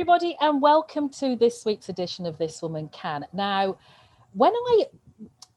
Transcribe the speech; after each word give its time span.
everybody, 0.00 0.34
and 0.40 0.62
welcome 0.62 1.10
to 1.10 1.36
this 1.36 1.66
week's 1.66 1.90
edition 1.90 2.24
of 2.24 2.38
This 2.38 2.62
Woman 2.62 2.88
Can. 2.88 3.26
Now, 3.34 3.76
when 4.32 4.50
I 4.50 4.84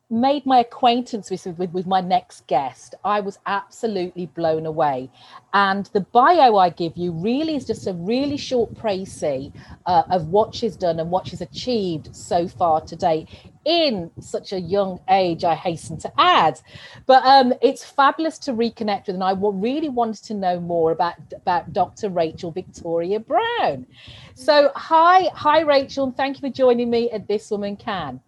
made 0.10 0.46
my 0.46 0.60
acquaintance 0.60 1.32
with, 1.32 1.46
with, 1.58 1.72
with, 1.72 1.88
my 1.88 2.02
next 2.02 2.46
guest, 2.48 2.94
I 3.04 3.20
was 3.20 3.40
absolutely 3.46 4.28
blown 4.28 4.66
away. 4.66 5.10
And 5.54 5.88
the 5.94 6.02
bio 6.02 6.58
I 6.58 6.70
give 6.70 6.98
you 6.98 7.12
really 7.12 7.56
is 7.56 7.66
just 7.66 7.88
a 7.88 7.94
really 7.94 8.38
short 8.38 8.74
précis 8.76 9.52
uh, 9.86 10.04
of 10.10 10.28
what 10.28 10.54
she's 10.54 10.76
done 10.76 11.00
and 11.00 11.10
what 11.10 11.28
she's 11.28 11.42
achieved 11.42 12.16
so 12.16 12.48
far 12.48 12.82
today 12.82 13.28
in 13.66 14.12
such 14.20 14.52
a 14.52 14.60
young 14.60 15.00
age, 15.10 15.44
I 15.44 15.55
hasten 15.55 15.98
to 16.00 16.12
add. 16.20 16.60
But 17.05 17.24
um, 17.26 17.54
it's 17.62 17.84
fabulous 17.84 18.38
to 18.40 18.52
reconnect 18.52 19.08
with, 19.08 19.16
and 19.16 19.24
I 19.24 19.34
really 19.34 19.90
wanted 19.90 20.24
to 20.26 20.34
know 20.34 20.60
more 20.60 20.91
about, 20.91 21.16
about 21.34 21.72
Dr. 21.74 22.10
Rachel 22.10 22.52
Victoria 22.52 23.20
Brown. 23.20 23.85
So, 24.35 24.72
hi, 24.76 25.30
hi, 25.34 25.62
Rachel, 25.62 26.05
and 26.05 26.18
thank 26.18 26.38
you 26.38 26.41
for 26.41 26.54
joining 26.54 26.90
me 26.90 27.10
at 27.12 27.27
This 27.27 27.49
Woman 27.49 27.77
Can. 27.77 28.20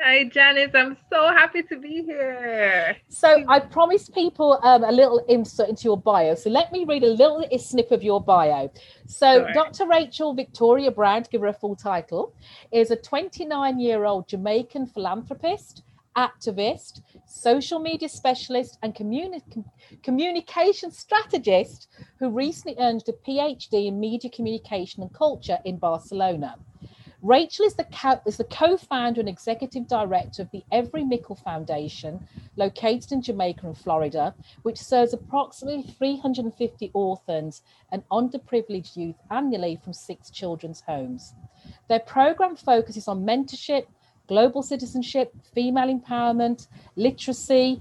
Hi, 0.00 0.24
Janice. 0.24 0.72
I'm 0.74 0.96
so 1.10 1.28
happy 1.28 1.62
to 1.62 1.78
be 1.78 2.02
here. 2.02 2.96
So, 3.08 3.44
I 3.48 3.60
promised 3.60 4.14
people 4.14 4.58
um, 4.62 4.84
a 4.84 4.92
little 4.92 5.18
insert 5.28 5.70
into 5.70 5.84
your 5.84 5.96
bio. 5.96 6.34
So, 6.34 6.50
let 6.50 6.70
me 6.70 6.84
read 6.84 7.02
a 7.02 7.08
little 7.08 7.44
snip 7.58 7.90
of 7.92 8.02
your 8.02 8.20
bio. 8.20 8.70
So. 9.06 9.46
Dr. 9.54 9.86
Rachel 9.86 10.34
Victoria 10.34 10.90
Brown, 10.90 11.22
to 11.22 11.30
give 11.30 11.40
her 11.40 11.46
a 11.48 11.52
full 11.52 11.76
title, 11.76 12.34
is 12.72 12.90
a 12.90 12.96
29 12.96 13.80
year 13.80 14.04
old 14.04 14.28
Jamaican 14.28 14.86
philanthropist, 14.86 15.82
activist, 16.16 17.00
social 17.26 17.78
media 17.78 18.08
specialist, 18.08 18.78
and 18.82 18.94
communi- 18.94 19.64
communication 20.02 20.90
strategist 20.90 21.88
who 22.18 22.28
recently 22.30 22.76
earned 22.82 23.02
a 23.08 23.12
PhD 23.12 23.86
in 23.86 23.98
media 23.98 24.30
communication 24.30 25.02
and 25.02 25.12
culture 25.14 25.58
in 25.64 25.78
Barcelona. 25.78 26.56
Rachel 27.22 27.64
is 27.64 27.74
the, 27.74 27.84
co- 27.84 28.20
is 28.26 28.36
the 28.36 28.44
co-founder 28.44 29.20
and 29.20 29.28
executive 29.28 29.88
director 29.88 30.42
of 30.42 30.50
the 30.50 30.62
Every 30.70 31.02
Mickle 31.02 31.36
Foundation, 31.36 32.26
located 32.56 33.12
in 33.12 33.22
Jamaica 33.22 33.66
and 33.66 33.76
Florida, 33.76 34.34
which 34.62 34.78
serves 34.78 35.14
approximately 35.14 35.82
350 35.82 36.90
orphans 36.92 37.62
and 37.90 38.06
underprivileged 38.10 38.96
youth 38.96 39.16
annually 39.30 39.80
from 39.82 39.92
six 39.92 40.30
children's 40.30 40.82
homes. 40.82 41.34
Their 41.88 42.00
program 42.00 42.54
focuses 42.54 43.08
on 43.08 43.24
mentorship, 43.24 43.86
global 44.28 44.62
citizenship, 44.62 45.32
female 45.54 45.88
empowerment, 45.88 46.66
literacy, 46.96 47.80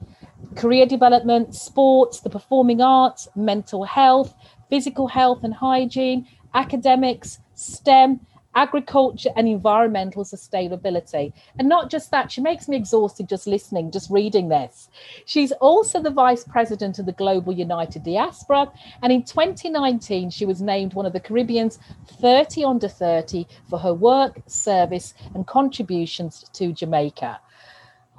career 0.55 0.85
development, 0.85 1.55
sports, 1.55 2.19
the 2.21 2.29
performing 2.29 2.81
arts, 2.81 3.27
mental 3.35 3.83
health, 3.83 4.33
physical 4.69 5.07
health 5.07 5.43
and 5.43 5.53
hygiene, 5.53 6.27
academics, 6.53 7.39
STEM, 7.55 8.21
agriculture 8.55 9.29
and 9.35 9.47
environmental 9.47 10.23
sustainability. 10.23 11.33
And 11.59 11.69
not 11.69 11.89
just 11.89 12.11
that, 12.11 12.31
she 12.31 12.41
makes 12.41 12.67
me 12.67 12.77
exhausted 12.77 13.29
just 13.29 13.47
listening, 13.47 13.91
just 13.91 14.09
reading 14.09 14.49
this. 14.49 14.89
She's 15.25 15.51
also 15.53 16.01
the 16.01 16.09
vice 16.09 16.43
president 16.43 16.99
of 16.99 17.05
the 17.05 17.11
Global 17.11 17.53
United 17.53 18.03
Diaspora. 18.03 18.71
And 19.01 19.11
in 19.11 19.23
2019, 19.23 20.29
she 20.29 20.45
was 20.45 20.61
named 20.61 20.93
one 20.93 21.05
of 21.05 21.13
the 21.13 21.19
Caribbean's 21.19 21.79
30 22.21 22.63
under 22.63 22.87
30 22.87 23.45
for 23.69 23.77
her 23.79 23.93
work, 23.93 24.41
service, 24.47 25.13
and 25.33 25.45
contributions 25.45 26.45
to 26.53 26.71
Jamaica. 26.71 27.39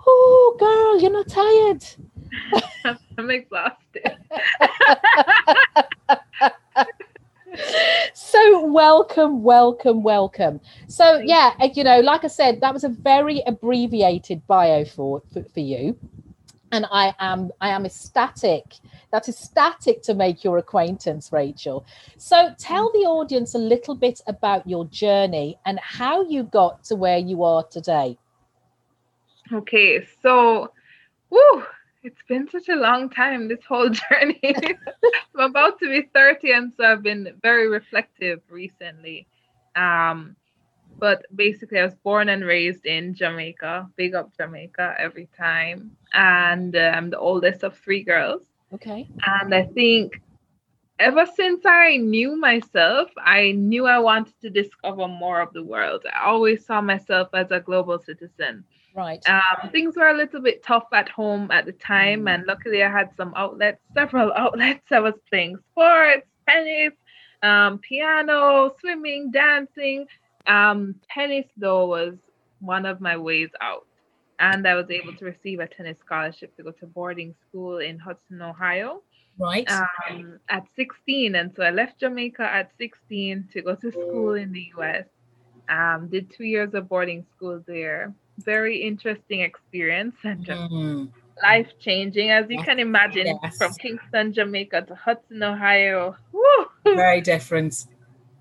Oh, 0.07 0.57
girl, 0.59 1.01
you're 1.01 1.11
not 1.11 1.29
tired. 1.29 1.85
I'm 3.19 3.31
exhausted. 3.31 4.17
so 8.15 8.67
welcome 8.67 9.43
welcome 9.43 10.03
welcome. 10.03 10.61
So 10.89 11.19
yeah 11.19 11.53
you 11.75 11.85
know 11.85 12.01
like 12.01 12.25
i 12.25 12.29
said 12.29 12.61
that 12.61 12.73
was 12.73 12.85
a 12.85 12.89
very 12.89 13.43
abbreviated 13.47 14.47
bio 14.47 14.85
for 14.85 15.23
for, 15.33 15.61
you. 15.61 15.99
And 16.73 16.87
i 16.91 17.15
am 17.19 17.51
i 17.61 17.71
am 17.71 17.87
ecstatic. 17.87 18.65
That 19.13 19.29
is 19.29 19.39
static 19.39 20.03
to 20.03 20.15
make 20.15 20.45
your 20.45 20.59
acquaintance 20.59 21.33
rachel. 21.33 21.87
So 22.19 22.55
tell 22.59 22.91
the 22.93 23.07
audience 23.07 23.55
a 23.55 23.59
little 23.59 23.95
bit 23.95 24.21
about 24.27 24.67
your 24.69 24.85
journey 24.87 25.59
and 25.65 25.79
how 25.81 26.23
you 26.29 26.43
got 26.45 26.85
to 26.85 26.97
where 26.97 27.19
you 27.19 27.45
are 27.45 27.65
today. 27.65 28.19
Okay 29.53 30.07
so 30.23 30.73
whew, 31.29 31.65
it's 32.07 32.23
been 32.29 32.49
such 32.49 32.69
a 32.69 32.77
long 32.77 33.11
time, 33.11 33.49
this 33.49 33.65
whole 33.69 33.91
journey. 34.11 34.41
I'm 35.35 35.51
about 35.51 35.79
to 35.81 35.89
be 35.89 36.09
30, 36.15 36.53
and 36.53 36.73
so 36.73 36.85
I've 36.85 37.03
been 37.03 37.37
very 37.43 37.69
reflective 37.69 38.41
recently. 38.49 39.27
Um, 39.75 40.37
but 40.99 41.27
basically, 41.35 41.81
I 41.81 41.85
was 41.85 41.97
born 41.97 42.29
and 42.29 42.45
raised 42.45 42.87
in 42.87 43.13
Jamaica, 43.13 43.91
big 43.97 44.15
up 44.15 44.31
Jamaica 44.37 44.95
every 44.99 45.29
time. 45.37 45.91
And 46.15 46.75
uh, 46.75 46.93
I'm 46.95 47.11
the 47.11 47.19
oldest 47.19 47.65
of 47.65 47.77
three 47.77 48.03
girls. 48.03 48.43
Okay. 48.73 49.07
And 49.27 49.53
I 49.55 49.65
think 49.65 50.23
ever 50.99 51.27
since 51.27 51.67
I 51.67 51.97
knew 51.97 52.37
myself, 52.37 53.11
I 53.19 53.53
knew 53.53 53.87
I 53.87 53.99
wanted 53.99 54.41
to 54.43 54.49
discover 54.49 55.09
more 55.09 55.41
of 55.41 55.53
the 55.53 55.63
world. 55.63 56.05
I 56.15 56.25
always 56.27 56.65
saw 56.65 56.81
myself 56.81 57.29
as 57.35 57.51
a 57.51 57.61
global 57.61 57.99
citizen. 57.99 58.65
Right. 58.97 59.23
Um, 59.29 59.69
things 59.71 59.95
were 59.95 60.09
a 60.09 60.17
little 60.17 60.41
bit 60.41 60.63
tough 60.63 60.87
at 60.95 61.11
home 61.11 61.51
at 61.51 61.67
the 61.67 61.73
time, 61.73 62.23
mm. 62.23 62.35
and 62.35 62.47
luckily 62.47 62.83
I 62.83 62.91
had 62.91 63.11
some 63.15 63.35
outlets, 63.37 63.79
several 63.95 64.33
outlets. 64.33 64.91
I 64.91 65.01
was 65.01 65.13
playing 65.29 65.59
sports, 65.71 66.27
tennis, 66.49 66.95
um, 67.43 67.79
piano, 67.79 68.75
swimming, 68.81 69.31
dancing. 69.31 70.07
Um, 70.47 70.95
tennis, 71.11 71.45
though, 71.59 71.87
was 71.87 72.15
one 72.61 72.87
of 72.87 73.03
my 73.03 73.19
ways 73.19 73.51
out. 73.61 73.87
And 74.39 74.67
I 74.67 74.75
was 74.75 74.91
able 74.91 75.15
to 75.17 75.25
receive 75.27 75.61
a 75.61 75.67
tennis 75.67 75.99
scholarship 75.99 76.57
to 76.57 76.63
go 76.63 76.71
to 76.71 76.87
boarding 76.87 77.35
school 77.49 77.79
in 77.79 77.99
Hudson, 77.99 78.41
Ohio. 78.41 79.03
Right. 79.39 79.71
Um, 79.71 80.39
at 80.49 80.65
16. 80.75 81.35
And 81.35 81.53
so 81.55 81.63
I 81.63 81.71
left 81.71 82.01
Jamaica 82.01 82.43
at 82.43 82.71
16 82.79 83.49
to 83.53 83.63
go 83.63 83.75
to 83.75 83.91
school 83.91 84.35
in 84.35 84.53
the 84.53 84.71
US. 84.79 85.05
Um, 85.69 86.09
did 86.11 86.33
two 86.35 86.45
years 86.45 86.73
of 86.75 86.89
boarding 86.89 87.27
school 87.35 87.63
there 87.67 88.15
very 88.39 88.83
interesting 88.83 89.41
experience 89.41 90.17
and 90.25 90.47
mm. 90.47 91.09
life 91.43 91.73
changing, 91.79 92.31
as 92.31 92.47
you 92.49 92.63
can 92.63 92.79
imagine, 92.79 93.39
yes. 93.43 93.57
from 93.57 93.73
Kingston, 93.75 94.33
Jamaica 94.33 94.83
to 94.83 94.95
Hudson, 94.95 95.43
Ohio. 95.43 96.17
Woo! 96.33 96.67
Very 96.85 97.21
different. 97.21 97.87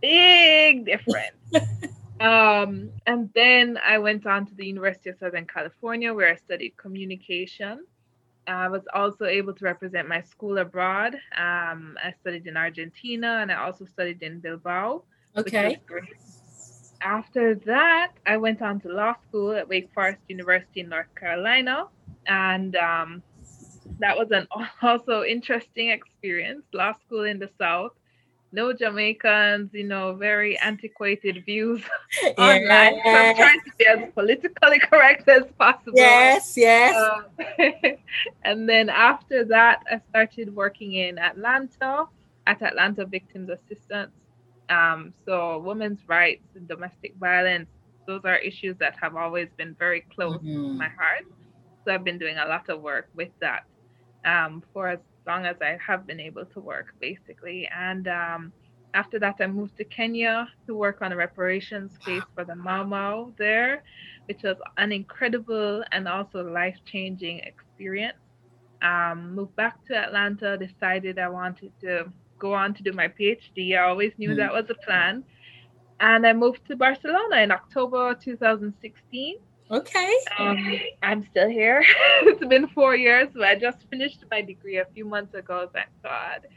Big 0.01 0.85
difference. 0.85 1.35
um, 2.19 2.89
and 3.07 3.29
then 3.33 3.79
I 3.83 3.97
went 3.97 4.25
on 4.25 4.45
to 4.45 4.55
the 4.55 4.65
University 4.65 5.09
of 5.09 5.17
Southern 5.17 5.45
California 5.45 6.13
where 6.13 6.31
I 6.31 6.35
studied 6.35 6.77
communication. 6.77 7.85
I 8.47 8.67
was 8.67 8.83
also 8.93 9.25
able 9.25 9.53
to 9.53 9.65
represent 9.65 10.07
my 10.07 10.21
school 10.21 10.59
abroad. 10.59 11.15
Um, 11.35 11.97
I 12.03 12.13
studied 12.21 12.45
in 12.45 12.57
Argentina 12.57 13.39
and 13.41 13.51
I 13.51 13.55
also 13.55 13.85
studied 13.85 14.21
in 14.21 14.39
Bilbao. 14.39 15.03
Okay 15.35 15.79
after 17.01 17.55
that, 17.55 18.11
I 18.25 18.37
went 18.37 18.61
on 18.61 18.79
to 18.81 18.89
law 18.89 19.15
school 19.27 19.53
at 19.53 19.67
Wake 19.67 19.89
Forest 19.93 20.21
University 20.27 20.81
in 20.81 20.89
North 20.89 21.13
Carolina, 21.15 21.87
and 22.27 22.75
um, 22.75 23.23
that 23.99 24.17
was 24.17 24.31
an 24.31 24.47
also 24.81 25.23
interesting 25.23 25.89
experience. 25.89 26.63
Law 26.73 26.93
school 27.05 27.23
in 27.23 27.39
the 27.39 27.49
South, 27.57 27.91
no 28.51 28.73
Jamaicans, 28.73 29.71
you 29.73 29.83
know, 29.83 30.13
very 30.13 30.57
antiquated 30.59 31.43
views 31.45 31.83
online. 32.37 32.99
So 33.03 33.11
I'm 33.11 33.35
trying 33.35 33.59
to 33.59 33.71
be 33.77 33.85
as 33.85 34.09
politically 34.13 34.79
correct 34.91 35.27
as 35.27 35.43
possible. 35.57 35.93
Yes, 35.93 36.55
yes. 36.57 36.95
Uh, 36.95 37.89
and 38.43 38.67
then 38.67 38.89
after 38.89 39.43
that, 39.45 39.83
I 39.91 40.01
started 40.09 40.55
working 40.55 40.93
in 40.93 41.19
Atlanta 41.19 42.05
at 42.47 42.61
Atlanta 42.61 43.05
Victims 43.05 43.49
Assistance 43.49 44.11
um, 44.69 45.13
so 45.25 45.59
women's 45.59 45.99
rights 46.07 46.45
and 46.55 46.67
domestic 46.67 47.15
violence, 47.19 47.69
those 48.07 48.21
are 48.23 48.37
issues 48.37 48.75
that 48.79 48.95
have 49.01 49.15
always 49.15 49.49
been 49.57 49.75
very 49.77 50.05
close 50.13 50.37
mm-hmm. 50.37 50.53
to 50.53 50.73
my 50.73 50.89
heart. 50.89 51.25
So 51.83 51.93
I've 51.93 52.03
been 52.03 52.17
doing 52.17 52.37
a 52.37 52.45
lot 52.47 52.69
of 52.69 52.81
work 52.81 53.09
with 53.15 53.29
that 53.41 53.65
um, 54.25 54.63
for 54.73 54.89
as 54.89 54.99
long 55.27 55.45
as 55.45 55.55
I 55.61 55.77
have 55.85 56.05
been 56.07 56.19
able 56.19 56.45
to 56.45 56.59
work, 56.59 56.93
basically. 56.99 57.67
And 57.75 58.07
um, 58.07 58.53
after 58.93 59.19
that, 59.19 59.35
I 59.39 59.47
moved 59.47 59.77
to 59.77 59.83
Kenya 59.83 60.47
to 60.67 60.75
work 60.75 61.01
on 61.01 61.11
a 61.11 61.15
reparations 61.15 61.97
case 62.03 62.23
for 62.33 62.43
the 62.43 62.55
Mau 62.55 62.83
Mau 62.83 63.31
there, 63.37 63.83
which 64.27 64.41
was 64.43 64.57
an 64.77 64.91
incredible 64.91 65.83
and 65.91 66.07
also 66.07 66.43
life 66.43 66.77
changing 66.85 67.39
experience. 67.39 68.17
Um, 68.81 69.33
moved 69.35 69.55
back 69.55 69.83
to 69.87 69.95
Atlanta, 69.95 70.57
decided 70.57 71.17
I 71.17 71.29
wanted 71.29 71.71
to 71.81 72.11
go 72.39 72.53
on 72.53 72.73
to 72.73 72.83
do 72.83 72.91
my 72.91 73.07
PhD. 73.07 73.77
I 73.77 73.83
always 73.83 74.13
knew 74.17 74.31
mm. 74.31 74.37
that 74.37 74.53
was 74.53 74.65
a 74.69 74.75
plan. 74.75 75.23
And 75.99 76.27
I 76.27 76.33
moved 76.33 76.67
to 76.67 76.75
Barcelona 76.75 77.37
in 77.37 77.51
October 77.51 78.15
2016. 78.15 79.37
Okay. 79.71 80.13
Um, 80.37 80.79
I'm 81.01 81.27
still 81.31 81.49
here. 81.49 81.83
it's 82.21 82.45
been 82.45 82.67
four 82.67 82.95
years, 82.95 83.29
but 83.33 83.43
I 83.43 83.55
just 83.55 83.77
finished 83.89 84.23
my 84.29 84.41
degree 84.41 84.77
a 84.77 84.85
few 84.93 85.05
months 85.05 85.33
ago, 85.33 85.69
thank 85.73 85.89
God. 86.03 86.47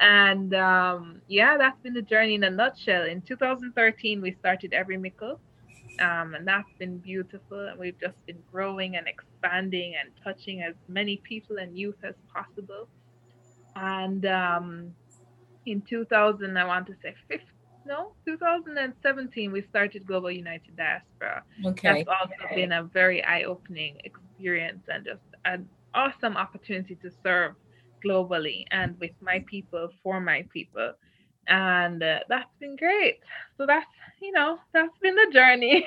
and 0.00 0.54
um, 0.54 1.22
yeah, 1.28 1.56
that's 1.56 1.80
been 1.80 1.94
the 1.94 2.02
journey 2.02 2.34
in 2.34 2.44
a 2.44 2.50
nutshell. 2.50 3.04
In 3.04 3.22
2013, 3.22 4.20
we 4.20 4.36
started 4.38 4.74
Every 4.74 4.98
Mickle, 4.98 5.40
um, 6.00 6.34
and 6.34 6.46
that's 6.46 6.70
been 6.78 6.98
beautiful. 6.98 7.68
And 7.68 7.78
we've 7.78 7.98
just 7.98 8.24
been 8.26 8.38
growing 8.52 8.96
and 8.96 9.08
expanding 9.08 9.94
and 9.98 10.10
touching 10.22 10.62
as 10.62 10.74
many 10.88 11.16
people 11.18 11.56
and 11.58 11.76
youth 11.76 11.96
as 12.02 12.14
possible. 12.32 12.86
And 13.76 14.26
um, 14.26 14.94
in 15.72 15.82
2000, 15.82 16.56
I 16.56 16.64
want 16.64 16.86
to 16.86 16.94
say 17.02 17.14
15, 17.28 17.46
no, 17.86 18.12
2017, 18.26 19.50
we 19.50 19.62
started 19.62 20.06
Global 20.06 20.30
United 20.30 20.76
Diaspora. 20.76 21.42
Okay. 21.64 22.04
That's 22.04 22.08
also 22.20 22.34
okay. 22.44 22.54
been 22.54 22.72
a 22.72 22.82
very 22.82 23.24
eye-opening 23.24 23.96
experience 24.04 24.82
and 24.88 25.04
just 25.04 25.22
an 25.44 25.68
awesome 25.94 26.36
opportunity 26.36 26.96
to 26.96 27.10
serve 27.22 27.54
globally 28.04 28.64
and 28.70 28.98
with 29.00 29.10
my 29.20 29.42
people 29.46 29.88
for 30.02 30.20
my 30.20 30.44
people 30.52 30.92
and 31.48 32.02
uh, 32.02 32.18
that's 32.28 32.50
been 32.60 32.76
great 32.76 33.18
so 33.56 33.66
that's 33.66 33.86
you 34.20 34.30
know 34.32 34.58
that's 34.72 34.96
been 35.00 35.14
the 35.14 35.30
journey 35.32 35.86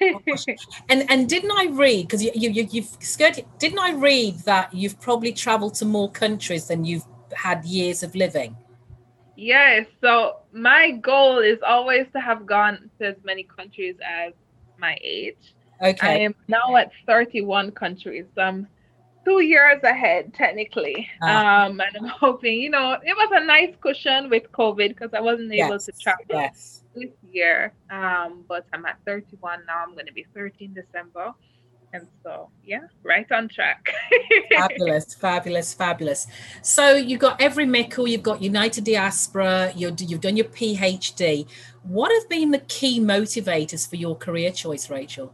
and 0.88 1.10
and 1.10 1.28
didn't 1.28 1.50
i 1.52 1.66
read 1.66 2.06
because 2.06 2.22
you, 2.22 2.30
you 2.34 2.68
you've 2.70 2.96
skirted 3.00 3.44
didn't 3.58 3.78
i 3.78 3.92
read 3.92 4.38
that 4.40 4.72
you've 4.72 5.00
probably 5.00 5.32
traveled 5.32 5.74
to 5.74 5.84
more 5.84 6.10
countries 6.10 6.68
than 6.68 6.84
you've 6.84 7.04
had 7.36 7.64
years 7.64 8.02
of 8.02 8.14
living 8.14 8.56
yes 9.36 9.86
so 10.00 10.36
my 10.52 10.92
goal 10.92 11.38
is 11.38 11.58
always 11.66 12.06
to 12.12 12.20
have 12.20 12.46
gone 12.46 12.90
to 12.98 13.06
as 13.06 13.16
many 13.24 13.42
countries 13.42 13.96
as 14.04 14.32
my 14.78 14.96
age 15.02 15.54
okay 15.82 16.08
i 16.08 16.18
am 16.18 16.34
now 16.48 16.76
at 16.76 16.90
31 17.06 17.70
countries 17.72 18.24
so 18.34 18.42
i'm 18.42 18.66
two 19.26 19.42
years 19.42 19.82
ahead 19.82 20.32
technically. 20.32 21.08
Uh, 21.20 21.26
um, 21.26 21.80
and 21.80 21.96
I'm 21.96 22.06
hoping, 22.06 22.60
you 22.60 22.70
know, 22.70 22.92
it 22.92 23.14
was 23.16 23.30
a 23.34 23.44
nice 23.44 23.74
cushion 23.80 24.30
with 24.30 24.50
COVID 24.52 24.88
because 24.90 25.10
I 25.12 25.20
wasn't 25.20 25.52
able 25.52 25.70
yes, 25.70 25.86
to 25.86 25.92
travel 26.00 26.24
yes. 26.30 26.84
this 26.94 27.10
year. 27.32 27.72
Um, 27.90 28.44
but 28.48 28.64
I'm 28.72 28.86
at 28.86 28.98
31 29.04 29.66
now. 29.66 29.82
I'm 29.84 29.94
going 29.94 30.06
to 30.06 30.12
be 30.12 30.26
30 30.32 30.64
in 30.66 30.74
December. 30.74 31.32
And 31.92 32.06
so, 32.22 32.50
yeah, 32.64 32.80
right 33.02 33.30
on 33.32 33.48
track. 33.48 33.88
fabulous, 34.50 35.14
fabulous, 35.14 35.72
fabulous. 35.72 36.26
So 36.62 36.94
you've 36.94 37.20
got 37.20 37.40
every 37.40 37.64
Mickle, 37.64 38.06
you've 38.06 38.22
got 38.22 38.42
United 38.42 38.84
Diaspora, 38.84 39.72
you 39.74 39.86
have 39.86 39.96
done 39.96 40.36
your 40.36 40.46
PhD. 40.46 41.48
What 41.84 42.12
have 42.12 42.28
been 42.28 42.50
the 42.50 42.58
key 42.58 43.00
motivators 43.00 43.88
for 43.88 43.96
your 43.96 44.16
career 44.16 44.50
choice, 44.50 44.90
Rachel? 44.90 45.32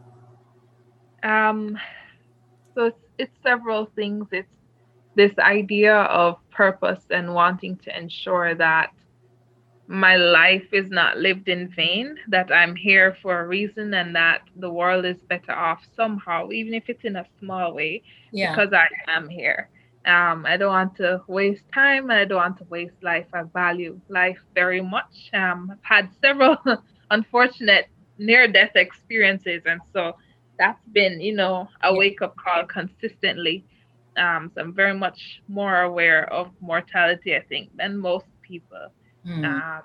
Um, 1.22 1.78
so 2.74 2.92
it's 3.18 3.36
several 3.42 3.86
things. 3.86 4.26
It's 4.30 4.48
this 5.14 5.36
idea 5.38 5.94
of 5.94 6.38
purpose 6.50 7.04
and 7.10 7.34
wanting 7.34 7.76
to 7.76 7.98
ensure 7.98 8.54
that 8.54 8.92
my 9.88 10.16
life 10.16 10.66
is 10.72 10.90
not 10.90 11.18
lived 11.18 11.48
in 11.48 11.68
vain, 11.68 12.16
that 12.28 12.52
I'm 12.52 12.74
here 12.74 13.16
for 13.20 13.40
a 13.40 13.46
reason 13.46 13.92
and 13.94 14.14
that 14.14 14.42
the 14.56 14.70
world 14.70 15.04
is 15.04 15.18
better 15.28 15.52
off 15.52 15.82
somehow, 15.96 16.50
even 16.50 16.74
if 16.74 16.84
it's 16.88 17.04
in 17.04 17.16
a 17.16 17.26
small 17.38 17.74
way, 17.74 18.02
yeah. 18.32 18.54
because 18.54 18.72
I 18.72 18.88
am 19.10 19.28
here. 19.28 19.68
Um, 20.04 20.46
I 20.46 20.56
don't 20.56 20.70
want 20.70 20.96
to 20.96 21.22
waste 21.28 21.64
time 21.72 22.10
and 22.10 22.18
I 22.18 22.24
don't 22.24 22.38
want 22.38 22.58
to 22.58 22.64
waste 22.64 23.02
life. 23.02 23.26
I 23.32 23.42
value 23.42 24.00
life 24.08 24.38
very 24.54 24.80
much. 24.80 25.30
Um, 25.32 25.70
I've 25.72 25.78
had 25.82 26.10
several 26.20 26.56
unfortunate 27.10 27.86
near 28.18 28.48
death 28.48 28.72
experiences, 28.74 29.62
and 29.66 29.80
so 29.92 30.16
that's 30.58 30.84
been, 30.92 31.20
you 31.20 31.34
know, 31.34 31.68
a 31.82 31.94
wake 31.94 32.22
up 32.22 32.36
call 32.36 32.64
consistently. 32.66 33.64
Um, 34.16 34.50
so 34.54 34.60
I'm 34.60 34.74
very 34.74 34.94
much 34.94 35.40
more 35.48 35.82
aware 35.82 36.30
of 36.32 36.50
mortality, 36.60 37.34
I 37.34 37.40
think, 37.40 37.76
than 37.76 37.96
most 37.96 38.26
people. 38.42 38.88
Mm. 39.26 39.44
Um, 39.44 39.82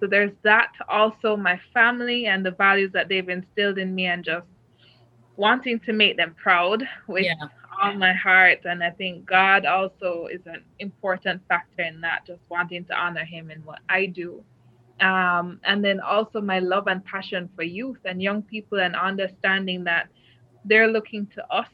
so 0.00 0.06
there's 0.06 0.32
that. 0.42 0.72
Also, 0.88 1.36
my 1.36 1.60
family 1.72 2.26
and 2.26 2.44
the 2.44 2.50
values 2.50 2.90
that 2.92 3.08
they've 3.08 3.28
instilled 3.28 3.78
in 3.78 3.94
me, 3.94 4.06
and 4.06 4.24
just 4.24 4.46
wanting 5.36 5.80
to 5.80 5.92
make 5.92 6.16
them 6.16 6.34
proud 6.42 6.82
with 7.06 7.24
yeah. 7.24 7.34
all 7.80 7.94
my 7.94 8.12
heart. 8.12 8.60
And 8.64 8.82
I 8.82 8.90
think 8.90 9.26
God 9.26 9.64
also 9.64 10.28
is 10.30 10.40
an 10.46 10.64
important 10.80 11.42
factor 11.48 11.82
in 11.82 12.00
that, 12.00 12.26
just 12.26 12.42
wanting 12.48 12.84
to 12.86 12.94
honor 12.94 13.24
Him 13.24 13.50
in 13.50 13.60
what 13.64 13.80
I 13.88 14.06
do 14.06 14.44
um, 15.02 15.60
and 15.64 15.84
then 15.84 16.00
also 16.00 16.40
my 16.40 16.60
love 16.60 16.86
and 16.86 17.04
passion 17.04 17.48
for 17.56 17.62
youth 17.62 17.98
and 18.04 18.22
young 18.22 18.42
people 18.42 18.78
and 18.80 18.94
understanding 18.94 19.84
that 19.84 20.08
they're 20.64 20.88
looking 20.88 21.26
to 21.34 21.52
us 21.52 21.68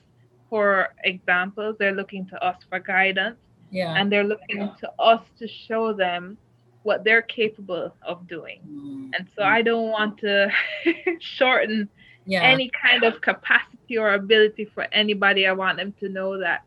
for 0.49 0.89
examples 1.05 1.77
they're 1.79 1.95
looking 1.95 2.27
to 2.27 2.43
us 2.43 2.57
for 2.69 2.81
guidance 2.81 3.37
yeah 3.71 3.95
and 3.97 4.11
they're 4.11 4.25
looking 4.25 4.71
to 4.81 4.91
us 4.99 5.21
to 5.39 5.47
show 5.47 5.93
them 5.93 6.39
what 6.89 7.05
they're 7.05 7.29
capable 7.41 7.87
of 8.03 8.17
doing 8.27 8.61
mm-hmm. 8.61 9.11
and 9.15 9.29
so 9.35 9.43
i 9.43 9.61
don't 9.69 9.91
want 9.97 10.19
to 10.19 10.49
shorten 11.39 11.89
yeah. 12.27 12.43
any 12.43 12.71
kind 12.83 13.03
of 13.05 13.21
capacity 13.21 13.97
or 14.03 14.15
ability 14.15 14.65
for 14.75 14.85
anybody 14.93 15.47
i 15.47 15.53
want 15.53 15.77
them 15.77 15.93
to 16.01 16.09
know 16.09 16.39
that 16.39 16.61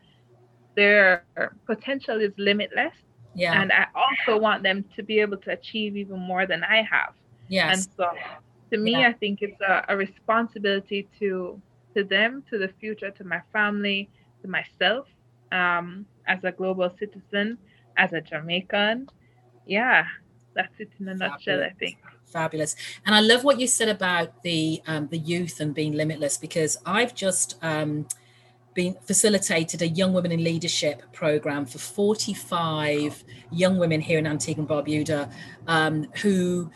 their 0.75 1.23
potential 1.65 2.17
is 2.27 2.31
limitless 2.37 2.93
yeah. 3.33 3.61
And 3.61 3.71
I 3.71 3.87
also 3.95 4.39
want 4.39 4.63
them 4.63 4.83
to 4.95 5.03
be 5.03 5.19
able 5.19 5.37
to 5.37 5.51
achieve 5.51 5.95
even 5.95 6.19
more 6.19 6.45
than 6.45 6.63
I 6.63 6.81
have. 6.83 7.13
Yes. 7.47 7.73
And 7.73 7.87
so 7.97 8.05
to 8.71 8.77
me, 8.77 8.91
yeah. 8.91 9.09
I 9.09 9.13
think 9.13 9.41
it's 9.41 9.59
a, 9.61 9.85
a 9.89 9.97
responsibility 9.97 11.07
to 11.19 11.61
to 11.95 12.03
them, 12.05 12.43
to 12.49 12.57
the 12.57 12.69
future, 12.79 13.11
to 13.11 13.23
my 13.25 13.41
family, 13.51 14.09
to 14.41 14.47
myself, 14.47 15.07
um, 15.51 16.05
as 16.25 16.39
a 16.43 16.51
global 16.51 16.89
citizen, 16.97 17.57
as 17.97 18.13
a 18.13 18.21
Jamaican. 18.21 19.09
Yeah, 19.71 20.05
that's 20.53 20.77
it 20.79 20.89
in 20.99 21.07
a 21.07 21.11
Fabulous. 21.11 21.31
nutshell, 21.31 21.63
I 21.63 21.69
think. 21.69 21.97
Fabulous. 22.25 22.75
And 23.05 23.15
I 23.15 23.21
love 23.21 23.45
what 23.45 23.57
you 23.57 23.67
said 23.67 23.87
about 23.87 24.43
the 24.43 24.81
um, 24.85 25.07
the 25.07 25.17
youth 25.17 25.61
and 25.61 25.73
being 25.73 25.93
limitless 25.93 26.37
because 26.37 26.77
I've 26.85 27.15
just 27.15 27.57
um, 27.61 28.05
been 28.73 28.97
facilitated 29.05 29.81
a 29.81 29.87
young 29.87 30.11
women 30.11 30.33
in 30.33 30.43
leadership 30.43 31.01
program 31.13 31.65
for 31.65 31.77
45 31.77 33.23
young 33.51 33.77
women 33.77 34.01
here 34.01 34.19
in 34.19 34.27
Antigua 34.27 34.61
and 34.61 34.69
Barbuda 34.69 35.31
um, 35.67 36.07
who 36.21 36.69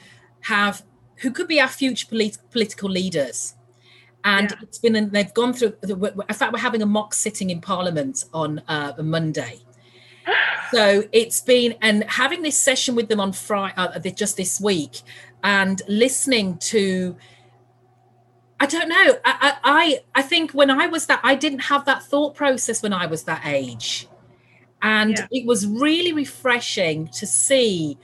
have 0.44 0.82
who 1.18 1.32
could 1.32 1.50
be 1.50 1.60
our 1.60 1.68
future 1.68 2.08
polit- 2.08 2.38
political 2.50 2.90
leaders 2.90 3.56
and 4.24 4.52
yeah. 4.52 4.58
it's 4.62 4.78
been 4.78 5.10
they've 5.12 5.34
gone 5.34 5.54
through 5.54 5.74
in 5.84 6.34
fact 6.34 6.54
we're 6.54 6.60
having 6.60 6.82
a 6.82 6.86
mock 6.86 7.14
sitting 7.14 7.50
in 7.50 7.60
parliament 7.60 8.24
on 8.34 8.60
uh, 8.68 8.94
a 8.98 9.04
monday 9.04 9.65
so 10.72 11.04
it's 11.12 11.42
been 11.42 11.76
and 11.82 12.04
having 12.06 12.42
this 12.42 12.60
session 12.60 12.96
with 12.96 13.08
them 13.10 13.20
on 13.20 13.32
friday 13.32 13.74
uh, 13.78 14.00
just 14.00 14.38
this 14.38 14.60
week 14.60 15.02
and 15.44 15.82
listening 15.88 16.58
to 16.58 17.16
I 18.60 18.66
don't 18.68 18.88
know. 18.88 19.18
I, 19.26 19.58
I 19.64 20.00
I 20.16 20.22
think 20.22 20.52
when 20.52 20.72
I 20.72 20.88
was 20.88 21.08
that, 21.08 21.20
I 21.24 21.36
didn't 21.36 21.60
have 21.60 21.86
that 21.86 22.04
thought 22.04 22.36
process 22.36 22.82
when 22.82 22.94
I 22.94 23.06
was 23.06 23.24
that 23.24 23.46
age, 23.46 24.08
and 24.82 25.12
yeah. 25.12 25.28
it 25.32 25.46
was 25.46 25.68
really 25.68 26.14
refreshing 26.14 27.10
to 27.10 27.28
see 27.28 27.98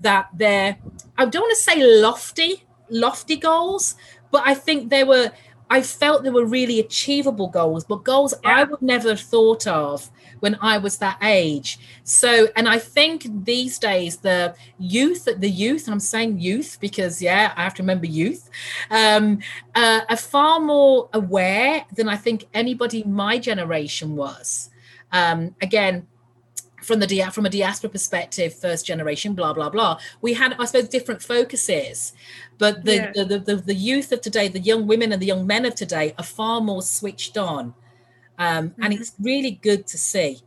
that 0.00 0.28
there. 0.34 0.76
I 1.16 1.24
don't 1.24 1.42
want 1.42 1.56
to 1.56 1.62
say 1.62 1.82
lofty, 2.00 2.64
lofty 2.90 3.36
goals, 3.36 3.94
but 4.30 4.42
I 4.46 4.54
think 4.54 4.90
there 4.90 5.06
were. 5.06 5.32
I 5.70 5.80
felt 5.80 6.22
there 6.22 6.32
were 6.32 6.44
really 6.44 6.78
achievable 6.80 7.48
goals, 7.48 7.84
but 7.84 8.04
goals 8.04 8.34
yeah. 8.44 8.58
I 8.58 8.64
would 8.64 8.82
never 8.82 9.08
have 9.08 9.20
thought 9.20 9.66
of 9.66 10.10
when 10.44 10.58
I 10.60 10.76
was 10.76 10.98
that 10.98 11.16
age. 11.22 11.78
So, 12.02 12.48
and 12.54 12.68
I 12.68 12.78
think 12.78 13.26
these 13.46 13.78
days 13.78 14.18
the 14.18 14.54
youth, 14.78 15.26
the 15.38 15.48
youth, 15.48 15.86
and 15.86 15.94
I'm 15.94 16.00
saying 16.14 16.38
youth 16.38 16.76
because 16.82 17.22
yeah, 17.22 17.54
I 17.56 17.62
have 17.64 17.72
to 17.76 17.82
remember 17.82 18.04
youth, 18.04 18.50
um, 18.90 19.38
uh, 19.74 20.02
are 20.06 20.18
far 20.18 20.60
more 20.60 21.08
aware 21.14 21.86
than 21.96 22.10
I 22.10 22.16
think 22.16 22.44
anybody 22.52 23.04
my 23.04 23.38
generation 23.38 24.16
was. 24.16 24.68
Um, 25.12 25.54
again, 25.62 26.06
from 26.82 27.00
the 27.00 27.06
dia- 27.06 27.30
from 27.30 27.46
a 27.46 27.50
diaspora 27.50 27.88
perspective, 27.88 28.52
first 28.52 28.84
generation, 28.84 29.32
blah 29.32 29.54
blah 29.54 29.70
blah. 29.70 29.98
We 30.20 30.34
had, 30.34 30.56
I 30.58 30.66
suppose, 30.66 30.90
different 30.90 31.22
focuses, 31.22 32.12
but 32.58 32.84
the, 32.84 32.96
yeah. 32.96 33.12
the, 33.14 33.24
the, 33.24 33.38
the 33.38 33.56
the 33.72 33.78
youth 33.90 34.12
of 34.12 34.20
today, 34.20 34.48
the 34.48 34.60
young 34.60 34.86
women 34.86 35.10
and 35.10 35.22
the 35.22 35.30
young 35.32 35.46
men 35.46 35.64
of 35.64 35.74
today, 35.74 36.12
are 36.18 36.30
far 36.40 36.60
more 36.60 36.82
switched 36.82 37.38
on 37.38 37.72
um, 38.38 38.70
mm-hmm. 38.70 38.82
and 38.82 38.94
it's 38.94 39.12
really 39.20 39.52
good 39.52 39.86
to 39.86 39.98
see 39.98 40.40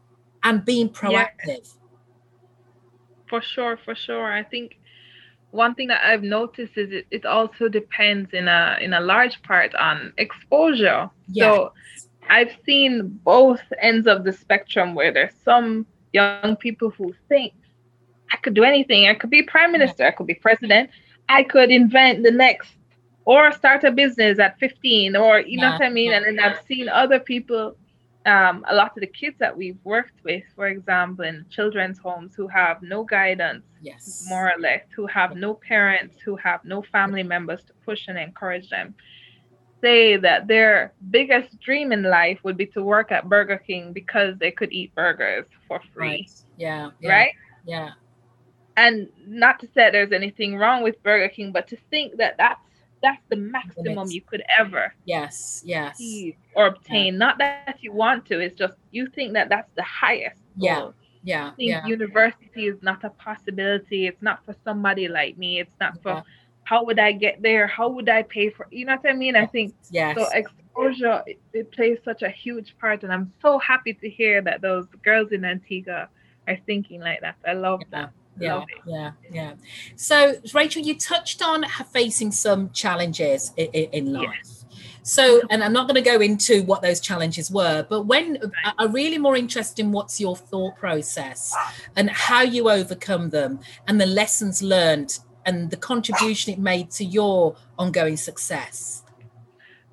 and 0.44 0.63
being 0.63 0.89
proactive. 0.89 1.32
Yeah. 1.46 1.58
for 3.29 3.41
sure 3.41 3.77
for 3.84 3.96
sure. 3.96 4.32
I 4.32 4.44
think 4.44 4.77
one 5.51 5.74
thing 5.75 5.88
that 5.88 6.01
i've 6.06 6.24
noticed 6.24 6.77
is 6.77 6.91
it, 6.91 7.08
it 7.10 7.25
also 7.25 7.70
depends 7.70 8.34
in 8.34 8.48
a 8.48 8.77
in 8.82 8.94
a 8.94 9.00
large 9.00 9.41
part 9.44 9.74
on 9.75 10.13
exposure. 10.17 11.10
So 11.34 11.74
i've 12.29 12.56
seen 12.65 13.20
both 13.24 13.62
ends 13.82 14.08
of 14.08 14.24
the 14.24 14.34
spectrum 14.34 14.94
where 14.94 15.12
there's 15.13 15.34
some 15.46 15.86
young 16.13 16.58
people 16.58 16.89
who 16.89 17.13
think 17.29 17.53
i 18.34 18.38
could 18.38 18.53
do 18.53 18.63
anything. 18.63 19.08
I 19.08 19.13
could 19.13 19.29
be 19.29 19.44
prime 19.44 19.72
minister. 19.72 20.06
I 20.06 20.12
could 20.12 20.27
be 20.27 20.36
president. 20.36 20.89
I 21.29 21.44
could 21.44 21.70
invent 21.72 22.24
the 22.24 22.32
next 22.32 22.77
or 23.28 23.52
start 23.52 23.84
a 23.84 23.92
business 23.92 24.40
at 24.40 24.58
15 24.58 25.18
or 25.18 25.42
you 25.42 25.60
yeah. 25.60 25.66
know 25.66 25.72
what 25.74 25.82
I 25.82 25.90
mean? 25.90 26.14
And 26.14 26.26
then 26.26 26.40
I've 26.40 26.62
seen 26.66 26.88
other 26.88 27.20
people 27.20 27.76
um, 28.26 28.66
a 28.68 28.76
lot 28.76 28.92
of 28.96 29.02
the 29.02 29.08
kids 29.08 29.38
that 29.40 29.56
we've 29.56 29.78
worked 29.86 30.24
with, 30.24 30.44
for 30.56 30.68
example, 30.68 31.24
in 31.24 31.46
children's 31.50 31.98
homes 31.98 32.36
who 32.36 32.48
have 32.48 32.82
no 32.82 33.04
guidance, 33.06 33.64
yes, 33.82 34.26
more 34.28 34.52
or 34.52 34.60
less, 34.60 34.82
who 34.94 35.08
have 35.08 35.38
no 35.38 35.54
parents, 35.54 36.18
who 36.26 36.36
have 36.36 36.64
no 36.66 36.82
family 36.82 37.24
members 37.24 37.64
to 37.64 37.74
push 37.86 38.10
and 38.10 38.18
encourage 38.18 38.70
them, 38.70 38.94
say 39.82 40.18
that 40.18 40.48
their 40.48 40.94
biggest 41.10 41.58
dream 41.62 41.94
in 41.94 42.04
life 42.04 42.38
would 42.44 42.58
be 42.58 42.66
to 42.66 42.84
work 42.84 43.14
at 43.14 43.30
Burger 43.30 43.62
King 43.66 43.94
because 43.94 44.38
they 44.40 44.52
could 44.52 44.74
eat 44.74 44.94
burgers 44.94 45.46
for 45.66 45.80
free. 45.94 46.08
Right. 46.08 46.32
Yeah, 46.58 46.90
yeah. 47.00 47.10
Right? 47.10 47.32
Yeah. 47.66 47.92
And 48.76 49.08
not 49.26 49.60
to 49.62 49.68
say 49.74 49.90
there's 49.90 50.12
anything 50.12 50.58
wrong 50.58 50.84
with 50.84 51.02
Burger 51.02 51.30
King, 51.30 51.54
but 51.54 51.68
to 51.70 51.78
think 51.90 52.18
that 52.18 52.36
that's 52.38 52.67
that's 53.01 53.22
the 53.30 53.36
maximum 53.36 54.10
you 54.10 54.22
could 54.22 54.44
ever 54.58 54.94
yes 55.06 55.62
yes. 55.66 56.01
or 56.56 56.68
obtain. 56.68 57.13
Yeah. 57.13 57.20
not 57.20 57.38
that 57.38 57.77
you 57.82 57.92
want 57.92 58.25
to 58.25 58.39
it's 58.39 58.56
just 58.56 58.75
you 58.92 59.08
think 59.08 59.34
that 59.34 59.50
that's 59.50 59.72
the 59.75 59.84
highest 59.84 60.42
yeah 60.56 60.80
goal. 60.80 60.94
yeah, 61.24 61.51
yeah. 61.58 61.86
university 61.86 62.68
is 62.68 62.82
not 62.82 63.04
a 63.04 63.10
possibility. 63.12 64.08
It's 64.08 64.22
not 64.22 64.44
for 64.46 64.56
somebody 64.63 65.08
like 65.08 65.38
me. 65.38 65.60
It's 65.60 65.75
not 65.80 66.01
for 66.01 66.24
how 66.63 66.84
would 66.86 67.00
i 67.00 67.12
get 67.12 67.42
there? 67.42 67.68
How 67.68 67.88
would 67.89 68.10
i 68.10 68.24
pay 68.24 68.50
for 68.50 68.68
you 68.72 68.86
know 68.86 68.96
what 68.96 69.10
i 69.10 69.13
mean? 69.13 69.36
I 69.36 69.46
think 69.46 69.74
yes. 69.92 70.18
so 70.18 70.27
exposure 70.34 71.24
it, 71.25 71.39
it 71.54 71.72
plays 71.72 71.98
such 72.04 72.22
a 72.22 72.30
huge 72.30 72.75
part 72.80 73.04
and 73.04 73.12
i'm 73.12 73.34
so 73.42 73.58
happy 73.58 73.94
to 73.96 74.08
hear 74.08 74.44
that 74.44 74.62
those 74.62 74.86
girls 75.04 75.32
in 75.32 75.44
antigua 75.44 76.08
are 76.48 76.58
thinking 76.66 77.01
like 77.01 77.22
that. 77.22 77.36
I 77.46 77.54
love 77.54 77.82
that 77.92 78.12
yeah 78.39 78.63
yeah 78.86 79.12
yeah. 79.32 79.53
So 79.96 80.36
rachel 80.53 80.82
you 80.82 80.98
touched 80.98 81.41
on 81.41 81.65
facing 81.91 82.32
some 82.32 82.70
challenges 82.72 83.51
in, 83.58 83.67
in 83.67 84.13
life. 84.13 84.29
Yes. 84.44 84.65
so 85.03 85.41
and 85.50 85.63
i'm 85.63 85.74
not 85.74 85.88
going 85.88 86.01
to 86.03 86.10
go 86.10 86.20
into 86.20 86.63
what 86.63 86.82
those 86.82 87.00
challenges 87.00 87.50
were 87.50 87.86
but 87.89 88.03
when 88.03 88.38
i'm 88.77 88.91
really 88.91 89.17
more 89.17 89.36
interested 89.36 89.84
in 89.84 89.91
what's 89.91 90.20
your 90.20 90.36
thought 90.36 90.75
process 90.77 91.53
ah. 91.56 91.74
and 91.96 92.10
how 92.10 92.41
you 92.41 92.70
overcome 92.70 93.29
them 93.29 93.60
and 93.88 94.00
the 94.00 94.06
lessons 94.06 94.62
learned 94.62 95.20
and 95.48 95.72
the 95.72 95.77
contribution 95.77 96.53
it 96.53 96.60
made 96.60 96.91
to 96.91 97.06
your 97.06 97.56
ongoing 97.79 98.17
success? 98.17 99.03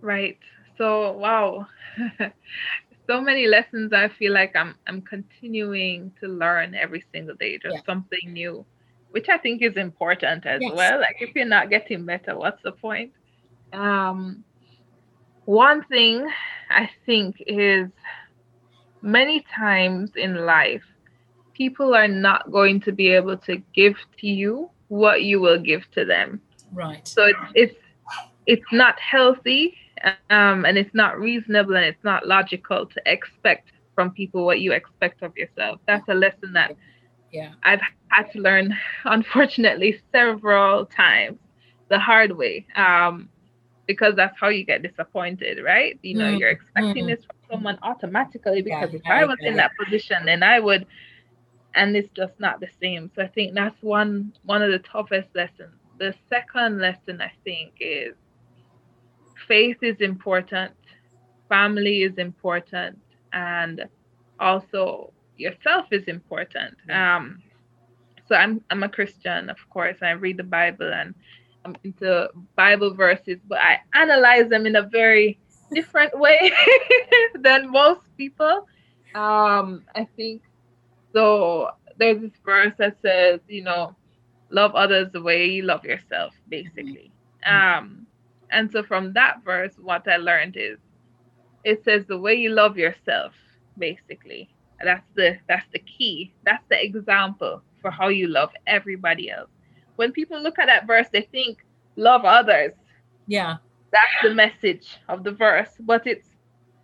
Right. 0.03 0.37
So 0.77 1.13
wow 1.13 1.69
so 3.07 3.21
many 3.21 3.47
lessons 3.47 3.93
I 3.93 4.09
feel 4.09 4.33
like 4.33 4.57
I'm 4.57 4.75
I'm 4.87 5.03
continuing 5.03 6.13
to 6.21 6.29
learn 6.29 6.75
every 6.75 7.05
single 7.13 7.35
day, 7.37 7.59
just 7.59 7.77
yeah. 7.77 7.81
something 7.87 8.33
new, 8.33 8.65
which 9.11 9.29
I 9.29 9.39
think 9.39 9.63
is 9.63 9.77
important 9.77 10.47
as 10.47 10.61
yes. 10.63 10.73
well. 10.75 11.01
Like 11.01 11.17
if 11.21 11.35
you're 11.35 11.45
not 11.45 11.71
getting 11.71 12.05
better, 12.07 12.37
what's 12.37 12.63
the 12.63 12.73
point? 12.73 13.13
Um, 13.73 14.45
one 15.45 15.85
thing 15.85 16.27
I 16.71 16.89
think 17.05 17.43
is 17.47 17.89
many 19.03 19.45
times 19.55 20.13
in 20.17 20.47
life, 20.47 20.85
people 21.53 21.95
are 21.95 22.09
not 22.09 22.51
going 22.51 22.81
to 22.83 22.93
be 22.93 23.09
able 23.09 23.37
to 23.39 23.57
give 23.75 23.97
to 24.21 24.27
you 24.27 24.71
what 24.89 25.23
you 25.23 25.41
will 25.41 25.59
give 25.59 25.91
to 25.93 26.05
them. 26.05 26.41
Right. 26.73 27.07
So 27.07 27.27
it's 27.27 27.39
it's 27.55 27.77
it's 28.47 28.73
not 28.73 28.99
healthy 28.99 29.77
um, 30.05 30.45
and 30.47 30.59
it's 30.59 30.75
not 30.75 31.01
reasonable 31.01 31.59
and 31.77 31.85
it's 31.85 31.85
not 31.85 32.09
logical 32.09 32.73
to 32.73 32.89
expect 32.95 33.61
from 33.95 34.11
people 34.11 34.45
what 34.45 34.61
you 34.61 34.73
expect 34.73 35.23
of 35.23 35.33
yourself. 35.37 35.81
That's 35.87 36.09
a 36.09 36.15
lesson 36.15 36.53
that 36.55 36.73
yeah 37.33 37.53
I've 37.65 37.81
had 38.09 38.31
to 38.33 38.39
learn, 38.41 38.75
unfortunately, 39.05 40.01
several 40.13 40.87
times 40.87 41.39
the 41.91 41.99
hard 41.99 42.33
way. 42.37 42.67
Um, 42.77 43.31
because 43.87 44.15
that's 44.17 44.37
how 44.41 44.49
you 44.49 44.65
get 44.65 44.83
disappointed, 44.83 45.59
right? 45.65 45.99
You 46.03 46.17
know, 46.17 46.29
mm 46.29 46.31
you're 46.31 46.51
expecting 46.51 47.07
mm 47.07 47.07
this 47.07 47.21
from 47.25 47.37
someone 47.59 47.79
automatically 47.83 48.63
because 48.63 48.91
yeah, 48.91 48.95
if 48.95 49.03
I 49.09 49.25
was 49.25 49.39
in 49.45 49.57
that 49.57 49.73
position, 49.83 50.25
then 50.27 50.43
I 50.43 50.59
would, 50.61 50.87
and 51.75 51.97
it's 51.97 52.11
just 52.17 52.33
not 52.39 52.61
the 52.61 52.69
same. 52.81 53.11
So 53.15 53.23
I 53.23 53.29
think 53.29 53.55
that's 53.55 53.81
one 53.83 54.33
one 54.43 54.63
of 54.63 54.71
the 54.71 54.79
toughest 54.79 55.29
lessons. 55.35 55.81
The 55.99 56.15
second 56.29 56.81
lesson 56.81 57.21
I 57.21 57.33
think 57.45 57.75
is 57.81 58.15
faith 59.47 59.79
is 59.83 59.97
important, 60.01 60.73
family 61.49 62.03
is 62.03 62.19
important, 62.19 62.99
and 63.33 63.85
also 64.41 65.13
yourself 65.37 65.87
is 65.91 66.05
important. 66.05 66.77
Um, 66.91 67.43
so 68.27 68.35
I'm 68.35 68.63
I'm 68.71 68.83
a 68.83 68.89
Christian, 68.89 69.51
of 69.51 69.59
course. 69.71 69.97
I 70.03 70.13
read 70.13 70.39
the 70.39 70.45
Bible 70.45 70.93
and 70.93 71.15
I'm 71.65 71.77
into 71.85 72.29
Bible 72.57 72.95
verses, 72.95 73.39
but 73.47 73.59
I 73.59 73.81
analyze 73.95 74.49
them 74.49 74.67
in 74.67 74.77
a 74.77 74.83
very 74.83 75.39
different 75.73 76.19
way 76.19 76.53
than 77.35 77.71
most 77.71 78.03
people. 78.17 78.67
Um, 79.15 79.85
I 79.95 80.07
think 80.17 80.43
so. 81.13 81.71
There's 81.97 82.21
this 82.21 82.33
verse 82.45 82.73
that 82.79 82.97
says, 83.03 83.41
you 83.49 83.63
know, 83.63 83.95
love 84.51 84.75
others 84.75 85.09
the 85.13 85.23
way 85.23 85.47
you 85.47 85.63
love 85.63 85.85
yourself, 85.85 86.35
basically. 86.49 87.13
Mm-hmm. 87.47 87.85
Um, 87.85 88.04
and 88.55 88.71
so 88.71 88.83
from 88.83 89.13
that 89.15 89.45
verse, 89.45 89.75
what 89.81 90.09
I 90.09 90.17
learned 90.17 90.57
is 90.57 90.79
it 91.65 91.83
says 91.85 92.05
the 92.07 92.19
way 92.19 92.35
you 92.35 92.51
love 92.51 92.79
yourself, 92.79 93.33
basically. 93.79 94.49
That's 94.83 95.07
the 95.15 95.39
that's 95.49 95.67
the 95.73 95.79
key. 95.81 96.35
That's 96.45 96.65
the 96.69 96.83
example 96.83 97.63
for 97.81 97.91
how 97.91 98.09
you 98.09 98.29
love 98.29 98.51
everybody 98.67 99.31
else. 99.31 99.51
When 99.97 100.13
people 100.13 100.41
look 100.41 100.59
at 100.59 100.67
that 100.67 100.87
verse, 100.87 101.09
they 101.13 101.23
think 101.23 101.65
love 101.97 102.25
others. 102.25 102.73
Yeah. 103.27 103.57
That's 103.93 104.17
the 104.23 104.35
message 104.35 104.99
of 105.09 105.25
the 105.25 105.31
verse. 105.31 105.71
But 105.81 106.07
it's 106.07 106.29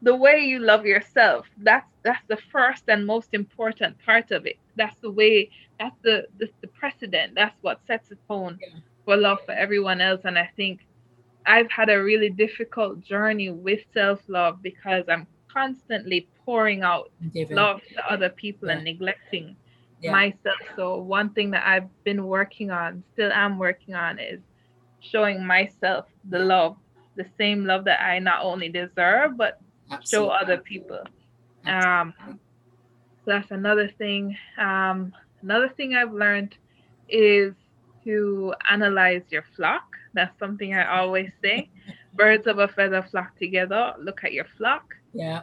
the 0.02 0.14
way 0.14 0.40
you 0.40 0.60
love 0.60 0.86
yourself. 0.86 1.46
That's 1.58 1.86
that's 2.02 2.24
the 2.28 2.38
first 2.50 2.84
and 2.88 3.06
most 3.06 3.30
important 3.32 3.96
part 4.04 4.30
of 4.30 4.46
it. 4.46 4.58
That's 4.76 4.96
the 5.00 5.10
way 5.10 5.50
that's 5.78 5.96
the 6.02 6.26
the, 6.38 6.48
the 6.62 6.68
precedent. 6.68 7.34
That's 7.34 7.56
what 7.62 7.80
sets 7.86 8.08
the 8.08 8.16
tone 8.28 8.58
yeah. 8.60 8.78
for 9.04 9.16
love 9.16 9.38
for 9.44 9.52
everyone 9.52 10.00
else. 10.00 10.22
And 10.24 10.38
I 10.38 10.48
think 10.56 10.80
I've 11.47 11.70
had 11.70 11.90
a 11.90 12.02
really 12.02 12.30
difficult 12.30 13.00
journey 13.00 13.50
with 13.50 13.80
self 13.92 14.20
love 14.28 14.62
because 14.62 15.04
I'm 15.09 15.26
constantly 15.52 16.28
pouring 16.44 16.82
out 16.82 17.11
Giving. 17.32 17.56
love 17.56 17.80
to 17.94 18.12
other 18.12 18.28
people 18.28 18.68
yeah. 18.68 18.75
and 18.75 18.85
neglecting 18.85 19.56
yeah. 20.00 20.12
myself. 20.12 20.59
So, 20.76 20.97
one 20.99 21.30
thing 21.30 21.50
that 21.52 21.66
I've 21.66 21.88
been 22.04 22.25
working 22.26 22.70
on, 22.70 23.02
still 23.12 23.32
am 23.32 23.59
working 23.59 23.94
on, 23.94 24.18
is 24.18 24.40
showing 25.00 25.44
myself 25.44 26.06
the 26.28 26.38
love, 26.38 26.76
the 27.16 27.26
same 27.38 27.64
love 27.64 27.85
that 27.85 28.00
I 28.02 28.18
not 28.18 28.44
only 28.44 28.68
deserve, 28.68 29.37
but 29.37 29.61
Absolutely. 29.90 30.28
show 30.28 30.28
other 30.28 30.59
people. 30.59 31.00
Um, 31.66 32.14
so 32.28 33.26
that's 33.26 33.50
another 33.50 33.88
thing. 33.88 34.37
Um, 34.59 35.12
another 35.42 35.68
thing 35.68 35.94
I've 35.94 36.12
learned 36.12 36.56
is 37.09 37.54
to 38.04 38.54
analyze 38.71 39.23
your 39.30 39.45
flock 39.57 39.90
that's 40.12 40.37
something 40.38 40.75
I 40.75 40.99
always 40.99 41.30
say. 41.42 41.71
Birds 42.14 42.47
of 42.47 42.59
a 42.59 42.69
feather 42.69 43.07
flock 43.11 43.38
together. 43.38 43.95
Look 43.99 44.25
at 44.25 44.33
your 44.33 44.47
flock. 44.57 44.95
Yeah. 45.12 45.42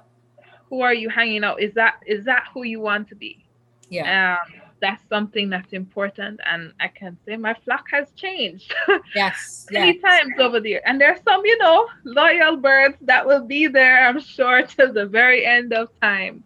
Who 0.70 0.82
are 0.82 0.94
you 0.94 1.10
hanging 1.10 1.44
out? 1.44 1.62
Is 1.62 1.74
that 1.76 2.02
is 2.06 2.26
that 2.26 2.46
who 2.54 2.64
you 2.64 2.82
want 2.82 3.08
to 3.10 3.16
be? 3.16 3.46
Yeah. 3.90 4.38
Um, 4.42 4.62
that's 4.80 5.02
something 5.10 5.50
that's 5.50 5.74
important, 5.74 6.40
and 6.46 6.72
I 6.80 6.90
can 6.90 7.18
say 7.26 7.36
my 7.36 7.56
flock 7.66 7.86
has 7.92 8.12
changed. 8.12 8.76
Yes. 9.16 9.66
Many 9.72 10.00
yes. 10.00 10.02
times 10.04 10.34
over 10.40 10.60
there, 10.60 10.88
and 10.88 11.02
there's 11.02 11.20
some, 11.24 11.44
you 11.46 11.58
know, 11.58 11.88
loyal 12.04 12.58
birds 12.58 12.98
that 13.02 13.26
will 13.26 13.46
be 13.46 13.68
there. 13.68 14.08
I'm 14.08 14.20
sure 14.20 14.62
till 14.68 14.94
the 14.94 15.08
very 15.08 15.46
end 15.46 15.74
of 15.74 15.90
time. 16.02 16.44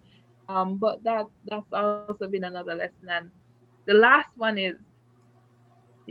Um, 0.48 0.77
but 0.77 1.03
that 1.03 1.25
that's 1.46 1.74
also 1.74 2.27
been 2.27 2.44
another 2.44 2.75
lesson. 2.75 3.10
And 3.10 3.32
the 3.86 3.96
last 3.96 4.30
one 4.38 4.58
is 4.58 4.75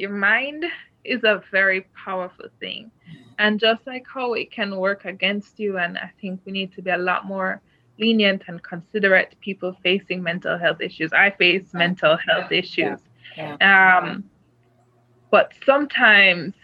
your 0.00 0.10
mind 0.10 0.64
is 1.04 1.24
a 1.24 1.42
very 1.50 1.82
powerful 2.04 2.46
thing. 2.58 2.90
And 3.38 3.60
just 3.60 3.86
like 3.86 4.06
how 4.12 4.32
it 4.34 4.50
can 4.50 4.76
work 4.76 5.04
against 5.04 5.60
you, 5.60 5.78
and 5.78 5.98
I 5.98 6.10
think 6.20 6.40
we 6.44 6.52
need 6.52 6.72
to 6.74 6.82
be 6.82 6.90
a 6.90 6.98
lot 6.98 7.26
more 7.26 7.60
lenient 7.98 8.42
and 8.48 8.62
considerate 8.62 9.36
people 9.40 9.76
facing 9.82 10.22
mental 10.22 10.58
health 10.58 10.80
issues. 10.80 11.12
I 11.12 11.30
face 11.30 11.72
mental 11.74 12.16
health 12.16 12.50
issues. 12.50 12.98
Yeah. 13.36 13.56
Yeah. 13.60 13.98
Um, 13.98 14.24
but 15.30 15.52
sometimes 15.64 16.54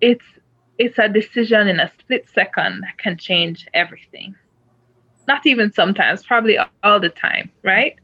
it's 0.00 0.24
it's 0.78 0.98
a 0.98 1.08
decision 1.08 1.68
in 1.68 1.78
a 1.80 1.90
split 2.00 2.28
second 2.34 2.82
that 2.82 2.98
can 2.98 3.16
change 3.16 3.66
everything. 3.74 4.34
Not 5.28 5.46
even 5.46 5.72
sometimes, 5.72 6.24
probably 6.24 6.58
all 6.82 6.98
the 6.98 7.08
time, 7.08 7.50
right? 7.62 7.94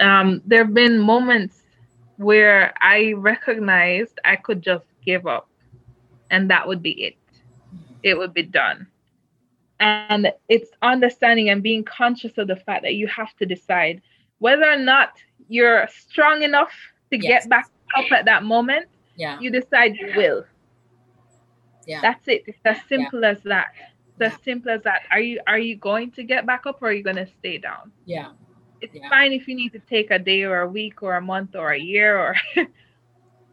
Um, 0.00 0.42
there 0.44 0.64
have 0.64 0.74
been 0.74 0.98
moments 0.98 1.63
where 2.16 2.74
I 2.80 3.12
recognized 3.14 4.20
I 4.24 4.36
could 4.36 4.62
just 4.62 4.86
give 5.04 5.26
up 5.26 5.48
and 6.30 6.50
that 6.50 6.66
would 6.66 6.82
be 6.82 6.90
it 7.02 7.16
it 8.02 8.16
would 8.16 8.32
be 8.32 8.42
done 8.42 8.86
and 9.80 10.32
it's 10.48 10.70
understanding 10.82 11.48
and 11.48 11.62
being 11.62 11.84
conscious 11.84 12.38
of 12.38 12.46
the 12.48 12.56
fact 12.56 12.82
that 12.82 12.94
you 12.94 13.06
have 13.08 13.34
to 13.36 13.46
decide 13.46 14.00
whether 14.38 14.70
or 14.70 14.78
not 14.78 15.12
you're 15.48 15.88
strong 15.88 16.42
enough 16.42 16.72
to 17.10 17.18
yes. 17.18 17.42
get 17.42 17.50
back 17.50 17.68
up 17.96 18.10
at 18.12 18.24
that 18.24 18.44
moment 18.44 18.86
yeah 19.16 19.38
you 19.40 19.50
decide 19.50 19.96
you 19.96 20.12
will 20.16 20.44
yeah 21.86 22.00
that's 22.00 22.26
it 22.28 22.44
it's 22.46 22.58
as 22.64 22.78
simple 22.88 23.20
yeah. 23.22 23.30
as 23.30 23.42
that 23.42 23.68
It's 24.14 24.20
yeah. 24.20 24.26
as 24.28 24.44
simple 24.44 24.70
as 24.70 24.82
that. 24.82 25.02
Are 25.10 25.20
you 25.20 25.40
are 25.46 25.58
you 25.58 25.76
going 25.76 26.10
to 26.12 26.22
get 26.22 26.46
back 26.46 26.66
up 26.66 26.82
or 26.82 26.88
are 26.88 26.92
you 26.92 27.02
gonna 27.02 27.26
stay 27.26 27.58
down? 27.58 27.92
Yeah. 28.06 28.30
It's 28.84 28.94
yeah. 28.94 29.08
fine 29.08 29.32
if 29.32 29.48
you 29.48 29.54
need 29.54 29.72
to 29.72 29.78
take 29.78 30.10
a 30.10 30.18
day 30.18 30.42
or 30.42 30.60
a 30.60 30.68
week 30.68 31.02
or 31.02 31.16
a 31.16 31.20
month 31.20 31.56
or 31.56 31.72
a 31.72 31.80
year 31.80 32.18
or 32.18 32.36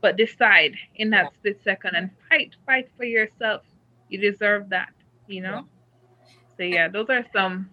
but 0.02 0.18
decide 0.18 0.74
in 0.96 1.10
that 1.12 1.26
yeah. 1.26 1.30
split 1.40 1.62
second 1.64 1.96
and 1.96 2.10
fight, 2.30 2.56
fight 2.66 2.90
for 2.98 3.06
yourself. 3.06 3.62
You 4.10 4.20
deserve 4.20 4.70
that, 4.70 4.94
you 5.28 5.42
know? 5.42 5.66
So 6.58 6.64
yeah, 6.64 6.88
those 6.88 7.10
are 7.10 7.26
some 7.34 7.70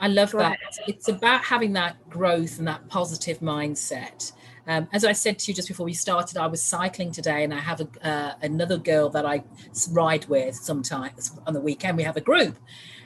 I 0.00 0.08
love 0.08 0.32
Go 0.32 0.38
that. 0.38 0.52
Ahead. 0.52 0.88
It's 0.88 1.08
about 1.08 1.44
having 1.44 1.74
that 1.74 2.08
growth 2.08 2.58
and 2.58 2.66
that 2.66 2.88
positive 2.88 3.40
mindset. 3.40 4.32
Um, 4.66 4.88
as 4.92 5.04
I 5.04 5.12
said 5.12 5.38
to 5.40 5.50
you 5.50 5.54
just 5.54 5.68
before 5.68 5.84
we 5.84 5.92
started, 5.92 6.38
I 6.38 6.46
was 6.46 6.62
cycling 6.62 7.12
today, 7.12 7.44
and 7.44 7.52
I 7.52 7.58
have 7.58 7.80
a, 7.80 8.06
uh, 8.06 8.34
another 8.40 8.78
girl 8.78 9.10
that 9.10 9.26
I 9.26 9.42
ride 9.90 10.26
with 10.26 10.54
sometimes 10.54 11.32
on 11.46 11.54
the 11.54 11.60
weekend. 11.60 11.96
We 11.96 12.02
have 12.04 12.16
a 12.16 12.20
group, 12.20 12.56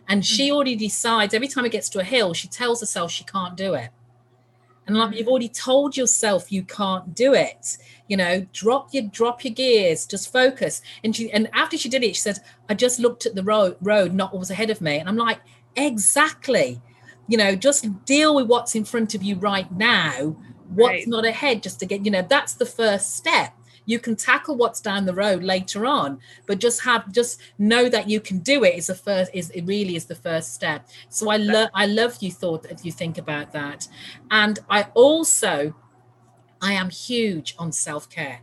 and 0.08 0.24
she 0.24 0.46
mm-hmm. 0.46 0.54
already 0.54 0.76
decides 0.76 1.34
every 1.34 1.48
time 1.48 1.64
it 1.64 1.72
gets 1.72 1.88
to 1.90 2.00
a 2.00 2.04
hill, 2.04 2.34
she 2.34 2.48
tells 2.48 2.80
herself 2.80 3.10
she 3.10 3.24
can't 3.24 3.56
do 3.56 3.74
it. 3.74 3.90
And 4.86 4.96
like 4.98 5.16
you've 5.16 5.28
already 5.28 5.48
told 5.48 5.96
yourself 5.96 6.52
you 6.52 6.62
can't 6.62 7.14
do 7.14 7.32
it, 7.32 7.78
you 8.06 8.16
know, 8.18 8.46
drop 8.52 8.92
your 8.92 9.04
drop 9.04 9.42
your 9.42 9.54
gears, 9.54 10.04
just 10.06 10.30
focus. 10.30 10.82
And 11.02 11.16
she 11.16 11.32
and 11.32 11.48
after 11.54 11.78
she 11.78 11.88
did 11.88 12.02
it, 12.02 12.16
she 12.16 12.20
said, 12.20 12.40
"I 12.68 12.74
just 12.74 13.00
looked 13.00 13.24
at 13.24 13.34
the 13.34 13.42
road, 13.42 13.76
road, 13.80 14.12
not 14.12 14.32
what 14.32 14.40
was 14.40 14.50
ahead 14.50 14.70
of 14.70 14.82
me." 14.82 14.98
And 14.98 15.08
I'm 15.08 15.16
like, 15.16 15.40
exactly. 15.74 16.82
You 17.26 17.38
know, 17.38 17.56
just 17.56 18.04
deal 18.04 18.34
with 18.34 18.46
what's 18.46 18.74
in 18.74 18.84
front 18.84 19.14
of 19.14 19.22
you 19.22 19.36
right 19.36 19.72
now 19.72 20.36
what's 20.68 20.92
right. 20.92 21.08
not 21.08 21.24
ahead 21.24 21.62
just 21.62 21.80
to 21.80 21.86
get 21.86 22.04
you 22.04 22.10
know 22.10 22.24
that's 22.28 22.54
the 22.54 22.66
first 22.66 23.16
step 23.16 23.52
you 23.86 23.98
can 23.98 24.16
tackle 24.16 24.56
what's 24.56 24.80
down 24.80 25.04
the 25.04 25.14
road 25.14 25.42
later 25.42 25.86
on 25.86 26.18
but 26.46 26.58
just 26.58 26.82
have 26.82 27.10
just 27.12 27.40
know 27.58 27.88
that 27.88 28.08
you 28.08 28.20
can 28.20 28.38
do 28.38 28.64
it 28.64 28.74
is 28.74 28.86
the 28.86 28.94
first 28.94 29.30
is 29.34 29.50
it 29.50 29.62
really 29.62 29.96
is 29.96 30.06
the 30.06 30.14
first 30.14 30.54
step. 30.54 30.88
So 31.08 31.30
i 31.30 31.36
love 31.36 31.68
i 31.74 31.86
love 31.86 32.16
you 32.20 32.30
thought 32.30 32.66
if 32.70 32.84
you 32.84 32.92
think 32.92 33.18
about 33.18 33.52
that. 33.52 33.88
And 34.30 34.58
i 34.70 34.86
also 34.94 35.74
i 36.60 36.72
am 36.72 36.90
huge 36.90 37.54
on 37.58 37.72
self-care. 37.72 38.40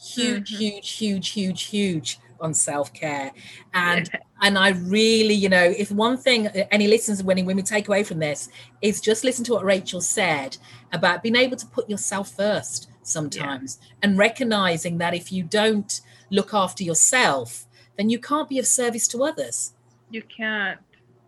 Huge 0.00 0.52
mm-hmm. 0.52 0.62
huge 0.62 0.90
huge 0.90 1.28
huge 1.30 1.62
huge 1.64 2.18
on 2.40 2.54
self-care. 2.54 3.32
And 3.74 4.08
yeah. 4.12 4.20
and 4.42 4.56
i 4.56 4.70
really 4.70 5.34
you 5.34 5.48
know 5.48 5.64
if 5.64 5.90
one 5.90 6.16
thing 6.16 6.46
any 6.46 6.86
listeners 6.86 7.22
when 7.22 7.44
women 7.44 7.64
take 7.64 7.88
away 7.88 8.04
from 8.04 8.18
this 8.18 8.48
is 8.80 9.00
just 9.00 9.24
listen 9.24 9.44
to 9.44 9.54
what 9.54 9.64
rachel 9.64 10.00
said 10.00 10.56
about 10.92 11.22
being 11.22 11.36
able 11.36 11.56
to 11.56 11.66
put 11.66 11.90
yourself 11.90 12.30
first 12.30 12.87
sometimes 13.08 13.78
yeah. 13.80 13.88
and 14.02 14.18
recognizing 14.18 14.98
that 14.98 15.14
if 15.14 15.32
you 15.32 15.42
don't 15.42 16.00
look 16.30 16.52
after 16.52 16.84
yourself 16.84 17.66
then 17.98 18.08
you 18.08 18.18
can't 18.18 18.48
be 18.48 18.58
of 18.58 18.66
service 18.66 19.06
to 19.08 19.24
others. 19.24 19.74
You 20.10 20.22
can't. 20.22 20.78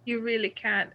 You 0.06 0.20
really 0.20 0.50
can't. 0.50 0.90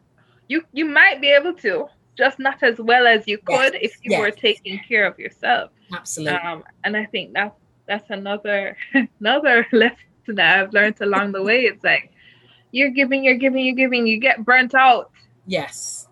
You 0.48 0.64
you 0.72 0.86
might 0.86 1.22
be 1.22 1.28
able 1.28 1.54
to 1.56 1.88
just 2.18 2.40
not 2.40 2.64
as 2.64 2.80
well 2.80 3.06
as 3.06 3.28
you 3.28 3.38
could 3.38 3.74
yes. 3.74 3.82
if 3.82 3.98
you 4.02 4.12
yes. 4.12 4.20
were 4.22 4.32
taking 4.32 4.80
care 4.88 5.06
of 5.06 5.20
yourself. 5.20 5.72
Absolutely 5.94 6.40
um, 6.40 6.64
and 6.84 6.98
i 6.98 7.06
think 7.06 7.32
that's 7.34 7.56
that's 7.86 8.10
another 8.10 8.76
another 9.20 9.68
lesson 9.72 9.98
that 10.30 10.60
i've 10.60 10.74
learned 10.74 11.00
along 11.02 11.34
the 11.34 11.44
way. 11.44 11.66
It's 11.66 11.84
like 11.84 12.12
you're 12.72 12.90
giving 12.90 13.24
you're 13.24 13.38
giving 13.38 13.66
you're 13.66 13.76
giving 13.76 14.08
you 14.08 14.18
get 14.18 14.46
burnt 14.46 14.74
out. 14.74 15.12
Yes. 15.46 16.08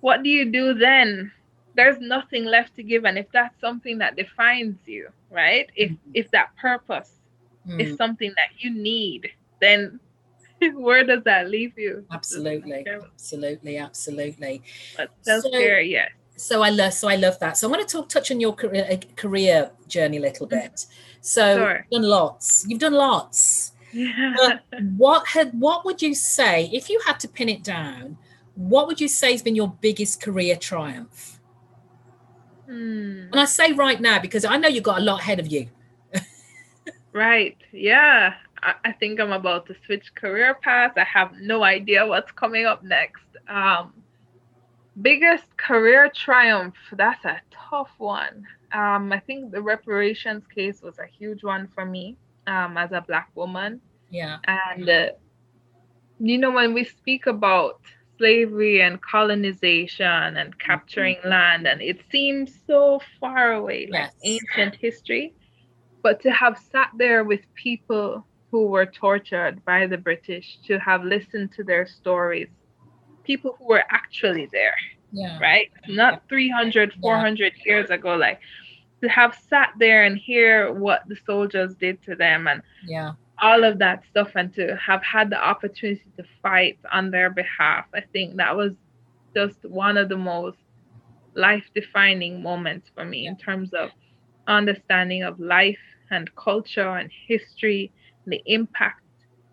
What 0.00 0.22
do 0.22 0.28
you 0.28 0.50
do 0.50 0.74
then 0.74 1.32
there's 1.78 2.00
nothing 2.00 2.44
left 2.44 2.74
to 2.74 2.82
give 2.82 3.04
and 3.04 3.16
if 3.16 3.30
that's 3.32 3.58
something 3.60 3.98
that 3.98 4.16
defines 4.16 4.76
you 4.84 5.08
right 5.30 5.70
if 5.76 5.90
mm-hmm. 5.90 6.10
if 6.12 6.28
that 6.32 6.48
purpose 6.56 7.12
mm. 7.66 7.80
is 7.80 7.96
something 7.96 8.32
that 8.36 8.50
you 8.58 8.70
need 8.74 9.30
then 9.60 10.00
where 10.74 11.04
does 11.04 11.22
that 11.22 11.48
leave 11.48 11.72
you 11.78 12.04
absolutely 12.10 12.84
absolutely 12.88 13.78
absolutely 13.78 14.60
but 14.96 15.10
so, 15.22 15.40
yes 15.54 16.10
so 16.34 16.62
i 16.62 16.70
love 16.70 16.92
so 16.92 17.06
i 17.08 17.14
love 17.14 17.38
that 17.38 17.56
so 17.56 17.68
i 17.68 17.70
want 17.70 17.86
to 17.86 17.96
talk 17.96 18.08
touch 18.08 18.32
on 18.32 18.40
your 18.40 18.52
career, 18.52 18.86
uh, 18.90 18.96
career 19.14 19.70
journey 19.86 20.16
a 20.16 20.20
little 20.20 20.48
mm-hmm. 20.48 20.58
bit 20.58 20.86
so 21.20 21.58
sure. 21.58 21.86
you've 21.90 22.02
done 22.02 22.10
lots 22.10 22.66
you've 22.68 22.80
done 22.80 22.94
lots 22.94 23.72
yeah. 23.92 24.58
what 24.96 25.26
had 25.28 25.52
what 25.58 25.84
would 25.84 26.02
you 26.02 26.12
say 26.12 26.68
if 26.72 26.90
you 26.90 27.00
had 27.06 27.20
to 27.20 27.28
pin 27.28 27.48
it 27.48 27.62
down 27.62 28.18
what 28.56 28.88
would 28.88 29.00
you 29.00 29.06
say 29.06 29.30
has 29.30 29.42
been 29.42 29.54
your 29.54 29.72
biggest 29.80 30.20
career 30.20 30.56
triumph 30.56 31.37
Hmm. 32.68 33.28
And 33.32 33.40
I 33.40 33.46
say 33.46 33.72
right 33.72 33.98
now 33.98 34.20
because 34.20 34.44
I 34.44 34.58
know 34.58 34.68
you've 34.68 34.84
got 34.84 34.98
a 34.98 35.04
lot 35.04 35.20
ahead 35.20 35.40
of 35.40 35.46
you. 35.48 35.68
right. 37.12 37.56
Yeah. 37.72 38.34
I, 38.62 38.74
I, 38.84 38.92
think 38.92 39.20
I'm 39.20 39.32
about 39.32 39.66
to 39.66 39.76
switch 39.86 40.14
career 40.14 40.54
paths. 40.54 40.98
I 40.98 41.04
have 41.04 41.32
no 41.40 41.62
idea 41.62 42.06
what's 42.06 42.30
coming 42.32 42.66
up 42.66 42.84
next. 42.84 43.24
Um, 43.48 43.94
biggest 45.00 45.56
career 45.56 46.10
triumph. 46.14 46.74
That's 46.92 47.24
a 47.24 47.40
tough 47.50 47.90
one. 47.96 48.46
Um, 48.72 49.12
I 49.12 49.20
think 49.20 49.50
the 49.50 49.62
reparations 49.62 50.44
case 50.54 50.82
was 50.82 50.98
a 50.98 51.06
huge 51.06 51.42
one 51.42 51.68
for 51.74 51.86
me 51.86 52.18
um, 52.46 52.76
as 52.76 52.92
a 52.92 53.00
Black 53.00 53.30
woman. 53.34 53.80
Yeah. 54.10 54.38
And, 54.46 54.88
uh, 54.88 55.08
you 56.20 56.36
know, 56.36 56.50
when 56.50 56.74
we 56.74 56.84
speak 56.84 57.26
about 57.26 57.80
slavery 58.18 58.82
and 58.82 59.00
colonization 59.00 60.36
and 60.36 60.58
capturing 60.58 61.16
mm-hmm. 61.16 61.28
land 61.28 61.66
and 61.66 61.80
it 61.80 62.00
seems 62.10 62.52
so 62.66 63.00
far 63.20 63.52
away 63.52 63.88
like 63.90 64.10
yes. 64.22 64.38
ancient 64.54 64.74
history 64.74 65.32
but 66.02 66.20
to 66.20 66.30
have 66.30 66.58
sat 66.72 66.90
there 66.96 67.24
with 67.24 67.40
people 67.54 68.26
who 68.50 68.66
were 68.66 68.86
tortured 68.86 69.64
by 69.64 69.86
the 69.86 69.96
british 69.96 70.58
to 70.66 70.78
have 70.78 71.04
listened 71.04 71.50
to 71.52 71.62
their 71.62 71.86
stories 71.86 72.48
people 73.24 73.56
who 73.58 73.66
were 73.66 73.84
actually 73.90 74.48
there 74.52 74.76
yeah. 75.12 75.38
right 75.38 75.70
not 75.88 76.22
300 76.28 76.94
400 77.00 77.52
yeah. 77.56 77.62
years 77.64 77.90
ago 77.90 78.14
like 78.16 78.40
to 79.00 79.08
have 79.08 79.38
sat 79.48 79.72
there 79.78 80.02
and 80.04 80.18
hear 80.18 80.72
what 80.72 81.02
the 81.08 81.16
soldiers 81.24 81.74
did 81.76 82.02
to 82.02 82.16
them 82.16 82.48
and 82.48 82.62
yeah 82.86 83.12
all 83.40 83.64
of 83.64 83.78
that 83.78 84.02
stuff 84.10 84.28
and 84.34 84.52
to 84.54 84.76
have 84.76 85.02
had 85.02 85.30
the 85.30 85.36
opportunity 85.36 86.02
to 86.16 86.24
fight 86.42 86.78
on 86.92 87.10
their 87.10 87.30
behalf. 87.30 87.84
I 87.94 88.02
think 88.12 88.36
that 88.36 88.56
was 88.56 88.72
just 89.34 89.56
one 89.64 89.96
of 89.96 90.08
the 90.08 90.16
most 90.16 90.58
life 91.34 91.64
defining 91.74 92.42
moments 92.42 92.88
for 92.94 93.04
me 93.04 93.26
in 93.26 93.36
terms 93.36 93.70
of 93.72 93.90
understanding 94.48 95.22
of 95.22 95.38
life 95.38 95.78
and 96.10 96.34
culture 96.36 96.96
and 96.96 97.10
history, 97.26 97.92
and 98.24 98.32
the 98.32 98.42
impact 98.46 99.02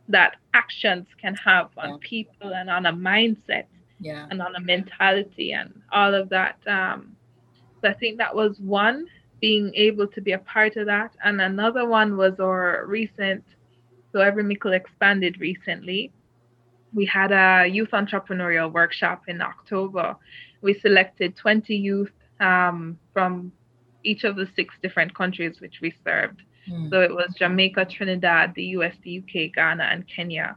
that 0.07 0.37
actions 0.53 1.05
can 1.21 1.35
have 1.35 1.69
on 1.77 1.89
yeah. 1.89 1.97
people 2.01 2.53
and 2.53 2.69
on 2.69 2.85
a 2.85 2.93
mindset 2.93 3.65
yeah. 3.99 4.27
and 4.29 4.41
on 4.41 4.55
a 4.55 4.59
mentality 4.59 5.51
and 5.51 5.81
all 5.91 6.13
of 6.13 6.29
that. 6.29 6.57
Um, 6.67 7.15
so 7.81 7.89
I 7.89 7.93
think 7.93 8.17
that 8.17 8.33
was 8.33 8.57
one 8.59 9.05
being 9.41 9.73
able 9.75 10.07
to 10.07 10.21
be 10.21 10.31
a 10.31 10.39
part 10.39 10.75
of 10.77 10.85
that. 10.87 11.11
And 11.23 11.41
another 11.41 11.87
one 11.87 12.17
was 12.17 12.39
our 12.39 12.85
recent 12.87 13.43
so 14.15 14.21
Every 14.21 14.43
Mickle 14.43 14.71
expanded 14.71 15.41
recently. 15.41 16.09
We 16.93 17.05
had 17.05 17.33
a 17.33 17.67
youth 17.67 17.89
entrepreneurial 17.91 18.71
workshop 18.71 19.23
in 19.27 19.41
October. 19.41 20.15
We 20.61 20.79
selected 20.79 21.35
20 21.35 21.75
youth 21.75 22.13
um, 22.39 22.97
from 23.11 23.51
each 24.05 24.23
of 24.23 24.37
the 24.37 24.47
six 24.55 24.73
different 24.81 25.13
countries 25.13 25.59
which 25.59 25.81
we 25.81 25.93
served. 26.05 26.43
Mm. 26.71 26.89
So 26.91 27.01
it 27.01 27.11
was 27.11 27.35
Jamaica, 27.37 27.87
Trinidad, 27.91 28.53
the 28.55 28.63
US, 28.77 28.95
the 29.03 29.19
UK, 29.19 29.53
Ghana, 29.53 29.83
and 29.83 30.05
Kenya. 30.07 30.55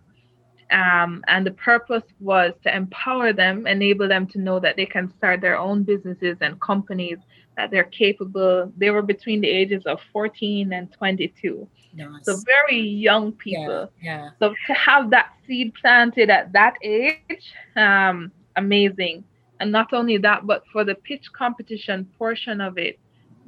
Um, 0.71 1.25
and 1.29 1.47
the 1.47 1.53
purpose 1.53 2.03
was 2.21 2.53
to 2.65 2.75
empower 2.75 3.33
them, 3.33 3.67
enable 3.67 4.07
them 4.07 4.27
to 4.29 4.39
know 4.39 4.61
that 4.61 4.77
they 4.77 4.87
can 4.87 5.13
start 5.17 5.41
their 5.41 5.59
own 5.59 5.83
businesses 5.83 6.37
and 6.41 6.61
companies, 6.61 7.19
that 7.57 7.71
they're 7.71 7.85
capable. 7.85 8.71
They 8.77 8.91
were 8.91 9.03
between 9.03 9.41
the 9.41 9.49
ages 9.49 9.85
of 9.87 9.99
14 10.13 10.73
and 10.73 10.93
22. 10.93 11.67
Nice. 11.95 12.25
So 12.25 12.37
very 12.45 12.81
young 12.81 13.33
people. 13.33 13.91
Yeah, 14.01 14.27
yeah. 14.27 14.31
So 14.39 14.55
to 14.67 14.75
have 14.75 15.11
that 15.11 15.33
seed 15.47 15.73
planted 15.81 16.31
at 16.31 16.53
that 16.53 16.75
age, 16.83 17.53
um, 17.77 18.31
amazing. 18.57 19.25
And 19.61 19.73
not 19.73 19.93
only 19.93 20.19
that, 20.19 20.47
but 20.47 20.63
for 20.73 20.85
the 20.85 20.95
pitch 20.95 21.33
competition 21.33 22.09
portion 22.19 22.61
of 22.61 22.79
it, 22.79 22.99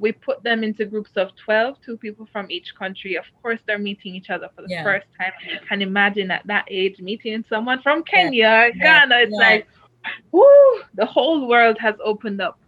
we 0.01 0.11
put 0.11 0.41
them 0.41 0.63
into 0.63 0.83
groups 0.83 1.11
of 1.15 1.29
12, 1.45 1.77
two 1.85 1.95
people 1.95 2.27
from 2.31 2.49
each 2.49 2.73
country. 2.77 3.17
Of 3.17 3.25
course, 3.41 3.59
they're 3.67 3.77
meeting 3.77 4.15
each 4.15 4.31
other 4.31 4.49
for 4.55 4.63
the 4.63 4.67
yeah. 4.69 4.83
first 4.83 5.05
time. 5.15 5.31
You 5.47 5.59
can 5.69 5.83
imagine 5.83 6.31
at 6.31 6.45
that 6.47 6.65
age 6.69 6.99
meeting 6.99 7.45
someone 7.47 7.83
from 7.83 8.03
Kenya, 8.03 8.71
yeah. 8.75 9.05
Ghana. 9.05 9.15
It's 9.19 9.31
like, 9.31 9.67
whoo, 10.31 10.81
the 10.95 11.05
whole 11.05 11.47
world 11.47 11.77
has 11.79 11.93
opened 12.03 12.41
up 12.41 12.59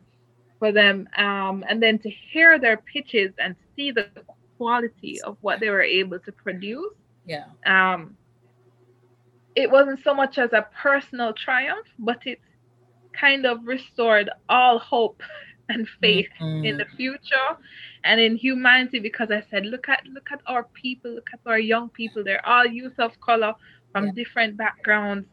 for 0.60 0.72
them. 0.72 1.10
Um, 1.18 1.66
and 1.68 1.82
then 1.82 1.98
to 2.00 2.10
hear 2.32 2.60
their 2.60 2.78
pitches 2.78 3.34
and 3.40 3.56
see 3.76 3.90
the 3.90 4.10
quality 4.58 5.20
of 5.24 5.36
what 5.42 5.60
they 5.60 5.72
were 5.72 5.82
able 5.82 6.20
to 6.20 6.32
produce. 6.32 6.94
Yeah. 7.26 7.46
Um, 7.66 8.16
it 9.56 9.72
wasn't 9.72 10.02
so 10.04 10.14
much 10.14 10.38
as 10.38 10.54
a 10.54 10.68
personal 10.84 11.34
triumph, 11.34 11.88
but 11.98 12.28
it 12.28 12.40
kind 13.20 13.48
of 13.48 13.66
restored 13.66 14.30
all 14.50 14.78
hope 14.78 15.24
and 15.70 15.88
faith 16.02 16.28
mm-hmm. 16.40 16.66
in 16.66 16.78
the 16.78 16.86
future 16.98 17.58
and 18.04 18.20
in 18.20 18.36
humanity 18.36 19.00
because 19.00 19.32
I 19.32 19.44
said, 19.50 19.66
look 19.66 19.88
at 19.90 20.06
look 20.08 20.30
at 20.32 20.42
our 20.46 20.64
people, 20.74 21.12
look 21.16 21.30
at 21.34 21.40
our 21.46 21.60
young 21.60 21.90
people. 21.90 22.24
They're 22.24 22.46
all 22.46 22.66
youth 22.66 23.00
of 23.00 23.20
color 23.22 23.54
from 23.92 24.08
yeah. 24.08 24.12
different 24.14 24.58
backgrounds, 24.58 25.28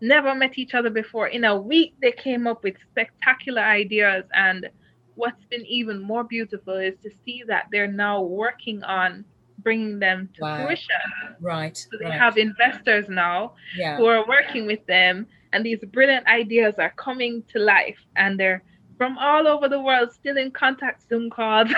never 0.00 0.34
met 0.34 0.58
each 0.58 0.74
other 0.74 0.90
before. 0.90 1.28
In 1.28 1.44
a 1.44 1.56
week, 1.56 1.94
they 2.00 2.12
came 2.12 2.46
up 2.46 2.62
with 2.62 2.76
spectacular 2.90 3.62
ideas. 3.62 4.24
And 4.34 4.68
what's 5.16 5.44
been 5.50 5.66
even 5.66 6.00
more 6.00 6.24
beautiful 6.24 6.74
is 6.76 6.94
to 7.02 7.10
see 7.24 7.42
that 7.48 7.66
they're 7.72 7.90
now 7.90 8.22
working 8.22 8.82
on 8.84 9.24
bringing 9.58 9.98
them 9.98 10.28
to 10.34 10.42
wow. 10.42 10.66
fruition. 10.66 10.94
Right. 11.40 11.76
So 11.76 11.96
they 11.98 12.04
right. 12.04 12.20
have 12.20 12.36
investors 12.36 13.06
now 13.08 13.54
yeah. 13.76 13.96
who 13.96 14.04
are 14.06 14.26
working 14.28 14.66
with 14.66 14.84
them, 14.86 15.26
and 15.52 15.64
these 15.64 15.78
brilliant 15.92 16.26
ideas 16.26 16.74
are 16.78 16.90
coming 16.90 17.42
to 17.52 17.58
life, 17.58 17.98
and 18.16 18.38
they're 18.38 18.62
from 18.96 19.18
all 19.18 19.46
over 19.46 19.68
the 19.68 19.80
world, 19.80 20.12
still 20.12 20.36
in 20.36 20.50
contact 20.50 21.08
Zoom 21.08 21.30
calls 21.30 21.68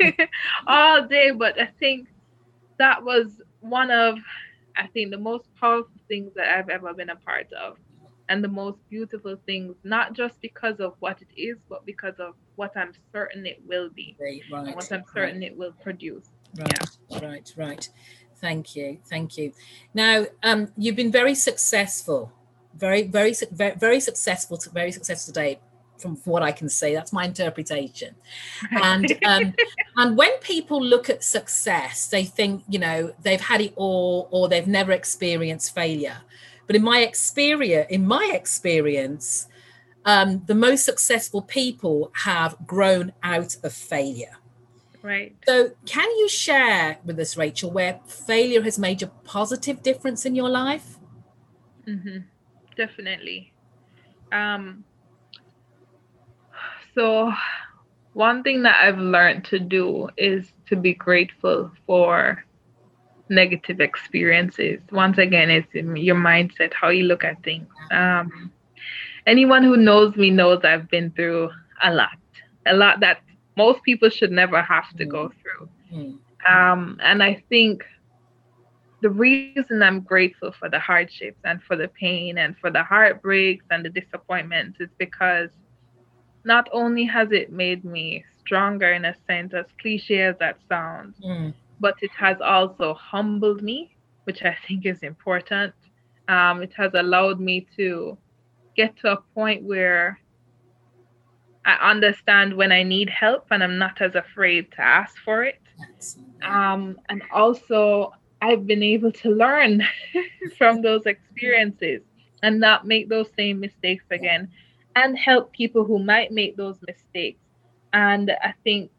all 0.66 1.06
day. 1.06 1.30
But 1.30 1.60
I 1.60 1.66
think 1.78 2.08
that 2.78 3.02
was 3.02 3.40
one 3.60 3.90
of, 3.90 4.18
I 4.76 4.86
think, 4.88 5.10
the 5.10 5.18
most 5.18 5.48
powerful 5.60 5.90
things 6.08 6.32
that 6.36 6.48
I've 6.48 6.68
ever 6.68 6.92
been 6.94 7.10
a 7.10 7.16
part 7.16 7.52
of. 7.52 7.76
And 8.28 8.42
the 8.42 8.48
most 8.48 8.78
beautiful 8.88 9.36
things, 9.44 9.76
not 9.84 10.14
just 10.14 10.40
because 10.40 10.80
of 10.80 10.94
what 11.00 11.20
it 11.20 11.28
is, 11.38 11.58
but 11.68 11.84
because 11.84 12.14
of 12.18 12.34
what 12.56 12.74
I'm 12.74 12.92
certain 13.12 13.44
it 13.44 13.60
will 13.66 13.90
be. 13.90 14.16
Right, 14.18 14.40
right. 14.50 14.74
what 14.74 14.90
I'm 14.90 15.04
certain 15.12 15.40
right. 15.40 15.50
it 15.50 15.56
will 15.56 15.72
produce. 15.72 16.30
Right, 16.56 16.72
yeah. 17.10 17.18
right, 17.18 17.52
right. 17.56 17.88
Thank 18.36 18.76
you, 18.76 18.98
thank 19.06 19.36
you. 19.36 19.52
Now, 19.92 20.24
um, 20.42 20.68
you've 20.78 20.96
been 20.96 21.12
very 21.12 21.34
successful, 21.34 22.32
very, 22.74 23.02
very, 23.02 23.34
very, 23.52 23.74
very 23.76 24.00
successful, 24.00 24.58
very 24.72 24.92
successful 24.92 25.34
today 25.34 25.60
from 25.98 26.16
what 26.24 26.42
I 26.42 26.52
can 26.52 26.68
see. 26.68 26.94
That's 26.94 27.12
my 27.12 27.24
interpretation. 27.24 28.14
And 28.70 29.12
um, 29.24 29.54
and 29.96 30.16
when 30.16 30.36
people 30.38 30.82
look 30.82 31.08
at 31.08 31.24
success, 31.24 32.08
they 32.08 32.24
think 32.24 32.64
you 32.68 32.78
know 32.78 33.14
they've 33.22 33.40
had 33.40 33.60
it 33.60 33.72
all 33.76 34.28
or 34.30 34.48
they've 34.48 34.66
never 34.66 34.92
experienced 34.92 35.74
failure. 35.74 36.18
But 36.66 36.76
in 36.76 36.82
my 36.82 37.00
experience, 37.00 37.86
in 37.90 38.06
my 38.06 38.30
experience, 38.32 39.48
um, 40.04 40.42
the 40.46 40.54
most 40.54 40.84
successful 40.84 41.42
people 41.42 42.10
have 42.14 42.56
grown 42.66 43.12
out 43.22 43.56
of 43.62 43.72
failure. 43.72 44.36
Right. 45.02 45.36
So, 45.46 45.72
can 45.84 46.08
you 46.16 46.28
share 46.30 46.98
with 47.04 47.18
us, 47.20 47.36
Rachel, 47.36 47.70
where 47.70 48.00
failure 48.06 48.62
has 48.62 48.78
made 48.78 49.02
a 49.02 49.08
positive 49.08 49.82
difference 49.82 50.24
in 50.24 50.34
your 50.34 50.48
life? 50.48 50.98
Mm-hmm. 51.86 52.20
Definitely. 52.74 53.52
Um, 54.32 54.84
so, 56.94 57.32
one 58.12 58.42
thing 58.42 58.62
that 58.62 58.80
I've 58.82 58.98
learned 58.98 59.44
to 59.46 59.58
do 59.58 60.08
is 60.16 60.52
to 60.68 60.76
be 60.76 60.94
grateful 60.94 61.70
for 61.86 62.44
negative 63.28 63.80
experiences. 63.80 64.80
Once 64.92 65.18
again, 65.18 65.50
it's 65.50 65.72
your 65.74 66.16
mindset, 66.16 66.72
how 66.72 66.90
you 66.90 67.04
look 67.04 67.24
at 67.24 67.42
things. 67.42 67.66
Um, 67.90 68.52
anyone 69.26 69.62
who 69.62 69.76
knows 69.76 70.14
me 70.16 70.30
knows 70.30 70.60
I've 70.64 70.88
been 70.90 71.10
through 71.10 71.50
a 71.82 71.92
lot, 71.92 72.16
a 72.66 72.74
lot 72.74 73.00
that 73.00 73.20
most 73.56 73.82
people 73.82 74.10
should 74.10 74.32
never 74.32 74.62
have 74.62 74.94
to 74.96 75.04
go 75.04 75.32
through. 75.42 75.68
Mm. 75.92 76.18
Um, 76.48 76.98
and 77.02 77.22
I 77.22 77.42
think 77.48 77.84
the 79.00 79.10
reason 79.10 79.82
I'm 79.82 80.00
grateful 80.00 80.52
for 80.52 80.68
the 80.68 80.78
hardships 80.78 81.38
and 81.44 81.62
for 81.62 81.76
the 81.76 81.88
pain 81.88 82.38
and 82.38 82.56
for 82.58 82.70
the 82.70 82.82
heartbreaks 82.82 83.64
and 83.70 83.84
the 83.84 83.90
disappointments 83.90 84.80
is 84.80 84.88
because 84.98 85.50
not 86.44 86.68
only 86.72 87.04
has 87.04 87.32
it 87.32 87.50
made 87.50 87.84
me 87.84 88.24
stronger 88.40 88.92
in 88.92 89.04
a 89.04 89.14
sense, 89.26 89.54
as 89.54 89.66
cliche 89.80 90.22
as 90.22 90.36
that 90.38 90.58
sounds, 90.68 91.18
mm. 91.20 91.52
but 91.80 91.94
it 92.02 92.10
has 92.12 92.40
also 92.40 92.94
humbled 92.94 93.62
me, 93.62 93.94
which 94.24 94.42
I 94.42 94.56
think 94.68 94.86
is 94.86 95.02
important. 95.02 95.74
Um, 96.28 96.62
it 96.62 96.72
has 96.76 96.92
allowed 96.94 97.40
me 97.40 97.66
to 97.76 98.16
get 98.76 98.96
to 98.98 99.12
a 99.12 99.16
point 99.34 99.62
where 99.62 100.18
I 101.66 101.90
understand 101.90 102.54
when 102.54 102.72
I 102.72 102.82
need 102.82 103.08
help 103.08 103.46
and 103.50 103.62
I'm 103.62 103.78
not 103.78 104.00
as 104.00 104.14
afraid 104.14 104.70
to 104.72 104.80
ask 104.80 105.16
for 105.24 105.44
it. 105.44 105.60
Um, 106.42 106.98
and 107.08 107.22
also, 107.32 108.12
I've 108.42 108.66
been 108.66 108.82
able 108.82 109.12
to 109.12 109.30
learn 109.30 109.82
from 110.58 110.82
those 110.82 111.06
experiences 111.06 112.02
and 112.42 112.60
not 112.60 112.86
make 112.86 113.08
those 113.08 113.28
same 113.36 113.60
mistakes 113.60 114.04
again 114.10 114.50
and 114.96 115.18
help 115.18 115.52
people 115.52 115.84
who 115.84 115.98
might 115.98 116.30
make 116.30 116.56
those 116.56 116.76
mistakes. 116.86 117.40
And 117.92 118.30
I 118.42 118.54
think 118.64 118.90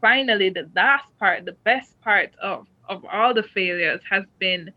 finally, 0.00 0.50
the 0.50 0.68
last 0.74 1.06
part, 1.18 1.44
the 1.44 1.56
best 1.64 2.00
part 2.00 2.30
of, 2.42 2.66
of 2.88 3.04
all 3.10 3.34
the 3.34 3.42
failures 3.42 4.00
has 4.08 4.24
been 4.38 4.72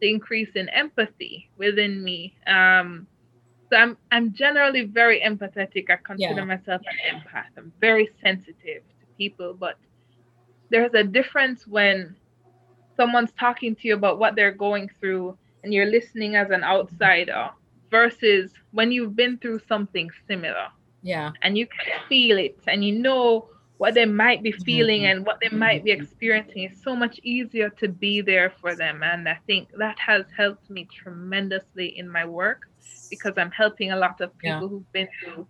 the 0.00 0.10
increase 0.10 0.50
in 0.54 0.68
empathy 0.70 1.48
within 1.56 2.02
me. 2.02 2.34
Um, 2.46 3.06
so 3.70 3.76
I'm 3.76 3.96
I'm 4.12 4.34
generally 4.34 4.84
very 4.84 5.20
empathetic. 5.20 5.90
I 5.90 5.96
consider 5.96 6.34
yeah. 6.40 6.44
myself 6.44 6.82
an 6.82 7.16
empath. 7.16 7.46
I'm 7.56 7.72
very 7.80 8.10
sensitive 8.22 8.82
to 9.00 9.06
people, 9.16 9.54
but 9.54 9.78
there's 10.70 10.92
a 10.94 11.04
difference 11.04 11.66
when 11.66 12.14
someone's 12.96 13.32
talking 13.38 13.74
to 13.76 13.88
you 13.88 13.94
about 13.94 14.18
what 14.18 14.36
they're 14.36 14.52
going 14.52 14.90
through 15.00 15.36
and 15.62 15.72
you're 15.72 15.86
listening 15.86 16.36
as 16.36 16.50
an 16.50 16.62
outsider 16.62 17.50
versus 17.94 18.50
when 18.72 18.90
you've 18.90 19.14
been 19.14 19.38
through 19.38 19.60
something 19.68 20.10
similar. 20.26 20.68
Yeah. 21.02 21.30
And 21.42 21.56
you 21.56 21.66
can 21.66 21.86
feel 22.08 22.36
it 22.38 22.58
and 22.66 22.84
you 22.84 22.92
know 23.06 23.48
what 23.76 23.94
they 23.94 24.06
might 24.06 24.42
be 24.42 24.50
feeling 24.50 25.02
mm-hmm. 25.02 25.18
and 25.18 25.26
what 25.26 25.38
they 25.40 25.54
might 25.56 25.84
be 25.84 25.92
experiencing. 25.92 26.62
It's 26.64 26.82
so 26.82 26.96
much 26.96 27.20
easier 27.22 27.68
to 27.80 27.86
be 27.88 28.20
there 28.20 28.50
for 28.60 28.74
them. 28.74 29.02
And 29.02 29.28
I 29.28 29.38
think 29.46 29.68
that 29.78 29.98
has 29.98 30.24
helped 30.36 30.68
me 30.70 30.88
tremendously 31.00 31.88
in 32.00 32.08
my 32.08 32.24
work 32.24 32.60
because 33.10 33.34
I'm 33.36 33.52
helping 33.52 33.92
a 33.92 33.96
lot 33.96 34.20
of 34.20 34.36
people 34.38 34.62
yeah. 34.62 34.68
who've 34.68 34.92
been 34.92 35.08
through 35.16 35.46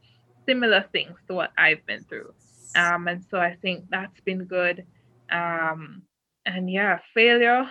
similar 0.46 0.84
things 0.92 1.16
to 1.28 1.34
what 1.34 1.50
I've 1.56 1.84
been 1.86 2.04
through. 2.04 2.34
Um, 2.76 3.08
and 3.08 3.24
so 3.30 3.38
I 3.38 3.56
think 3.62 3.86
that's 3.88 4.20
been 4.20 4.44
good. 4.44 4.84
Um, 5.30 6.02
and 6.44 6.70
yeah, 6.70 6.98
failure, 7.14 7.64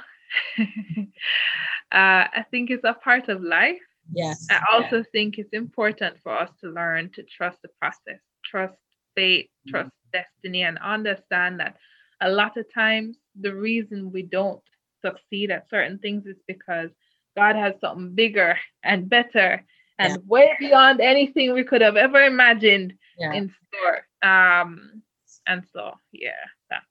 uh, 0.59 2.23
I 2.39 2.45
think 2.49 2.71
is 2.71 2.83
a 2.83 2.93
part 2.93 3.29
of 3.29 3.43
life. 3.43 3.87
Yes. 4.11 4.45
I 4.49 4.61
also 4.71 4.97
yeah. 4.97 5.03
think 5.11 5.37
it's 5.37 5.53
important 5.53 6.17
for 6.21 6.37
us 6.37 6.49
to 6.61 6.69
learn 6.69 7.09
to 7.11 7.23
trust 7.23 7.61
the 7.61 7.69
process, 7.79 8.19
trust 8.43 8.75
fate, 9.15 9.49
mm-hmm. 9.67 9.71
trust 9.71 9.91
destiny, 10.11 10.63
and 10.63 10.77
understand 10.79 11.59
that 11.59 11.77
a 12.21 12.29
lot 12.29 12.57
of 12.57 12.65
times 12.73 13.17
the 13.39 13.53
reason 13.53 14.11
we 14.11 14.23
don't 14.23 14.61
succeed 15.03 15.51
at 15.51 15.69
certain 15.69 15.99
things 15.99 16.25
is 16.25 16.37
because 16.47 16.89
God 17.35 17.55
has 17.55 17.73
something 17.81 18.13
bigger 18.13 18.57
and 18.83 19.09
better 19.09 19.65
and 19.99 20.13
yeah. 20.13 20.19
way 20.25 20.55
beyond 20.59 21.01
anything 21.01 21.53
we 21.53 21.63
could 21.63 21.81
have 21.81 21.97
ever 21.97 22.23
imagined 22.23 22.93
yeah. 23.17 23.33
in 23.33 23.53
store. 23.67 24.07
Um, 24.29 25.01
and 25.47 25.63
so, 25.73 25.93
yeah, 26.11 26.31
that, 26.69 26.83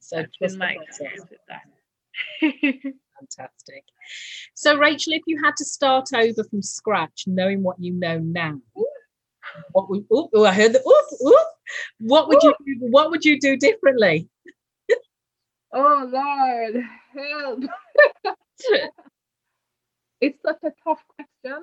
so 0.00 0.16
that's 0.16 0.36
been 0.36 0.58
my 0.58 0.76
experience 0.80 1.26
with 1.30 1.40
that. 1.48 1.62
Fantastic. 3.22 3.84
So, 4.54 4.76
Rachel, 4.76 5.12
if 5.12 5.22
you 5.26 5.42
had 5.42 5.56
to 5.56 5.64
start 5.64 6.08
over 6.14 6.44
from 6.44 6.62
scratch, 6.62 7.24
knowing 7.26 7.62
what 7.62 7.80
you 7.80 7.92
know 7.92 8.18
now, 8.18 8.60
what 9.72 9.88
would 9.88 10.04
oh, 10.10 10.28
oh 10.34 10.44
I 10.44 10.52
heard 10.52 10.72
the 10.72 10.80
ooh, 10.80 11.28
ooh, 11.28 11.38
what 12.00 12.28
would 12.28 12.42
ooh. 12.42 12.54
you 12.64 12.76
what 12.80 13.10
would 13.10 13.24
you 13.24 13.38
do 13.38 13.56
differently? 13.56 14.28
oh 15.72 16.08
Lord, 16.10 16.84
help! 17.14 17.64
it's 20.20 20.38
such 20.42 20.58
a 20.64 20.72
tough 20.84 21.02
question 21.16 21.62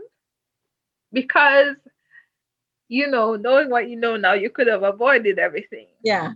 because 1.12 1.76
you 2.88 3.08
know, 3.08 3.36
knowing 3.36 3.70
what 3.70 3.88
you 3.88 3.98
know 3.98 4.18
now, 4.18 4.34
you 4.34 4.50
could 4.50 4.68
have 4.68 4.84
avoided 4.84 5.38
everything. 5.38 5.88
Yeah. 6.04 6.34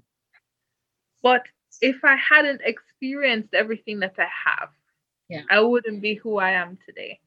But 1.24 1.44
if 1.82 2.04
I 2.04 2.16
hadn't 2.16 2.62
experienced 2.64 3.54
everything 3.54 4.00
that 4.02 4.14
I 4.20 4.28
have, 4.46 4.70
yeah. 5.34 5.46
I 5.50 5.60
wouldn't 5.62 6.02
be 6.02 6.16
who 6.16 6.38
I 6.40 6.52
am 6.52 6.78
today. 6.86 7.20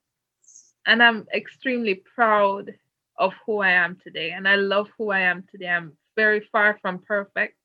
And 0.87 1.03
I'm 1.03 1.27
extremely 1.35 1.95
proud 2.15 2.75
of 3.19 3.33
who 3.47 3.59
I 3.61 3.71
am 3.73 3.97
today. 4.03 4.33
And 4.33 4.49
I 4.49 4.57
love 4.57 4.89
who 4.99 5.11
I 5.11 5.21
am 5.21 5.45
today. 5.51 5.69
I'm 5.69 5.97
very 6.17 6.41
far 6.53 6.79
from 6.83 7.01
perfect. 7.01 7.57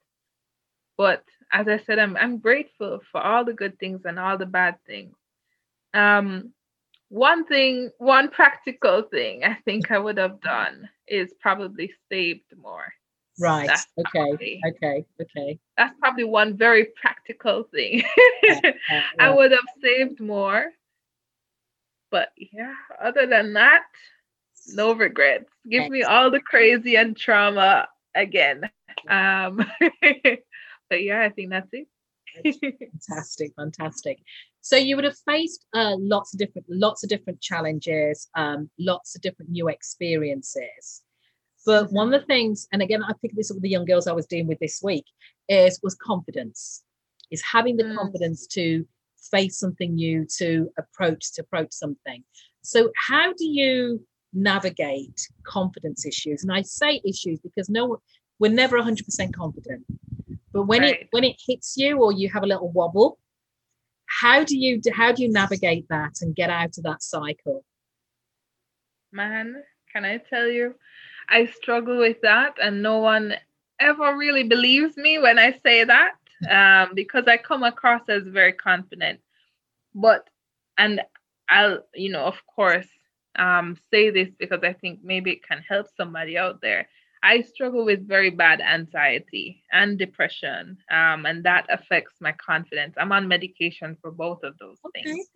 But 0.98 1.24
as 1.52 1.68
I 1.68 1.78
said, 1.78 2.00
I'm 2.00 2.18
I'm 2.18 2.40
grateful 2.40 3.02
for 3.12 3.22
all 3.22 3.46
the 3.46 3.54
good 3.54 3.80
things 3.80 4.06
and 4.06 4.20
all 4.20 4.38
the 4.38 4.46
bad 4.46 4.78
things. 4.86 5.16
Um 5.94 6.54
one 7.10 7.46
thing, 7.46 7.92
one 8.00 8.30
practical 8.30 9.04
thing 9.04 9.44
I 9.44 9.56
think 9.66 9.92
I 9.92 10.00
would 10.00 10.18
have 10.18 10.42
done 10.42 10.90
is 11.08 11.34
probably 11.42 11.94
saved 12.10 12.54
more. 12.58 12.94
Right. 13.40 13.68
That's 13.68 13.88
okay. 13.98 14.10
Probably, 14.12 14.62
okay. 14.68 15.06
Okay. 15.22 15.60
That's 15.78 15.96
probably 16.00 16.26
one 16.26 16.58
very 16.58 16.88
practical 17.00 17.64
thing. 17.64 18.04
yeah, 18.44 18.60
yeah. 18.90 19.02
I 19.20 19.30
would 19.30 19.52
have 19.52 19.60
saved 19.82 20.20
more. 20.20 20.72
But 22.12 22.30
yeah, 22.36 22.74
other 23.02 23.26
than 23.26 23.54
that, 23.54 23.84
no 24.74 24.94
regrets. 24.94 25.50
Give 25.70 25.84
Excellent. 25.84 25.94
me 25.94 26.04
all 26.04 26.30
the 26.30 26.42
crazy 26.42 26.98
and 26.98 27.16
trauma 27.16 27.88
again. 28.16 28.70
Um 29.08 29.66
but 30.90 31.04
yeah, 31.04 31.22
I 31.22 31.30
think 31.30 31.52
that's 31.52 31.70
it. 31.72 31.88
fantastic, 33.08 33.54
fantastic. 33.56 34.20
So 34.62 34.76
you 34.76 34.96
would 34.96 35.06
have 35.06 35.18
faced 35.26 35.66
uh, 35.74 35.96
lots 35.98 36.34
of 36.34 36.40
different, 36.40 36.68
lots 36.70 37.04
of 37.04 37.10
different 37.10 37.42
challenges, 37.42 38.30
um, 38.36 38.70
lots 38.80 39.16
of 39.16 39.22
different 39.22 39.52
new 39.52 39.70
experiences. 39.70 41.02
But 41.66 41.92
one 41.92 42.14
of 42.14 42.20
the 42.20 42.26
things, 42.26 42.68
and 42.72 42.82
again, 42.82 43.04
I 43.04 43.14
picked 43.22 43.36
this 43.36 43.52
up 43.52 43.56
with 43.56 43.64
the 43.64 43.70
young 43.70 43.86
girls 43.86 44.08
I 44.08 44.14
was 44.14 44.26
dealing 44.26 44.48
with 44.48 44.60
this 44.60 44.82
week, 44.84 45.06
is 45.48 45.80
was 45.84 45.96
confidence, 45.96 46.84
is 47.30 47.42
having 47.44 47.78
the 47.78 47.84
mm. 47.84 47.96
confidence 47.96 48.48
to 48.48 48.86
face 49.32 49.60
something 49.60 49.94
new, 49.94 50.26
to 50.38 50.70
approach, 50.78 51.34
to 51.34 51.42
approach 51.42 51.72
something. 51.72 52.24
So 52.64 52.92
how 53.08 53.34
do 53.34 53.46
you 53.46 54.06
navigate 54.34 55.28
confidence 55.44 56.06
issues? 56.06 56.44
And 56.44 56.52
I 56.52 56.62
say 56.64 57.02
issues 57.06 57.40
because 57.40 57.70
no, 57.70 58.02
we're 58.40 58.52
never 58.52 58.80
100% 58.80 59.34
confident. 59.34 59.86
But 60.54 60.64
when 60.64 60.82
right. 60.82 61.02
it 61.02 61.08
when 61.12 61.24
it 61.24 61.38
hits 61.48 61.76
you 61.78 62.02
or 62.02 62.12
you 62.12 62.30
have 62.30 62.44
a 62.44 62.48
little 62.48 62.72
wobble, 62.72 63.20
how 64.20 64.44
do 64.44 64.58
you 64.58 64.82
how 64.94 65.12
do 65.12 65.24
you 65.24 65.32
navigate 65.32 65.86
that 65.90 66.14
and 66.22 66.36
get 66.36 66.50
out 66.50 66.78
of 66.78 66.84
that 66.84 67.02
cycle? 67.02 67.64
Man, 69.12 69.64
can 69.92 70.06
I 70.06 70.18
tell 70.18 70.48
you, 70.48 70.76
I 71.32 71.46
struggle 71.48 71.98
with 71.98 72.22
that, 72.22 72.58
and 72.62 72.84
no 72.84 73.00
one 73.00 73.36
ever 73.80 74.16
really 74.16 74.44
believes 74.44 74.96
me 74.98 75.18
when 75.18 75.40
I 75.40 75.60
say 75.64 75.84
that 75.84 76.14
um, 76.50 76.94
because 76.94 77.26
I 77.28 77.38
come 77.38 77.64
across 77.64 78.02
as 78.10 78.24
very 78.24 78.54
confident. 78.54 79.20
But 79.94 80.30
and 80.78 81.02
I'll 81.50 81.80
you 81.94 82.12
know 82.12 82.26
of 82.26 82.36
course 82.48 82.88
um, 83.38 83.78
say 83.92 84.10
this 84.10 84.30
because 84.40 84.62
I 84.64 84.74
think 84.74 85.00
maybe 85.04 85.32
it 85.32 85.48
can 85.48 85.64
help 85.68 85.88
somebody 85.96 86.38
out 86.38 86.62
there. 86.62 86.88
I 87.24 87.42
struggle 87.42 87.86
with 87.86 88.08
very 88.08 88.32
bad 88.32 88.62
anxiety 88.62 89.64
and 89.72 89.98
depression, 89.98 90.78
um, 90.90 91.26
and 91.26 91.44
that 91.44 91.68
affects 91.70 92.16
my 92.20 92.32
confidence. 92.34 92.96
I'm 92.98 93.12
on 93.12 93.28
medication 93.28 93.96
for 94.02 94.12
both 94.12 94.44
of 94.44 94.58
those 94.58 94.78
okay. 94.86 95.04
things, 95.04 95.28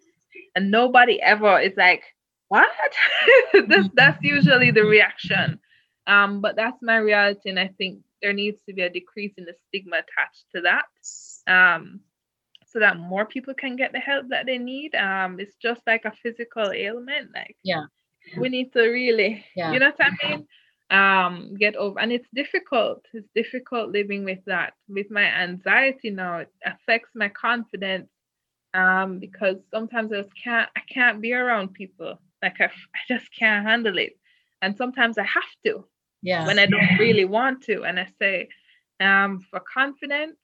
and 0.56 0.72
nobody 0.72 1.22
ever 1.22 1.60
is 1.60 1.74
like, 1.78 2.04
"What?" 2.48 2.70
this, 3.68 3.88
that's 3.94 4.24
usually 4.24 4.72
the 4.72 4.84
reaction, 4.84 5.60
um, 6.08 6.42
but 6.42 6.56
that's 6.56 6.82
my 6.82 6.98
reality, 6.98 7.50
and 7.50 7.60
I 7.60 7.70
think 7.78 8.00
there 8.22 8.34
needs 8.34 8.62
to 8.68 8.74
be 8.74 8.82
a 8.82 8.90
decrease 8.90 9.34
in 9.38 9.46
the 9.46 9.56
stigma 9.68 9.98
attached 9.98 10.46
to 10.56 10.62
that, 10.62 10.86
um, 11.48 12.02
so 12.66 12.80
that 12.80 12.98
more 12.98 13.26
people 13.26 13.54
can 13.54 13.76
get 13.76 13.92
the 13.92 14.00
help 14.00 14.28
that 14.30 14.46
they 14.46 14.58
need. 14.58 14.96
Um, 14.96 15.40
it's 15.40 15.56
just 15.56 15.82
like 15.88 16.06
a 16.06 16.12
physical 16.12 16.72
ailment, 16.72 17.32
like 17.34 17.58
yeah, 17.64 17.86
we 18.38 18.50
need 18.50 18.74
to 18.74 18.82
really, 18.82 19.46
yeah. 19.56 19.72
you 19.72 19.80
know 19.80 19.92
what 19.96 20.08
I 20.08 20.30
mean? 20.30 20.48
Um 20.92 21.56
get 21.56 21.76
over 21.76 22.00
and 22.00 22.12
it's 22.12 22.30
difficult. 22.32 23.04
It's 23.12 23.28
difficult 23.34 23.90
living 23.90 24.24
with 24.24 24.46
that 24.46 24.74
with 24.88 25.10
my 25.10 25.24
anxiety 25.24 26.12
now. 26.12 26.40
It 26.40 26.54
affects 26.64 27.10
my 27.16 27.30
confidence 27.30 28.10
um 28.76 29.20
because 29.20 29.58
sometimes 29.72 30.12
i 30.12 30.18
just 30.18 30.36
can't 30.36 30.70
i 30.76 30.82
can't 30.88 31.22
be 31.22 31.34
around 31.34 31.74
people. 31.74 32.20
Like 32.44 32.62
i, 32.62 32.66
I 32.66 33.00
just 33.08 33.34
can't 33.34 33.66
handle 33.66 33.98
it. 33.98 34.14
And 34.62 34.78
sometimes 34.78 35.18
i 35.18 35.24
have 35.24 35.52
to 35.66 35.88
yeah. 36.22 36.46
when 36.46 36.60
i 36.60 36.66
don't 36.66 37.00
really 37.00 37.26
want 37.26 37.62
to 37.62 37.84
and 37.84 38.00
i 38.00 38.08
say 38.20 38.48
um 39.00 39.40
for 39.50 39.60
confidence 39.60 40.38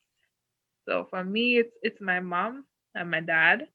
so 0.88 1.06
for 1.10 1.24
me 1.24 1.58
it's 1.58 1.74
it's 1.82 2.00
my 2.00 2.20
mom 2.20 2.64
and 2.94 3.10
my 3.10 3.20
dad. 3.20 3.68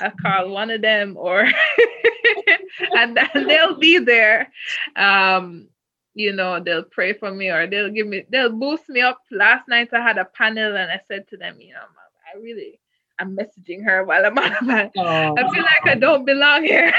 I 0.00 0.10
call 0.10 0.50
one 0.50 0.70
of 0.70 0.80
them 0.80 1.16
or 1.16 1.40
and, 2.96 3.18
and 3.34 3.50
they'll 3.50 3.78
be 3.78 3.98
there. 3.98 4.52
Um 4.96 5.68
you 6.14 6.32
know, 6.32 6.58
they'll 6.58 6.82
pray 6.82 7.12
for 7.12 7.30
me 7.30 7.48
or 7.48 7.68
they'll 7.68 7.90
give 7.90 8.08
me, 8.08 8.24
they'll 8.28 8.50
boost 8.50 8.88
me 8.88 9.00
up. 9.00 9.20
Last 9.30 9.68
night 9.68 9.90
I 9.92 10.00
had 10.00 10.18
a 10.18 10.24
panel 10.24 10.76
and 10.76 10.90
I 10.90 11.00
said 11.06 11.28
to 11.28 11.36
them, 11.36 11.60
you 11.60 11.74
know, 11.74 11.80
I 11.80 12.38
really, 12.40 12.80
I'm 13.18 13.36
messaging 13.36 13.84
her 13.84 14.04
while 14.04 14.24
I'm 14.24 14.38
on 14.38 14.56
my, 14.62 14.90
oh. 14.96 15.34
I 15.36 15.52
feel 15.52 15.62
like 15.62 15.86
I 15.86 15.94
don't 15.94 16.24
belong 16.24 16.64
here. 16.64 16.92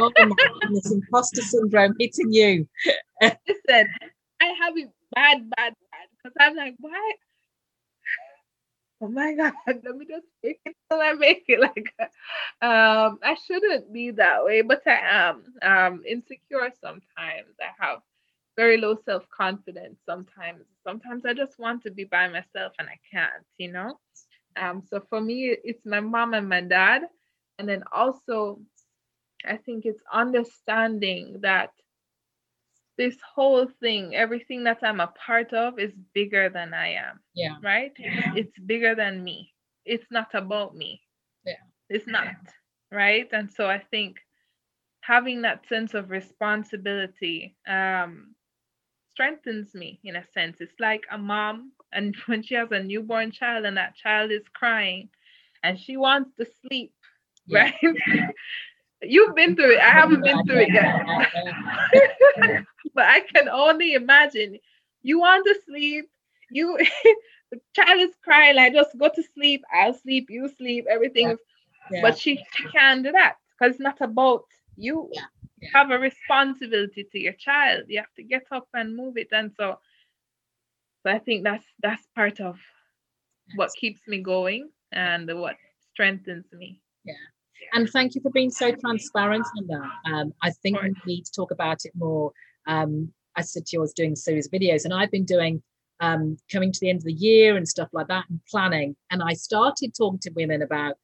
oh 0.00 0.12
my 0.18 0.30
goodness, 0.60 0.90
imposter 0.92 1.42
syndrome 1.42 1.94
hitting 1.98 2.32
you. 2.32 2.68
Listen, 3.20 3.88
I 4.40 4.46
have 4.46 4.76
it 4.76 4.90
bad, 5.14 5.48
bad, 5.50 5.74
bad. 5.90 6.06
Because 6.16 6.36
I'm 6.40 6.56
like, 6.56 6.74
why? 6.78 7.12
Oh 9.02 9.08
my 9.08 9.34
God, 9.34 9.52
let 9.66 9.96
me 9.96 10.06
just 10.06 10.26
make 10.44 10.60
it 10.64 10.76
till 10.88 11.00
I 11.00 11.12
make 11.14 11.44
it. 11.48 11.60
Like, 11.60 11.92
um, 12.62 13.18
I 13.22 13.36
shouldn't 13.46 13.92
be 13.92 14.12
that 14.12 14.44
way, 14.44 14.62
but 14.62 14.82
I 14.86 15.00
am 15.02 15.42
um 15.62 16.02
insecure 16.06 16.70
sometimes. 16.80 17.54
I 17.60 17.84
have 17.84 17.98
very 18.56 18.76
low 18.76 18.96
self 19.04 19.28
confidence 19.28 19.98
sometimes. 20.06 20.64
Sometimes 20.86 21.24
I 21.24 21.34
just 21.34 21.58
want 21.58 21.82
to 21.82 21.90
be 21.90 22.04
by 22.04 22.28
myself 22.28 22.72
and 22.78 22.88
I 22.88 22.98
can't, 23.10 23.44
you 23.58 23.72
know? 23.72 23.98
Um, 24.56 24.82
so 24.88 25.02
for 25.08 25.20
me, 25.20 25.56
it's 25.64 25.84
my 25.84 26.00
mom 26.00 26.34
and 26.34 26.48
my 26.48 26.60
dad. 26.60 27.02
And 27.58 27.68
then 27.68 27.84
also, 27.92 28.60
I 29.44 29.56
think 29.56 29.84
it's 29.84 30.02
understanding 30.12 31.40
that 31.42 31.70
this 32.98 33.16
whole 33.34 33.66
thing, 33.80 34.14
everything 34.14 34.64
that 34.64 34.78
I'm 34.82 35.00
a 35.00 35.12
part 35.26 35.52
of, 35.52 35.78
is 35.78 35.92
bigger 36.14 36.48
than 36.48 36.74
I 36.74 36.94
am. 36.94 37.20
Yeah. 37.34 37.56
Right? 37.62 37.92
Yeah. 37.98 38.32
It's 38.36 38.58
bigger 38.58 38.94
than 38.94 39.24
me. 39.24 39.52
It's 39.84 40.06
not 40.10 40.34
about 40.34 40.76
me. 40.76 41.00
Yeah. 41.44 41.54
It's 41.88 42.06
not. 42.06 42.34
Right. 42.90 43.28
And 43.32 43.50
so 43.50 43.66
I 43.66 43.78
think 43.90 44.16
having 45.00 45.42
that 45.42 45.66
sense 45.68 45.94
of 45.94 46.10
responsibility 46.10 47.56
um, 47.66 48.34
strengthens 49.10 49.74
me 49.74 50.00
in 50.04 50.16
a 50.16 50.24
sense. 50.32 50.58
It's 50.60 50.78
like 50.78 51.02
a 51.10 51.18
mom, 51.18 51.72
and 51.92 52.14
when 52.26 52.42
she 52.42 52.54
has 52.54 52.70
a 52.70 52.82
newborn 52.82 53.30
child 53.30 53.64
and 53.64 53.76
that 53.76 53.96
child 53.96 54.30
is 54.30 54.42
crying 54.52 55.08
and 55.62 55.78
she 55.78 55.96
wants 55.96 56.30
to 56.38 56.46
sleep, 56.66 56.92
yeah. 57.46 57.70
right? 57.82 57.96
You've 59.02 59.34
been 59.34 59.56
through 59.56 59.72
it. 59.72 59.80
I 59.80 59.90
haven't 59.90 60.22
been 60.22 60.44
through 60.46 60.60
it 60.60 60.72
yet. 60.72 62.64
but 62.94 63.04
I 63.04 63.20
can 63.20 63.48
only 63.48 63.94
imagine. 63.94 64.58
You 65.02 65.18
want 65.18 65.44
to 65.46 65.56
sleep, 65.66 66.08
you 66.52 66.78
the 67.50 67.60
child 67.74 68.00
is 68.00 68.14
crying, 68.22 68.54
like 68.54 68.74
just 68.74 68.96
go 68.96 69.10
to 69.12 69.22
sleep, 69.34 69.64
I'll 69.74 69.94
sleep, 69.94 70.28
you 70.30 70.48
sleep, 70.56 70.86
everything. 70.88 71.30
Yeah. 71.30 71.34
Yeah. 71.90 72.02
But 72.02 72.16
she, 72.16 72.36
she 72.54 72.68
can't 72.68 73.02
do 73.02 73.10
that 73.10 73.38
because 73.58 73.74
it's 73.74 73.82
not 73.82 74.00
about 74.00 74.44
you. 74.76 75.10
Yeah 75.12 75.22
you 75.62 75.68
have 75.72 75.90
a 75.90 75.98
responsibility 75.98 77.06
to 77.10 77.18
your 77.18 77.32
child 77.34 77.84
you 77.88 77.98
have 77.98 78.12
to 78.16 78.22
get 78.22 78.44
up 78.50 78.66
and 78.74 78.96
move 78.96 79.16
it 79.16 79.28
and 79.32 79.52
so 79.56 79.78
so 81.02 81.12
i 81.12 81.18
think 81.18 81.44
that's 81.44 81.66
that's 81.82 82.06
part 82.14 82.40
of 82.40 82.58
what 83.56 83.70
keeps 83.78 84.00
me 84.06 84.18
going 84.22 84.70
and 84.92 85.28
what 85.38 85.56
strengthens 85.92 86.46
me. 86.52 86.80
Yeah. 87.04 87.14
And 87.74 87.88
thank 87.88 88.14
you 88.14 88.20
for 88.20 88.30
being 88.30 88.50
so 88.50 88.72
transparent 88.72 89.46
on 89.58 89.66
that 89.68 90.12
um, 90.12 90.32
i 90.42 90.50
think 90.62 90.80
we 90.82 90.94
need 91.06 91.24
to 91.24 91.32
talk 91.32 91.50
about 91.50 91.84
it 91.84 91.92
more 91.94 92.32
um, 92.66 93.12
i 93.36 93.42
said 93.42 93.66
to 93.66 93.76
you 93.76 93.80
i 93.80 93.82
was 93.82 93.92
doing 93.92 94.12
a 94.12 94.16
series 94.16 94.46
of 94.46 94.52
videos. 94.52 94.84
And 94.84 94.94
i've 94.94 95.10
been 95.10 95.24
doing 95.24 95.62
um, 96.00 96.36
coming 96.50 96.72
to 96.72 96.80
the 96.80 96.90
end 96.90 96.98
of 96.98 97.04
the 97.04 97.12
year 97.12 97.56
and 97.56 97.68
stuff 97.68 97.88
like 97.92 98.08
that 98.08 98.24
and 98.28 98.40
planning. 98.50 98.96
And 99.10 99.22
i 99.22 99.34
started 99.34 99.92
talking 99.96 100.20
to 100.20 100.32
women 100.34 100.62
about 100.62 100.96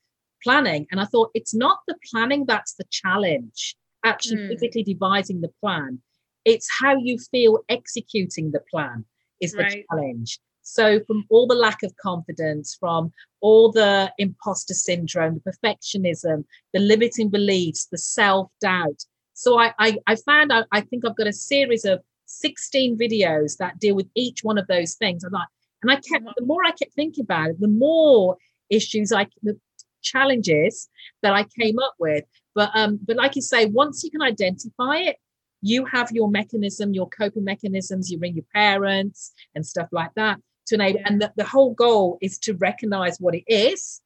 planning 0.42 0.86
and 0.90 1.00
i 1.00 1.04
thought 1.04 1.30
it's 1.34 1.54
not 1.54 1.78
the 1.88 1.96
planning 2.10 2.44
that's 2.46 2.74
the 2.74 2.84
challenge 2.90 3.76
actually 4.04 4.36
mm. 4.36 4.48
physically 4.48 4.82
devising 4.82 5.40
the 5.40 5.50
plan. 5.60 6.00
It's 6.44 6.68
how 6.80 6.96
you 6.96 7.18
feel 7.18 7.60
executing 7.68 8.52
the 8.52 8.62
plan 8.70 9.04
is 9.40 9.52
the 9.52 9.62
right. 9.62 9.84
challenge. 9.90 10.38
So, 10.62 11.00
from 11.06 11.24
all 11.30 11.46
the 11.46 11.54
lack 11.54 11.82
of 11.82 11.96
confidence, 11.96 12.76
from 12.78 13.12
all 13.40 13.72
the 13.72 14.12
imposter 14.18 14.74
syndrome, 14.74 15.40
the 15.44 15.50
perfectionism, 15.52 16.44
the 16.74 16.80
limiting 16.80 17.30
beliefs, 17.30 17.86
the 17.90 17.98
self 17.98 18.50
doubt. 18.60 19.04
So, 19.32 19.58
I, 19.58 19.72
I, 19.78 19.96
I 20.06 20.16
found 20.16 20.52
out, 20.52 20.66
I 20.72 20.82
think 20.82 21.04
I've 21.06 21.16
got 21.16 21.26
a 21.26 21.32
series 21.32 21.84
of 21.86 22.00
16 22.26 22.98
videos 22.98 23.56
that 23.56 23.78
deal 23.78 23.94
with 23.94 24.08
each 24.14 24.44
one 24.44 24.58
of 24.58 24.66
those 24.66 24.94
things. 24.94 25.24
I'm 25.24 25.32
like, 25.32 25.48
and 25.82 25.90
I 25.90 25.96
kept, 25.96 26.26
the 26.36 26.44
more 26.44 26.64
I 26.66 26.72
kept 26.72 26.92
thinking 26.94 27.24
about 27.24 27.50
it, 27.50 27.60
the 27.60 27.68
more 27.68 28.36
issues 28.68 29.12
I, 29.12 29.26
the 29.42 29.58
challenges 30.02 30.88
that 31.22 31.32
I 31.32 31.44
came 31.58 31.78
up 31.78 31.94
with. 31.98 32.24
But 32.54 32.70
um, 32.74 32.98
but 33.06 33.16
like 33.16 33.36
you 33.36 33.42
say, 33.42 33.66
once 33.66 34.02
you 34.04 34.10
can 34.10 34.22
identify 34.22 34.96
it, 34.96 35.16
you 35.60 35.84
have 35.86 36.10
your 36.12 36.30
mechanism, 36.30 36.94
your 36.94 37.08
coping 37.08 37.44
mechanisms. 37.44 38.10
You 38.10 38.18
ring 38.18 38.34
your 38.34 38.44
parents 38.54 39.32
and 39.54 39.66
stuff 39.66 39.88
like 39.92 40.14
that 40.14 40.38
to 40.68 40.74
enable. 40.76 41.00
And 41.04 41.20
the, 41.20 41.32
the 41.36 41.44
whole 41.44 41.74
goal 41.74 42.18
is 42.20 42.38
to 42.40 42.54
recognize 42.54 43.18
what 43.18 43.34
it 43.34 43.44
is 43.46 44.00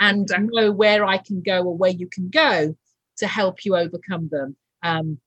and 0.00 0.22
exactly. 0.22 0.48
know 0.52 0.72
where 0.72 1.04
I 1.04 1.18
can 1.18 1.42
go 1.42 1.62
or 1.62 1.76
where 1.76 1.90
you 1.90 2.08
can 2.08 2.30
go 2.30 2.76
to 3.18 3.26
help 3.26 3.64
you 3.64 3.76
overcome 3.76 4.28
them. 4.30 4.56
Um, 4.82 5.18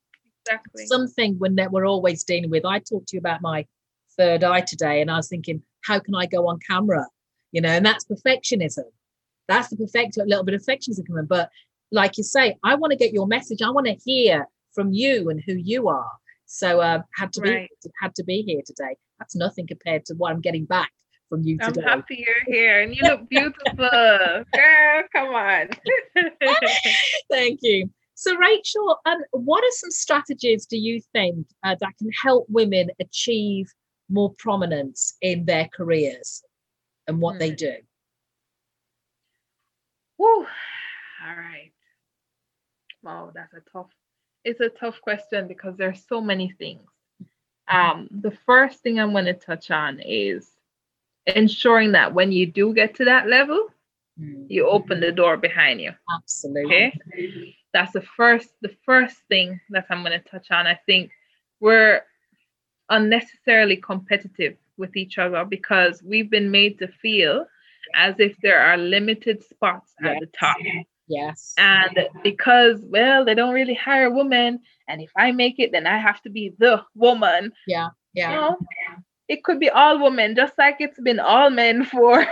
exactly. 0.45 0.85
Something 0.87 1.35
when 1.37 1.55
that 1.55 1.71
we're 1.71 1.87
always 1.87 2.23
dealing 2.23 2.49
with. 2.49 2.65
I 2.65 2.79
talked 2.79 3.09
to 3.09 3.15
you 3.15 3.19
about 3.19 3.41
my 3.41 3.65
third 4.17 4.43
eye 4.43 4.61
today, 4.61 5.01
and 5.01 5.09
I 5.09 5.17
was 5.17 5.27
thinking, 5.27 5.61
how 5.81 5.99
can 5.99 6.15
I 6.15 6.25
go 6.25 6.47
on 6.47 6.59
camera? 6.67 7.05
You 7.51 7.61
know, 7.61 7.69
and 7.69 7.85
that's 7.85 8.05
perfectionism. 8.05 8.85
That's 9.47 9.69
the 9.69 9.77
perfect 9.77 10.17
a 10.17 10.23
little 10.23 10.43
bit 10.43 10.53
of 10.53 10.61
perfectionism 10.61 11.07
coming. 11.07 11.25
But 11.25 11.49
like 11.91 12.17
you 12.17 12.23
say, 12.23 12.57
I 12.63 12.75
want 12.75 12.91
to 12.91 12.97
get 12.97 13.13
your 13.13 13.25
message. 13.25 13.61
I 13.61 13.71
want 13.71 13.87
to 13.87 13.95
hear 14.05 14.47
from 14.79 14.93
you 14.93 15.29
and 15.29 15.43
who 15.45 15.55
you 15.55 15.89
are. 15.89 16.11
So 16.45 16.79
uh, 16.79 17.01
had 17.13 17.33
to 17.33 17.41
right. 17.41 17.69
be 17.83 17.91
had 18.01 18.15
to 18.15 18.23
be 18.23 18.43
here 18.43 18.61
today. 18.65 18.95
That's 19.19 19.35
nothing 19.35 19.67
compared 19.67 20.05
to 20.05 20.13
what 20.15 20.31
I'm 20.31 20.39
getting 20.39 20.63
back 20.63 20.89
from 21.27 21.43
you 21.43 21.57
today. 21.57 21.81
I'm 21.81 21.99
happy 21.99 22.25
you're 22.25 22.55
here 22.55 22.79
and 22.79 22.95
you 22.95 23.01
look 23.03 23.27
beautiful. 23.29 23.75
Girl, 23.75 25.03
come 25.13 25.33
on. 25.35 25.69
Thank 27.29 27.59
you. 27.61 27.89
So, 28.15 28.35
Rachel, 28.37 28.97
um, 29.05 29.17
what 29.31 29.63
are 29.65 29.71
some 29.71 29.91
strategies 29.91 30.65
do 30.65 30.77
you 30.77 31.01
think 31.13 31.45
uh, 31.63 31.75
that 31.79 31.93
can 31.97 32.09
help 32.23 32.45
women 32.47 32.89
achieve 33.01 33.69
more 34.09 34.33
prominence 34.39 35.15
in 35.21 35.45
their 35.45 35.67
careers 35.75 36.41
and 37.07 37.19
what 37.19 37.37
they 37.37 37.49
hmm. 37.49 37.55
do? 37.55 37.73
Woo. 40.17 40.47
All 41.25 41.35
right. 41.35 41.71
Wow, 43.03 43.31
that's 43.33 43.53
a 43.53 43.61
tough. 43.71 43.89
It's 44.43 44.59
a 44.59 44.69
tough 44.69 45.01
question 45.01 45.47
because 45.47 45.75
there's 45.77 46.03
so 46.07 46.21
many 46.21 46.53
things. 46.57 46.81
Um, 47.67 48.07
the 48.09 48.31
first 48.45 48.79
thing 48.79 48.99
I'm 48.99 49.11
going 49.11 49.25
to 49.25 49.33
touch 49.33 49.69
on 49.69 49.99
is 49.99 50.49
ensuring 51.27 51.91
that 51.91 52.13
when 52.13 52.31
you 52.31 52.45
do 52.47 52.73
get 52.73 52.95
to 52.95 53.05
that 53.05 53.27
level, 53.27 53.67
mm. 54.19 54.45
you 54.49 54.67
open 54.67 54.99
the 54.99 55.11
door 55.11 55.37
behind 55.37 55.81
you. 55.81 55.91
Absolutely. 56.13 56.93
Okay. 57.13 57.55
That's 57.73 57.91
the 57.91 58.01
first 58.01 58.49
the 58.61 58.75
first 58.83 59.17
thing 59.27 59.59
that 59.69 59.85
I'm 59.89 60.03
going 60.03 60.19
to 60.19 60.29
touch 60.29 60.49
on. 60.49 60.65
I 60.65 60.79
think 60.87 61.11
we're 61.59 62.01
unnecessarily 62.89 63.75
competitive 63.75 64.57
with 64.77 64.95
each 64.95 65.19
other 65.19 65.45
because 65.45 66.01
we've 66.01 66.29
been 66.29 66.49
made 66.49 66.79
to 66.79 66.87
feel 66.87 67.45
as 67.93 68.15
if 68.17 68.35
there 68.41 68.59
are 68.59 68.77
limited 68.77 69.43
spots 69.43 69.93
yes. 70.01 70.15
at 70.15 70.19
the 70.19 70.37
top. 70.37 70.57
Yes. 70.61 70.85
And 71.57 72.07
because, 72.23 72.79
well, 72.85 73.25
they 73.25 73.35
don't 73.35 73.53
really 73.53 73.73
hire 73.73 74.11
women. 74.11 74.59
And 74.87 75.01
if 75.01 75.11
I 75.17 75.31
make 75.31 75.59
it, 75.59 75.71
then 75.71 75.87
I 75.87 75.97
have 75.97 76.21
to 76.21 76.29
be 76.29 76.53
the 76.57 76.83
woman. 76.95 77.51
Yeah. 77.67 77.89
Yeah. 78.13 78.29
You 78.29 78.35
know, 78.35 78.57
it 79.27 79.43
could 79.43 79.59
be 79.59 79.69
all 79.69 80.01
women, 80.01 80.35
just 80.35 80.57
like 80.57 80.77
it's 80.79 80.99
been 80.99 81.19
all 81.19 81.49
men 81.49 81.85
for. 81.91 82.25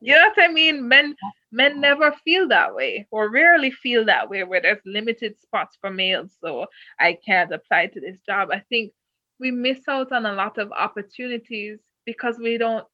you 0.00 0.14
know 0.14 0.28
what 0.28 0.44
I 0.44 0.48
mean? 0.48 0.88
Men 0.88 1.14
men 1.50 1.80
never 1.80 2.12
feel 2.24 2.46
that 2.48 2.74
way 2.74 3.06
or 3.10 3.30
rarely 3.30 3.70
feel 3.70 4.04
that 4.04 4.28
way 4.28 4.44
where 4.44 4.60
there's 4.60 4.82
limited 4.84 5.40
spots 5.40 5.78
for 5.80 5.90
males. 5.90 6.36
So 6.42 6.66
I 7.00 7.16
can't 7.24 7.52
apply 7.52 7.86
to 7.86 8.00
this 8.00 8.18
job. 8.26 8.50
I 8.52 8.62
think 8.68 8.92
we 9.40 9.50
miss 9.50 9.80
out 9.88 10.12
on 10.12 10.26
a 10.26 10.32
lot 10.32 10.58
of 10.58 10.72
opportunities 10.72 11.78
because 12.04 12.36
we 12.38 12.58
don't 12.58 12.86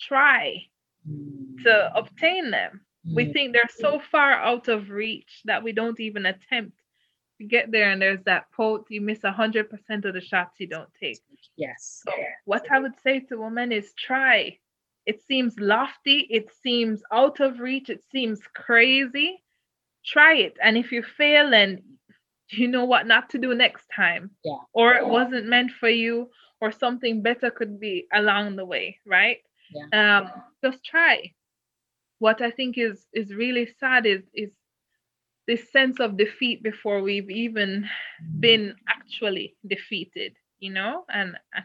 try 0.00 0.62
mm. 1.08 1.62
to 1.62 1.92
obtain 1.94 2.50
them. 2.50 2.80
Mm. 3.06 3.16
We 3.16 3.32
think 3.32 3.52
they're 3.52 3.68
so 3.78 4.00
far 4.10 4.32
out 4.32 4.68
of 4.68 4.90
reach 4.90 5.42
that 5.44 5.62
we 5.62 5.72
don't 5.72 5.98
even 6.00 6.26
attempt 6.26 6.78
to 7.38 7.46
get 7.46 7.70
there. 7.70 7.90
And 7.90 8.02
there's 8.02 8.22
that 8.24 8.46
quote 8.54 8.86
you 8.88 9.00
miss 9.00 9.20
100% 9.20 10.04
of 10.04 10.14
the 10.14 10.20
shots 10.20 10.60
you 10.60 10.66
don't 10.66 10.92
take. 11.00 11.18
Yes. 11.56 12.02
So, 12.04 12.12
what 12.44 12.70
I 12.70 12.78
would 12.78 12.98
say 13.02 13.20
to 13.20 13.40
women 13.40 13.72
is 13.72 13.92
try. 13.94 14.58
It 15.06 15.22
seems 15.22 15.58
lofty, 15.58 16.26
it 16.30 16.50
seems 16.62 17.02
out 17.10 17.40
of 17.40 17.58
reach, 17.58 17.88
it 17.88 18.04
seems 18.12 18.40
crazy. 18.54 19.42
Try 20.04 20.36
it. 20.36 20.56
And 20.62 20.76
if 20.76 20.92
you 20.92 21.02
fail, 21.02 21.54
and 21.54 21.82
you 22.50 22.68
know 22.68 22.84
what 22.84 23.06
not 23.06 23.30
to 23.30 23.38
do 23.38 23.54
next 23.54 23.86
time. 23.94 24.30
Yeah. 24.44 24.58
Or 24.72 24.94
it 24.94 25.06
wasn't 25.06 25.46
meant 25.46 25.72
for 25.72 25.88
you, 25.88 26.30
or 26.60 26.70
something 26.70 27.22
better 27.22 27.50
could 27.50 27.80
be 27.80 28.06
along 28.12 28.56
the 28.56 28.64
way, 28.64 28.98
right? 29.06 29.38
Yeah. 29.72 30.18
Um, 30.18 30.30
just 30.62 30.84
try. 30.84 31.32
What 32.20 32.40
I 32.40 32.50
think 32.52 32.78
is 32.78 33.06
is 33.12 33.34
really 33.34 33.66
sad 33.80 34.06
is 34.06 34.22
is 34.32 34.52
this 35.46 35.72
sense 35.72 35.98
of 35.98 36.16
defeat 36.16 36.62
before 36.62 37.02
we've 37.02 37.30
even 37.30 37.88
been 38.38 38.76
actually 38.88 39.56
defeated, 39.66 40.36
you 40.60 40.70
know, 40.70 41.04
and, 41.12 41.36
and 41.52 41.64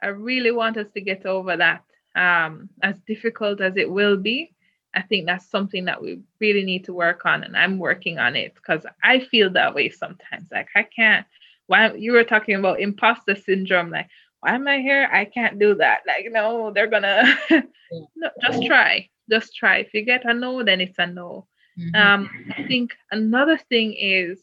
I 0.00 0.08
really 0.08 0.52
want 0.52 0.76
us 0.76 0.86
to 0.94 1.00
get 1.00 1.26
over 1.26 1.56
that. 1.56 1.82
Um, 2.14 2.68
as 2.84 3.00
difficult 3.08 3.60
as 3.60 3.76
it 3.76 3.90
will 3.90 4.16
be, 4.16 4.54
I 4.94 5.02
think 5.02 5.26
that's 5.26 5.50
something 5.50 5.86
that 5.86 6.00
we 6.00 6.20
really 6.40 6.62
need 6.62 6.84
to 6.84 6.92
work 6.92 7.26
on, 7.26 7.42
and 7.42 7.56
I'm 7.56 7.80
working 7.80 8.20
on 8.20 8.36
it 8.36 8.54
because 8.54 8.86
I 9.02 9.18
feel 9.18 9.50
that 9.50 9.74
way 9.74 9.88
sometimes. 9.90 10.46
Like 10.52 10.68
I 10.76 10.84
can't. 10.84 11.26
Why 11.66 11.92
you 11.94 12.12
were 12.12 12.22
talking 12.22 12.54
about 12.54 12.78
imposter 12.78 13.34
syndrome? 13.34 13.90
Like 13.90 14.08
why 14.44 14.54
am 14.54 14.68
I 14.68 14.78
here? 14.80 15.08
I 15.10 15.24
can't 15.24 15.58
do 15.58 15.74
that. 15.76 16.00
Like, 16.06 16.26
no, 16.30 16.70
they're 16.70 16.86
gonna 16.86 17.34
no, 17.50 18.30
just 18.42 18.62
try. 18.66 19.08
Just 19.30 19.54
try. 19.54 19.78
If 19.78 19.94
you 19.94 20.02
get 20.02 20.24
a 20.24 20.34
no, 20.34 20.62
then 20.62 20.80
it's 20.80 20.98
a 20.98 21.06
no. 21.06 21.46
Mm-hmm. 21.78 21.94
Um, 21.94 22.30
I 22.56 22.62
think 22.64 22.92
another 23.10 23.58
thing 23.58 23.94
is 23.94 24.40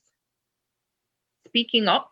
speaking 1.47 1.87
up, 1.87 2.11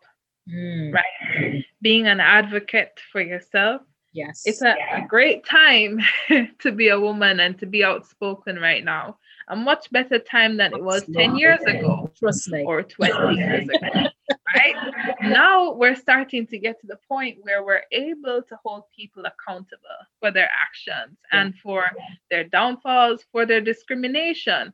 mm. 0.50 0.94
right? 0.94 1.66
Being 1.82 2.08
an 2.08 2.20
advocate 2.20 3.00
for 3.12 3.22
yourself. 3.22 3.82
Yes. 4.14 4.44
It's 4.46 4.62
a, 4.62 4.76
a 4.94 5.06
great 5.08 5.46
time 5.46 6.00
to 6.60 6.72
be 6.72 6.90
a 6.90 7.00
woman 7.00 7.40
and 7.40 7.58
to 7.60 7.66
be 7.66 7.84
outspoken 7.84 8.58
right 8.58 8.84
now. 8.84 9.18
A 9.50 9.56
much 9.56 9.92
better 9.92 10.20
time 10.20 10.58
than 10.58 10.74
it 10.74 10.84
was 10.84 11.04
10 11.14 11.38
years 11.38 11.62
ago. 11.62 12.12
Trust 12.18 12.50
me. 12.50 12.64
Or 12.64 12.84
20 12.84 13.36
years 13.36 13.68
ago 13.68 14.10
right? 14.56 14.76
Now 15.22 15.74
we're 15.74 15.96
starting 15.96 16.48
to 16.48 16.58
get 16.58 16.80
to 16.82 16.88
the 16.88 17.00
point 17.08 17.38
where 17.42 17.64
we're 17.64 17.84
able 17.92 18.42
to 18.42 18.60
hold 18.64 18.84
people 18.96 19.24
accountable 19.26 20.00
for 20.20 20.32
their 20.32 20.50
actions 20.52 21.18
yeah. 21.32 21.42
and 21.42 21.56
for 21.56 21.86
their 22.30 22.44
downfalls, 22.46 23.26
for 23.32 23.46
their 23.46 23.62
discrimination. 23.62 24.74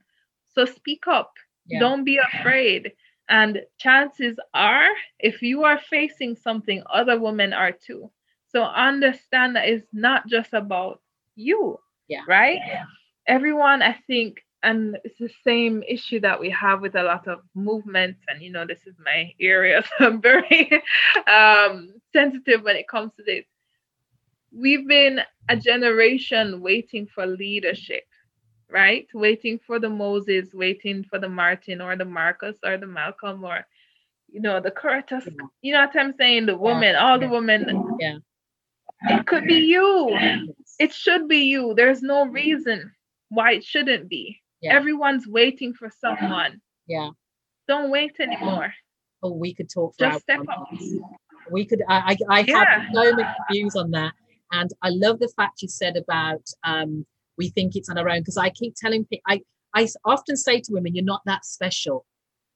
So 0.53 0.65
speak 0.65 1.07
up. 1.07 1.33
Yeah. 1.67 1.79
Don't 1.79 2.03
be 2.03 2.17
afraid. 2.17 2.93
And 3.27 3.61
chances 3.79 4.37
are, 4.53 4.89
if 5.19 5.41
you 5.41 5.63
are 5.63 5.79
facing 5.79 6.35
something, 6.35 6.83
other 6.93 7.19
women 7.19 7.53
are 7.53 7.71
too. 7.71 8.11
So 8.49 8.63
understand 8.63 9.55
that 9.55 9.67
it's 9.67 9.87
not 9.91 10.27
just 10.27 10.53
about 10.53 11.01
you. 11.35 11.79
Yeah. 12.07 12.21
Right? 12.27 12.59
Everyone, 13.27 13.81
I 13.81 13.97
think, 14.05 14.44
and 14.65 14.97
it's 15.03 15.19
the 15.19 15.29
same 15.43 15.83
issue 15.87 16.19
that 16.19 16.39
we 16.39 16.49
have 16.49 16.81
with 16.81 16.95
a 16.95 17.03
lot 17.03 17.27
of 17.27 17.39
movements 17.53 18.19
and 18.27 18.41
you 18.41 18.51
know 18.51 18.65
this 18.65 18.85
is 18.87 18.95
my 19.03 19.31
area 19.39 19.83
so 19.97 20.07
i'm 20.07 20.21
very 20.21 20.83
um, 21.27 21.93
sensitive 22.11 22.63
when 22.63 22.75
it 22.75 22.87
comes 22.87 23.11
to 23.15 23.23
this. 23.23 23.45
We've 24.51 24.87
been 24.87 25.19
a 25.49 25.57
generation 25.57 26.61
waiting 26.61 27.07
for 27.07 27.25
leadership 27.25 28.03
right? 28.71 29.07
Waiting 29.13 29.59
for 29.65 29.79
the 29.79 29.89
moses 29.89 30.53
waiting 30.53 31.03
for 31.03 31.19
the 31.19 31.29
martin 31.29 31.81
or 31.81 31.95
the 31.95 32.05
marcus 32.05 32.57
or 32.65 32.77
the 32.77 32.87
malcolm 32.87 33.43
or 33.43 33.65
you 34.27 34.41
know 34.41 34.59
the 34.59 34.71
curtis 34.71 35.27
you 35.61 35.71
know 35.71 35.85
what 35.85 35.95
i'm 35.95 36.13
saying? 36.17 36.47
The 36.47 36.57
woman 36.57 36.93
yeah. 36.93 37.05
all 37.05 37.19
the 37.19 37.29
women. 37.29 37.61
Yeah. 37.99 38.17
It 39.07 39.27
could 39.27 39.45
be 39.45 39.59
you. 39.75 40.17
It 40.79 40.93
should 40.93 41.27
be 41.27 41.41
you. 41.53 41.73
There's 41.75 42.01
no 42.01 42.25
reason 42.25 42.91
why 43.29 43.51
it 43.53 43.63
shouldn't 43.63 44.09
be 44.09 44.41
yeah. 44.61 44.73
Everyone's 44.73 45.27
waiting 45.27 45.73
for 45.73 45.89
someone. 45.99 46.61
Yeah. 46.87 47.09
Don't 47.67 47.89
wait 47.89 48.15
anymore. 48.19 48.73
Oh, 49.23 49.31
we 49.31 49.53
could 49.53 49.69
talk 49.69 49.95
for 49.97 50.05
Just 50.05 50.21
step 50.21 50.41
up. 50.49 50.67
We 51.51 51.65
could. 51.65 51.81
I. 51.89 52.15
I, 52.29 52.37
I 52.37 52.39
yeah. 52.47 52.79
have 52.79 52.93
so 52.93 53.15
many 53.15 53.27
views 53.51 53.75
on 53.75 53.91
that, 53.91 54.13
and 54.51 54.71
I 54.81 54.89
love 54.89 55.19
the 55.19 55.31
fact 55.35 55.61
you 55.61 55.67
said 55.67 55.97
about 55.97 56.43
um, 56.63 57.05
we 57.37 57.49
think 57.49 57.75
it's 57.75 57.89
on 57.89 57.97
our 57.97 58.09
own 58.09 58.19
because 58.19 58.37
I 58.37 58.49
keep 58.49 58.75
telling 58.75 59.05
people. 59.05 59.23
I 59.27 59.41
I 59.73 59.87
often 60.05 60.37
say 60.37 60.59
to 60.61 60.73
women, 60.73 60.95
"You're 60.95 61.05
not 61.05 61.21
that 61.25 61.45
special." 61.45 62.05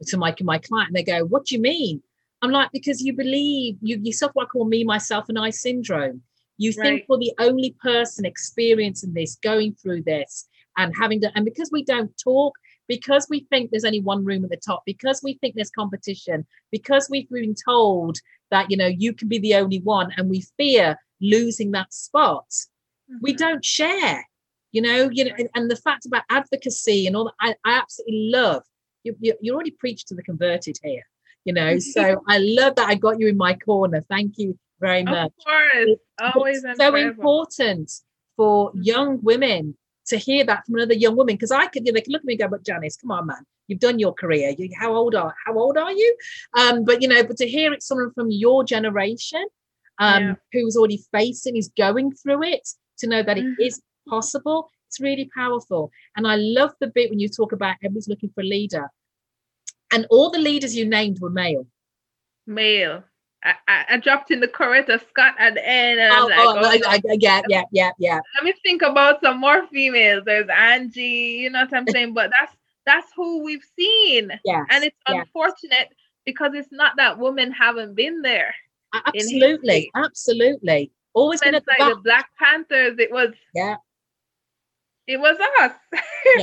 To 0.07 0.17
my 0.17 0.33
my 0.41 0.57
client, 0.59 0.89
and 0.89 0.95
they 0.95 1.03
go, 1.03 1.25
"What 1.25 1.45
do 1.45 1.55
you 1.55 1.61
mean?" 1.61 2.01
I'm 2.41 2.51
like, 2.51 2.71
because 2.71 3.01
you 3.01 3.13
believe 3.13 3.77
you 3.81 3.99
yourself 4.01 4.31
what 4.33 4.45
I 4.45 4.47
call 4.47 4.65
me, 4.65 4.83
myself, 4.83 5.25
and 5.27 5.37
I 5.37 5.49
syndrome. 5.49 6.21
You 6.57 6.73
right. 6.77 6.85
think 6.85 7.05
you're 7.09 7.19
the 7.19 7.33
only 7.39 7.75
person 7.81 8.25
experiencing 8.25 9.13
this, 9.13 9.37
going 9.41 9.73
through 9.75 10.03
this, 10.03 10.47
and 10.77 10.93
having 10.97 11.21
to 11.21 11.31
and 11.35 11.45
because 11.45 11.69
we 11.71 11.83
don't 11.83 12.11
talk 12.23 12.53
because 12.87 13.27
we 13.29 13.45
think 13.51 13.69
there's 13.69 13.85
only 13.85 14.01
one 14.01 14.25
room 14.25 14.43
at 14.43 14.49
the 14.49 14.57
top 14.57 14.81
because 14.85 15.21
we 15.23 15.35
think 15.35 15.55
there's 15.55 15.69
competition 15.69 16.45
because 16.71 17.07
we've 17.09 17.29
been 17.29 17.55
told 17.55 18.17
that 18.51 18.69
you 18.69 18.77
know 18.77 18.87
you 18.87 19.13
can 19.13 19.27
be 19.27 19.39
the 19.39 19.55
only 19.55 19.79
one 19.81 20.11
and 20.17 20.29
we 20.29 20.43
fear 20.57 20.97
losing 21.21 21.71
that 21.71 21.93
spot 21.93 22.47
mm-hmm. 22.49 23.17
we 23.21 23.33
don't 23.33 23.63
share 23.63 24.25
you 24.71 24.81
know 24.81 25.09
you 25.11 25.25
know 25.25 25.31
and, 25.37 25.49
and, 25.55 25.71
the 25.71 25.75
fact 25.75 26.05
about 26.05 26.23
advocacy 26.29 27.07
and 27.07 27.15
all 27.15 27.25
that 27.25 27.33
i, 27.39 27.55
I 27.69 27.77
absolutely 27.77 28.29
love 28.31 28.63
you, 29.03 29.15
you, 29.19 29.33
you 29.41 29.53
already 29.53 29.71
preached 29.71 30.07
to 30.09 30.15
the 30.15 30.23
converted 30.23 30.77
here 30.83 31.03
you 31.45 31.53
know 31.53 31.79
so 31.79 32.21
i 32.27 32.39
love 32.39 32.75
that 32.75 32.89
i 32.89 32.95
got 32.95 33.19
you 33.19 33.27
in 33.27 33.37
my 33.37 33.53
corner 33.53 34.03
thank 34.09 34.37
you 34.37 34.57
very 34.79 35.03
much 35.03 35.31
of 36.19 36.33
course 36.33 36.63
always 36.63 36.65
so 36.77 36.95
important 36.95 37.91
for 38.35 38.69
mm-hmm. 38.69 38.81
young 38.83 39.19
women 39.21 39.75
to 40.09 40.17
hear 40.17 40.43
that 40.43 40.65
from 40.65 40.75
another 40.75 40.93
young 40.93 41.15
woman 41.15 41.35
because 41.35 41.51
I 41.51 41.67
could, 41.67 41.85
you 41.85 41.91
know, 41.91 41.97
they 41.97 42.01
could 42.01 42.13
look 42.13 42.21
at 42.21 42.25
me 42.25 42.33
and 42.33 42.41
go, 42.41 42.47
"But 42.47 42.65
Janice, 42.65 42.97
come 42.97 43.11
on, 43.11 43.27
man, 43.27 43.45
you've 43.67 43.79
done 43.79 43.99
your 43.99 44.13
career. 44.13 44.53
You, 44.57 44.69
how 44.77 44.93
old 44.93 45.15
are 45.15 45.33
how 45.45 45.57
old 45.57 45.77
are 45.77 45.91
you?" 45.91 46.17
Um, 46.57 46.83
but 46.83 47.01
you 47.01 47.07
know, 47.07 47.23
but 47.23 47.37
to 47.37 47.47
hear 47.47 47.73
it 47.73 47.83
someone 47.83 48.11
from 48.13 48.29
your 48.29 48.63
generation, 48.63 49.45
um, 49.99 50.23
yeah. 50.23 50.33
who's 50.51 50.75
already 50.75 51.01
facing, 51.11 51.57
is 51.57 51.71
going 51.77 52.13
through 52.13 52.43
it, 52.43 52.67
to 52.99 53.07
know 53.07 53.23
that 53.23 53.37
mm-hmm. 53.37 53.53
it 53.59 53.65
is 53.65 53.81
possible, 54.07 54.69
it's 54.87 54.99
really 54.99 55.29
powerful. 55.35 55.91
And 56.15 56.27
I 56.27 56.35
love 56.35 56.73
the 56.79 56.87
bit 56.87 57.09
when 57.09 57.19
you 57.19 57.29
talk 57.29 57.51
about 57.51 57.77
everyone's 57.83 58.07
looking 58.07 58.31
for 58.33 58.41
a 58.41 58.45
leader, 58.45 58.89
and 59.91 60.07
all 60.09 60.29
the 60.29 60.39
leaders 60.39 60.75
you 60.75 60.85
named 60.85 61.19
were 61.21 61.29
male. 61.29 61.67
Male, 62.47 63.03
I, 63.43 63.85
I, 63.89 63.97
dropped 63.97 64.31
in 64.31 64.41
the 64.41 64.47
Coretta 64.47 64.99
Scott 65.09 65.33
at 65.39 65.53
the 65.53 65.65
end. 65.65 65.99
And 65.99 66.11
oh, 66.11 66.29
I'm 66.29 66.61
like, 66.61 66.81
oh, 66.83 66.85
oh, 66.85 66.89
I, 66.89 66.95
I, 66.95 67.17
yeah, 67.19 67.41
yeah, 67.47 67.63
yeah, 67.71 67.91
yeah. 67.97 68.19
Let 68.35 68.43
me 68.43 68.53
think 68.63 68.81
about 68.81 69.21
some 69.21 69.39
more 69.39 69.65
females. 69.67 70.23
There's 70.25 70.49
Angie, 70.49 71.39
you 71.41 71.49
know 71.49 71.61
what 71.61 71.73
I'm 71.73 71.87
saying? 71.89 72.13
but 72.13 72.31
that's 72.37 72.53
that's 72.85 73.07
who 73.15 73.43
we've 73.43 73.63
seen. 73.77 74.31
Yeah. 74.43 74.63
And 74.69 74.83
it's 74.83 74.97
unfortunate 75.07 75.89
because 76.25 76.51
it's 76.53 76.71
not 76.71 76.97
that 76.97 77.17
women 77.17 77.51
haven't 77.51 77.95
been 77.95 78.21
there. 78.21 78.53
Absolutely, 78.93 79.91
absolutely. 79.95 80.91
Always 81.13 81.41
been 81.41 81.55
at 81.55 81.65
the, 81.65 81.75
like 81.79 81.95
the 81.95 82.01
Black 82.01 82.29
Panthers. 82.37 82.97
It 82.99 83.11
was 83.11 83.33
yeah. 83.53 83.77
It 85.07 85.19
was 85.19 85.37
us. 85.59 85.71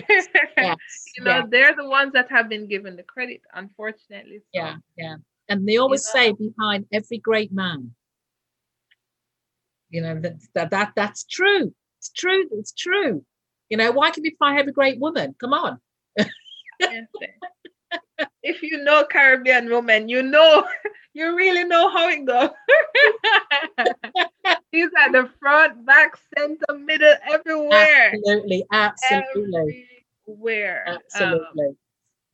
Yes, 0.09 0.27
yes, 0.57 0.77
you 1.17 1.23
know, 1.23 1.47
they're 1.49 1.77
the 1.77 1.89
ones 1.89 2.13
that 2.15 2.29
have 2.31 2.49
been 2.49 2.67
given 2.67 2.97
the 2.97 3.05
credit, 3.05 3.43
unfortunately. 3.55 4.39
So. 4.39 4.45
Yeah, 4.55 4.77
yeah. 4.97 5.17
And 5.49 5.67
they 5.67 5.77
always 5.77 6.05
know? 6.07 6.13
say 6.13 6.33
behind 6.33 6.87
every 6.93 7.19
great 7.19 7.53
man, 7.53 7.95
you 9.91 10.01
know, 10.03 10.21
that, 10.21 10.35
that 10.55 10.71
that 10.71 10.93
that's 10.97 11.25
true. 11.25 11.73
It's 11.99 12.11
true. 12.11 12.47
It's 12.53 12.73
true. 12.73 13.25
You 13.69 13.77
know, 13.77 13.93
why 13.93 14.11
can 14.11 14.23
we 14.23 14.37
find 14.39 14.59
every 14.59 14.73
great 14.73 14.99
woman? 14.99 15.35
Come 15.41 15.53
on. 15.53 15.81
if 18.43 18.63
you 18.63 18.83
know 18.85 19.05
Caribbean 19.11 19.69
women, 19.71 20.09
you 20.09 20.23
know, 20.23 20.67
you 21.15 21.37
really 21.37 21.65
know 21.65 21.91
how 21.91 22.09
it 22.09 22.25
goes. 22.25 22.51
He's 24.71 24.91
at 24.99 25.13
the 25.13 25.31
front, 25.41 25.85
back, 25.87 26.17
center, 26.37 26.79
middle, 26.79 27.15
everywhere. 27.33 28.13
Absolutely, 28.13 28.65
absolutely. 28.73 29.89
Everywhere. 30.29 30.85
Absolutely. 30.87 31.67
Um, 31.69 31.77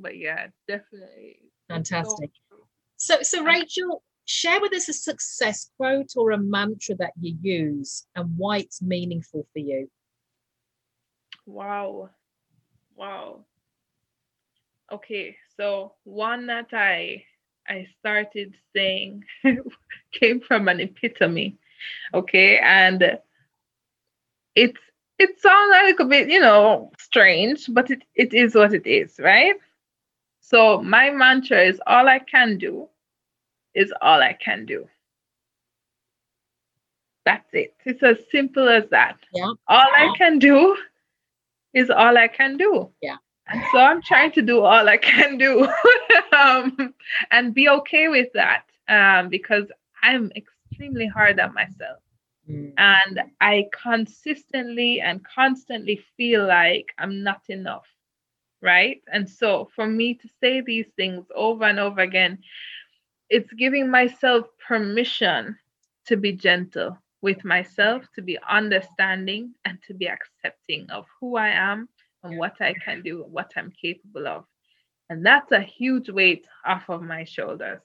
but 0.01 0.17
yeah, 0.17 0.49
definitely. 0.67 1.39
Fantastic. 1.69 2.31
So, 3.03 3.17
so 3.23 3.43
Rachel, 3.43 4.01
share 4.27 4.61
with 4.61 4.73
us 4.75 4.89
a 4.89 4.93
success 4.93 5.73
quote 5.77 6.13
or 6.17 6.31
a 6.31 6.39
mantra 6.39 6.95
that 7.01 7.11
you 7.21 7.37
use 7.43 8.07
and 8.15 8.39
why 8.39 8.59
it's 8.59 8.81
meaningful 8.81 9.45
for 9.53 9.59
you. 9.59 9.91
Wow. 11.45 12.11
Wow. 12.95 13.45
Okay, 14.93 15.37
so 15.57 15.95
one 16.05 16.47
that 16.47 16.69
I 16.73 17.25
I 17.67 17.89
started 17.99 18.55
saying 18.73 19.25
came 20.13 20.41
from 20.41 20.69
an 20.69 20.79
epitome. 20.79 21.59
Okay, 22.15 22.59
and 22.59 23.19
it's 24.55 24.81
it 25.19 25.41
sounds 25.41 25.75
a 25.77 25.85
little 25.87 26.07
bit, 26.07 26.31
you 26.31 26.39
know, 26.39 26.93
strange, 27.01 27.67
but 27.69 27.91
it, 27.91 28.05
it 28.15 28.33
is 28.33 28.55
what 28.55 28.73
it 28.73 28.87
is, 28.87 29.19
right? 29.19 29.57
So 30.41 30.81
my 30.81 31.11
mantra 31.11 31.63
is 31.63 31.81
all 31.85 32.07
I 32.07 32.21
can 32.21 32.59
do 32.59 32.89
is 33.75 33.93
all 34.01 34.21
I 34.21 34.35
can 34.35 34.67
do. 34.67 34.89
That's 37.25 37.49
it. 37.53 37.75
It's 37.85 38.03
as 38.03 38.19
simple 38.31 38.69
as 38.69 38.85
that. 38.91 39.19
Yeah. 39.33 39.53
All 39.69 39.91
I 39.97 40.13
can 40.17 40.39
do 40.39 40.77
is 41.73 41.91
all 41.91 42.19
I 42.19 42.29
can 42.29 42.57
do. 42.57 42.91
Yeah. 43.01 43.17
And 43.49 43.63
so 43.73 43.79
I'm 43.79 44.03
trying 44.03 44.33
to 44.33 44.43
do 44.43 44.61
all 44.61 44.89
I 44.89 44.97
can 44.97 45.39
do 45.39 45.69
um, 46.37 46.95
and 47.31 47.55
be 47.55 47.69
okay 47.69 48.09
with 48.09 48.29
that 48.35 48.65
um, 48.89 49.29
because 49.29 49.67
I'm 50.03 50.31
extremely 50.37 51.07
hard 51.07 51.39
on 51.41 51.55
myself. 51.55 51.99
Mm. 52.49 52.73
And 52.77 53.21
I 53.41 53.69
consistently 53.83 55.01
and 55.01 55.25
constantly 55.25 56.05
feel 56.17 56.47
like 56.47 56.93
I'm 56.99 57.23
not 57.23 57.43
enough. 57.49 57.87
Right. 58.61 59.03
And 59.13 59.29
so 59.29 59.69
for 59.75 59.87
me 59.87 60.15
to 60.15 60.29
say 60.41 60.61
these 60.61 60.87
things 60.97 61.27
over 61.35 61.65
and 61.65 61.81
over 61.81 62.01
again, 62.01 62.39
it's 63.33 63.53
giving 63.55 63.91
myself 63.91 64.47
permission 64.69 65.57
to 66.07 66.17
be 66.19 66.33
gentle 66.33 66.99
with 67.23 67.43
myself, 67.47 68.05
to 68.15 68.21
be 68.21 68.39
understanding, 68.49 69.55
and 69.65 69.79
to 69.87 69.95
be 69.95 70.07
accepting 70.07 70.89
of 70.91 71.07
who 71.19 71.37
I 71.37 71.49
am 71.49 71.89
and 72.23 72.37
what 72.37 72.61
I 72.61 72.75
can 72.85 73.01
do, 73.01 73.25
what 73.31 73.51
I'm 73.57 73.73
capable 73.81 74.29
of. 74.29 74.45
And 75.09 75.25
that's 75.25 75.51
a 75.51 75.61
huge 75.61 76.11
weight 76.11 76.47
off 76.67 76.91
of 76.91 77.03
my 77.03 77.25
shoulders. 77.25 77.81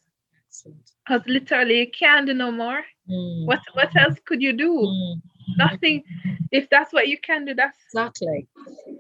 Because 1.06 1.26
literally 1.28 1.80
you 1.80 1.92
can't 1.92 2.26
do 2.26 2.34
no 2.34 2.52
more. 2.52 2.84
Mm. 3.10 3.46
What 3.46 3.62
what 3.74 3.96
else 3.96 4.18
could 4.26 4.42
you 4.42 4.54
do? 4.54 4.74
Mm. 4.74 5.22
Nothing. 5.58 6.04
If 6.52 6.70
that's 6.70 6.92
what 6.92 7.08
you 7.08 7.18
can 7.20 7.46
do, 7.46 7.54
that's 7.54 7.78
exactly. 7.88 8.48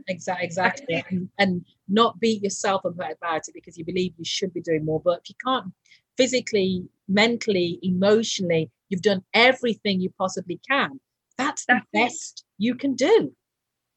Exactly 0.07 0.45
exactly. 0.45 1.03
And, 1.09 1.29
and 1.39 1.65
not 1.89 2.19
beat 2.19 2.43
yourself 2.43 2.85
about 2.85 3.47
it 3.47 3.53
because 3.53 3.77
you 3.77 3.83
believe 3.83 4.13
you 4.17 4.25
should 4.25 4.53
be 4.53 4.61
doing 4.61 4.85
more. 4.85 5.01
But 5.01 5.21
if 5.23 5.29
you 5.29 5.35
can't 5.43 5.73
physically, 6.17 6.87
mentally, 7.07 7.79
emotionally, 7.81 8.69
you've 8.89 9.01
done 9.01 9.23
everything 9.33 10.01
you 10.01 10.09
possibly 10.17 10.59
can. 10.67 10.99
That's 11.37 11.65
the 11.65 11.75
that's 11.75 11.87
best 11.93 12.39
it. 12.39 12.63
you 12.63 12.75
can 12.75 12.95
do 12.95 13.33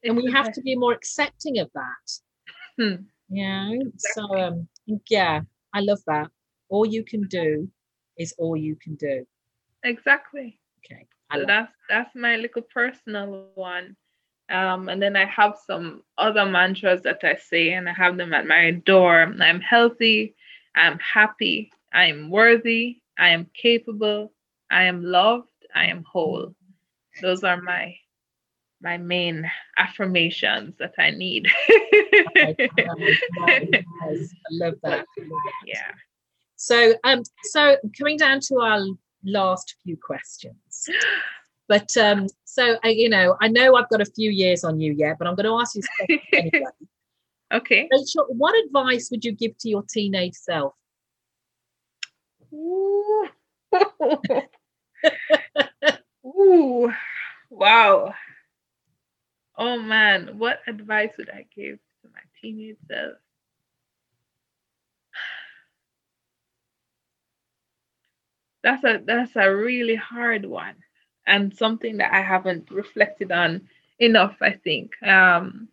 and 0.03 0.15
we 0.15 0.31
have 0.31 0.51
to 0.53 0.61
be 0.61 0.75
more 0.75 0.93
accepting 0.93 1.59
of 1.59 1.69
that 1.73 2.11
hmm. 2.79 3.03
yeah 3.29 3.71
so 3.97 4.23
um 4.37 4.67
yeah 5.09 5.41
i 5.73 5.79
love 5.79 5.99
that 6.07 6.29
all 6.69 6.85
you 6.85 7.03
can 7.03 7.23
do 7.27 7.69
is 8.17 8.33
all 8.37 8.57
you 8.57 8.75
can 8.75 8.95
do 8.95 9.25
exactly 9.83 10.59
okay 10.79 11.05
so 11.33 11.43
that's 11.45 11.73
that's 11.89 12.15
my 12.15 12.35
little 12.35 12.63
personal 12.73 13.47
one 13.55 13.95
um, 14.49 14.89
and 14.89 15.01
then 15.01 15.15
I 15.15 15.23
have 15.27 15.55
some 15.65 16.03
other 16.17 16.45
mantras 16.45 17.03
that 17.03 17.23
I 17.23 17.35
say, 17.35 17.71
and 17.71 17.87
I 17.87 17.93
have 17.93 18.17
them 18.17 18.33
at 18.33 18.45
my 18.45 18.71
door. 18.71 19.21
I'm 19.21 19.61
healthy, 19.61 20.35
I'm 20.75 20.99
happy, 20.99 21.71
I 21.93 22.05
am 22.05 22.29
worthy, 22.29 23.01
I 23.17 23.29
am 23.29 23.47
capable, 23.53 24.33
I 24.69 24.83
am 24.83 25.03
loved, 25.03 25.49
I 25.75 25.85
am 25.87 26.03
whole. 26.03 26.55
Those 27.21 27.43
are 27.43 27.61
my 27.61 27.95
my 28.81 28.97
main 28.97 29.49
affirmations 29.77 30.75
that 30.79 30.93
I 30.97 31.11
need. 31.11 31.47
I 32.35 32.55
love 34.51 34.75
that. 34.83 35.05
Yeah. 35.65 35.91
So 36.55 36.95
um 37.03 37.23
so 37.43 37.77
coming 37.97 38.17
down 38.17 38.39
to 38.47 38.55
our 38.59 38.81
last 39.23 39.75
few 39.83 39.97
questions. 39.97 40.89
But 41.67 41.95
um 41.95 42.27
so 42.43 42.77
I, 42.83 42.89
you 42.89 43.07
know, 43.07 43.37
I 43.39 43.47
know 43.47 43.75
I've 43.75 43.87
got 43.87 44.01
a 44.01 44.05
few 44.05 44.29
years 44.29 44.65
on 44.65 44.81
you 44.81 44.91
yet, 44.91 45.17
but 45.17 45.25
I'm 45.27 45.35
going 45.35 45.45
to 45.45 45.57
ask 45.61 45.75
you 45.75 46.19
anyway. 46.33 46.65
okay. 47.53 47.87
Rachel, 47.89 48.25
what 48.29 48.53
advice 48.65 49.09
would 49.09 49.23
you 49.23 49.31
give 49.31 49.57
to 49.59 49.69
your 49.69 49.83
teenage 49.83 50.33
self? 50.33 50.73
Ooh. 52.53 53.27
Ooh. 56.25 56.91
Wow. 57.53 58.13
Oh 59.57 59.77
man, 59.77 60.39
what 60.39 60.61
advice 60.67 61.11
would 61.17 61.29
I 61.29 61.45
give 61.53 61.79
to 62.01 62.07
my 62.13 62.21
teenage 62.41 62.77
self? 62.87 63.17
That's 68.63 68.83
a 68.85 69.01
that's 69.05 69.35
a 69.35 69.53
really 69.53 69.95
hard 69.95 70.45
one 70.45 70.75
and 71.27 71.53
something 71.53 71.97
that 71.97 72.13
I 72.13 72.21
haven't 72.21 72.71
reflected 72.71 73.33
on 73.33 73.67
enough, 73.99 74.37
I 74.41 74.51
think. 74.51 74.91
Um 75.03 75.67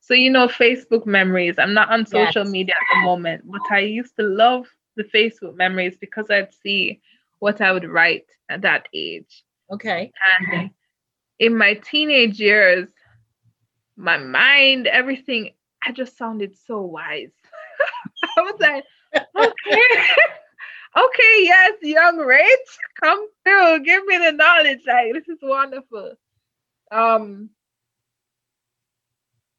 so 0.00 0.12
you 0.12 0.30
know 0.30 0.48
Facebook 0.48 1.06
memories. 1.06 1.58
I'm 1.58 1.74
not 1.74 1.90
on 1.90 2.04
social 2.04 2.44
yes. 2.44 2.50
media 2.50 2.74
at 2.74 2.94
the 2.94 3.06
moment, 3.06 3.50
but 3.50 3.62
I 3.70 3.80
used 3.80 4.16
to 4.16 4.22
love 4.22 4.66
the 4.96 5.04
Facebook 5.04 5.56
memories 5.56 5.96
because 5.98 6.30
I'd 6.30 6.52
see 6.54 7.00
what 7.38 7.60
I 7.60 7.72
would 7.72 7.88
write 7.88 8.26
at 8.48 8.62
that 8.62 8.88
age. 8.94 9.44
Okay. 9.70 10.12
And 10.40 10.70
in 11.38 11.56
my 11.56 11.74
teenage 11.74 12.40
years, 12.40 12.88
my 13.96 14.18
mind, 14.18 14.86
everything. 14.86 15.50
I 15.84 15.92
just 15.92 16.16
sounded 16.16 16.56
so 16.66 16.82
wise. 16.82 17.30
I 18.38 18.42
was 18.42 18.60
like, 18.60 18.84
okay, 19.14 19.80
okay, 20.96 21.36
yes, 21.38 21.74
young 21.82 22.18
rich, 22.18 22.78
come 23.00 23.26
through, 23.44 23.84
give 23.84 24.04
me 24.06 24.18
the 24.18 24.32
knowledge. 24.32 24.80
Like 24.86 25.12
this 25.12 25.28
is 25.28 25.38
wonderful. 25.42 26.14
Um, 26.90 27.50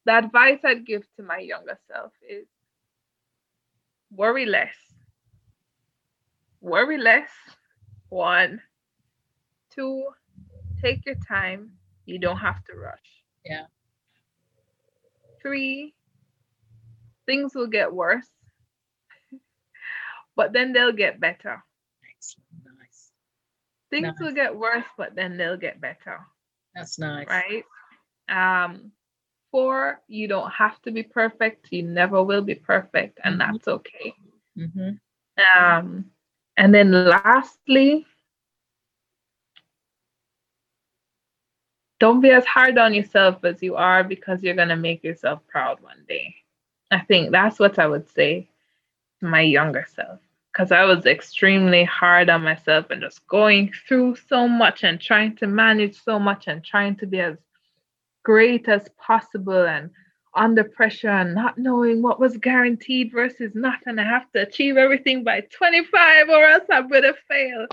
the 0.04 0.18
advice 0.18 0.60
I'd 0.64 0.86
give 0.86 1.02
to 1.16 1.22
my 1.22 1.38
younger 1.38 1.78
self 1.90 2.12
is 2.28 2.46
worry 4.10 4.46
less. 4.46 4.74
Worry 6.60 6.98
less. 6.98 7.30
One. 8.08 8.60
Two, 9.74 10.04
take 10.82 11.04
your 11.06 11.16
time. 11.26 11.72
You 12.06 12.18
don't 12.18 12.38
have 12.38 12.64
to 12.64 12.74
rush. 12.74 13.22
Yeah 13.44 13.66
three, 15.42 15.94
things 17.26 17.54
will 17.54 17.66
get 17.66 17.92
worse, 17.92 18.26
but 20.36 20.52
then 20.52 20.72
they'll 20.72 20.92
get 20.92 21.20
better. 21.20 21.62
Nice. 22.02 22.36
Things 23.90 24.06
nice. 24.06 24.20
will 24.20 24.34
get 24.34 24.56
worse, 24.56 24.84
but 24.96 25.14
then 25.14 25.36
they'll 25.36 25.56
get 25.56 25.80
better. 25.80 26.20
That's 26.74 26.98
nice. 26.98 27.26
Right? 27.26 27.64
Um, 28.28 28.92
four, 29.50 30.00
you 30.08 30.28
don't 30.28 30.50
have 30.50 30.80
to 30.82 30.90
be 30.90 31.02
perfect. 31.02 31.68
You 31.70 31.82
never 31.82 32.22
will 32.22 32.42
be 32.42 32.54
perfect, 32.54 33.18
and 33.24 33.40
mm-hmm. 33.40 33.52
that's 33.52 33.68
okay. 33.68 34.12
Mm-hmm. 34.58 35.64
Um, 35.64 36.10
And 36.58 36.74
then 36.74 36.90
lastly, 36.90 38.04
don't 42.00 42.20
be 42.20 42.30
as 42.30 42.44
hard 42.44 42.76
on 42.78 42.92
yourself 42.92 43.44
as 43.44 43.62
you 43.62 43.76
are 43.76 44.02
because 44.02 44.42
you're 44.42 44.56
going 44.56 44.68
to 44.68 44.76
make 44.76 45.04
yourself 45.04 45.40
proud 45.46 45.80
one 45.80 46.04
day. 46.08 46.34
I 46.90 46.98
think 46.98 47.30
that's 47.30 47.60
what 47.60 47.78
I 47.78 47.86
would 47.86 48.08
say 48.08 48.48
to 49.20 49.26
my 49.26 49.42
younger 49.42 49.86
self 49.94 50.18
because 50.52 50.72
I 50.72 50.84
was 50.84 51.06
extremely 51.06 51.84
hard 51.84 52.28
on 52.28 52.42
myself 52.42 52.86
and 52.90 53.02
just 53.02 53.24
going 53.28 53.72
through 53.86 54.16
so 54.28 54.48
much 54.48 54.82
and 54.82 55.00
trying 55.00 55.36
to 55.36 55.46
manage 55.46 56.02
so 56.02 56.18
much 56.18 56.48
and 56.48 56.64
trying 56.64 56.96
to 56.96 57.06
be 57.06 57.20
as 57.20 57.36
great 58.24 58.68
as 58.68 58.88
possible 58.98 59.64
and 59.64 59.90
under 60.38 60.64
pressure 60.64 61.08
and 61.08 61.34
not 61.34 61.58
knowing 61.58 62.02
what 62.02 62.20
was 62.20 62.36
guaranteed 62.36 63.12
versus 63.12 63.52
not 63.54 63.80
and 63.86 64.00
I 64.00 64.04
have 64.04 64.30
to 64.32 64.42
achieve 64.42 64.76
everything 64.76 65.24
by 65.24 65.40
25 65.40 66.28
or 66.28 66.44
else 66.44 66.64
I'm 66.70 66.88
gonna 66.88 67.14
fail. 67.28 67.66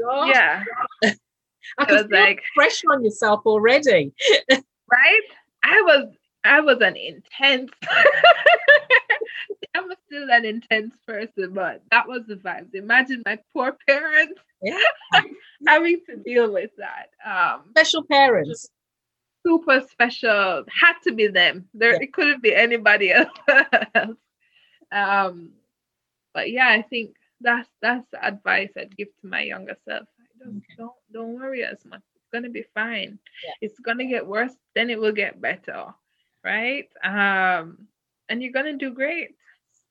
God. 0.00 0.28
Yeah. 0.28 0.64
I 1.78 1.92
was 1.92 2.06
like 2.10 2.42
pressure 2.56 2.88
on 2.92 3.04
yourself 3.04 3.42
already. 3.46 4.12
right? 4.50 5.22
I 5.62 5.80
was 5.82 6.08
I 6.44 6.60
was 6.60 6.80
an 6.80 6.96
intense 6.96 7.70
I'm 9.74 9.90
still 10.06 10.28
an 10.30 10.44
intense 10.44 10.94
person, 11.06 11.54
but 11.54 11.82
that 11.90 12.06
was 12.06 12.22
the 12.26 12.34
vibes. 12.34 12.74
Imagine 12.74 13.22
my 13.24 13.38
poor 13.54 13.76
parents 13.88 14.40
yeah. 14.62 14.78
having 15.66 16.00
to 16.08 16.16
deal 16.16 16.52
with 16.52 16.70
that. 16.76 17.08
Um, 17.24 17.62
special 17.70 18.04
parents. 18.04 18.68
Super 19.44 19.82
special. 19.90 20.64
Had 20.68 20.94
to 21.04 21.12
be 21.12 21.26
them. 21.28 21.68
There 21.74 21.92
yeah. 21.92 22.02
it 22.02 22.12
couldn't 22.12 22.42
be 22.42 22.54
anybody 22.54 23.12
else. 23.12 23.28
um, 24.92 25.50
but 26.34 26.50
yeah, 26.50 26.68
I 26.68 26.82
think 26.82 27.16
that's 27.40 27.68
that's 27.80 28.06
the 28.12 28.24
advice 28.24 28.70
I'd 28.76 28.96
give 28.96 29.08
to 29.20 29.26
my 29.26 29.42
younger 29.42 29.76
self. 29.86 30.06
Don't 30.38 30.56
okay. 30.58 30.74
don't, 30.78 30.92
don't 31.12 31.34
worry 31.34 31.64
as 31.64 31.84
much. 31.84 32.02
It's 32.14 32.28
gonna 32.32 32.50
be 32.50 32.64
fine. 32.74 33.18
Yeah. 33.44 33.54
It's 33.60 33.78
gonna 33.80 34.06
get 34.06 34.26
worse, 34.26 34.54
then 34.74 34.90
it 34.90 34.98
will 34.98 35.12
get 35.12 35.40
better. 35.40 35.86
Right? 36.44 36.88
Um, 37.04 37.86
and 38.28 38.42
you're 38.42 38.52
gonna 38.52 38.76
do 38.76 38.90
great. 38.92 39.30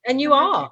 And 0.05 0.19
you 0.19 0.33
are. 0.33 0.71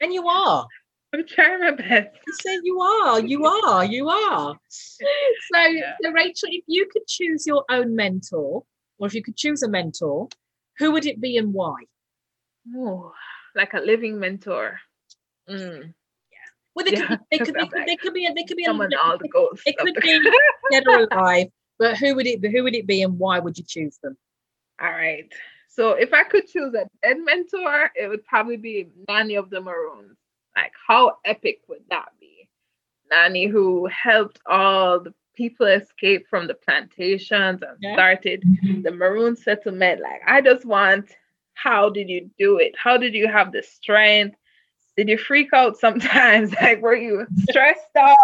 And 0.00 0.12
you 0.12 0.26
are. 0.26 0.66
I'm 1.14 1.26
trying 1.26 1.60
my 1.60 1.70
best. 1.70 2.08
You 2.26 2.34
said 2.42 2.58
you 2.64 2.80
are. 2.80 3.20
You 3.20 3.46
are. 3.46 3.84
You 3.84 4.08
are. 4.08 4.56
So, 4.68 5.60
yeah. 5.60 5.94
so, 6.02 6.10
Rachel, 6.10 6.48
if 6.50 6.64
you 6.66 6.88
could 6.92 7.06
choose 7.06 7.46
your 7.46 7.64
own 7.70 7.94
mentor, 7.94 8.64
or 8.98 9.06
if 9.06 9.14
you 9.14 9.22
could 9.22 9.36
choose 9.36 9.62
a 9.62 9.68
mentor, 9.68 10.28
who 10.78 10.90
would 10.90 11.06
it 11.06 11.20
be 11.20 11.36
and 11.36 11.54
why? 11.54 11.76
Oh, 12.74 13.12
like 13.54 13.74
a 13.74 13.80
living 13.80 14.18
mentor. 14.18 14.80
Mm. 15.48 15.94
Well, 16.74 16.84
they 16.84 16.92
yeah, 16.92 17.06
could, 17.06 17.20
they 17.30 17.38
could, 17.38 17.54
they 17.54 17.66
could, 17.66 17.86
they 17.86 17.96
could 17.96 18.14
be, 18.14 18.28
they 18.34 18.42
could 18.42 18.56
be, 18.56 18.64
someone 18.64 18.90
all. 18.94 19.18
It 19.66 19.78
could 19.78 19.94
be 19.94 20.20
dead 20.72 20.84
or 20.88 21.06
alive, 21.12 21.46
but 21.78 21.96
who 21.96 22.16
would 22.16 22.26
it 22.26 22.40
be? 22.40 22.50
Who 22.50 22.64
would 22.64 22.74
it 22.74 22.88
be, 22.88 23.02
and 23.02 23.16
why 23.20 23.38
would 23.38 23.56
you 23.56 23.64
choose 23.64 23.98
them? 24.02 24.16
All 24.82 24.90
right. 24.90 25.32
So 25.68 25.92
if 25.92 26.12
I 26.12 26.24
could 26.24 26.48
choose 26.48 26.74
a 26.74 26.88
dead 27.02 27.18
mentor, 27.20 27.90
it 27.94 28.08
would 28.08 28.24
probably 28.24 28.56
be 28.56 28.88
Nanny 29.08 29.36
of 29.36 29.50
the 29.50 29.60
Maroons. 29.60 30.16
Like, 30.56 30.72
how 30.86 31.18
epic 31.24 31.60
would 31.68 31.82
that 31.90 32.08
be? 32.20 32.48
Nanny, 33.10 33.46
who 33.46 33.86
helped 33.86 34.40
all 34.46 35.00
the 35.00 35.14
people 35.34 35.66
escape 35.66 36.26
from 36.28 36.46
the 36.46 36.54
plantations 36.54 37.62
and 37.62 37.76
yeah. 37.80 37.94
started 37.94 38.42
the 38.82 38.90
Maroon 38.90 39.36
settlement. 39.36 40.00
Like, 40.00 40.22
I 40.26 40.40
just 40.40 40.64
want, 40.64 41.10
how 41.54 41.90
did 41.90 42.08
you 42.08 42.30
do 42.38 42.58
it? 42.58 42.74
How 42.76 42.96
did 42.96 43.14
you 43.14 43.28
have 43.28 43.52
the 43.52 43.62
strength? 43.62 44.36
Did 44.96 45.08
you 45.08 45.18
freak 45.18 45.52
out 45.52 45.76
sometimes? 45.76 46.54
like, 46.60 46.80
were 46.80 46.96
you 46.96 47.26
stressed 47.48 47.96
out? 47.98 48.16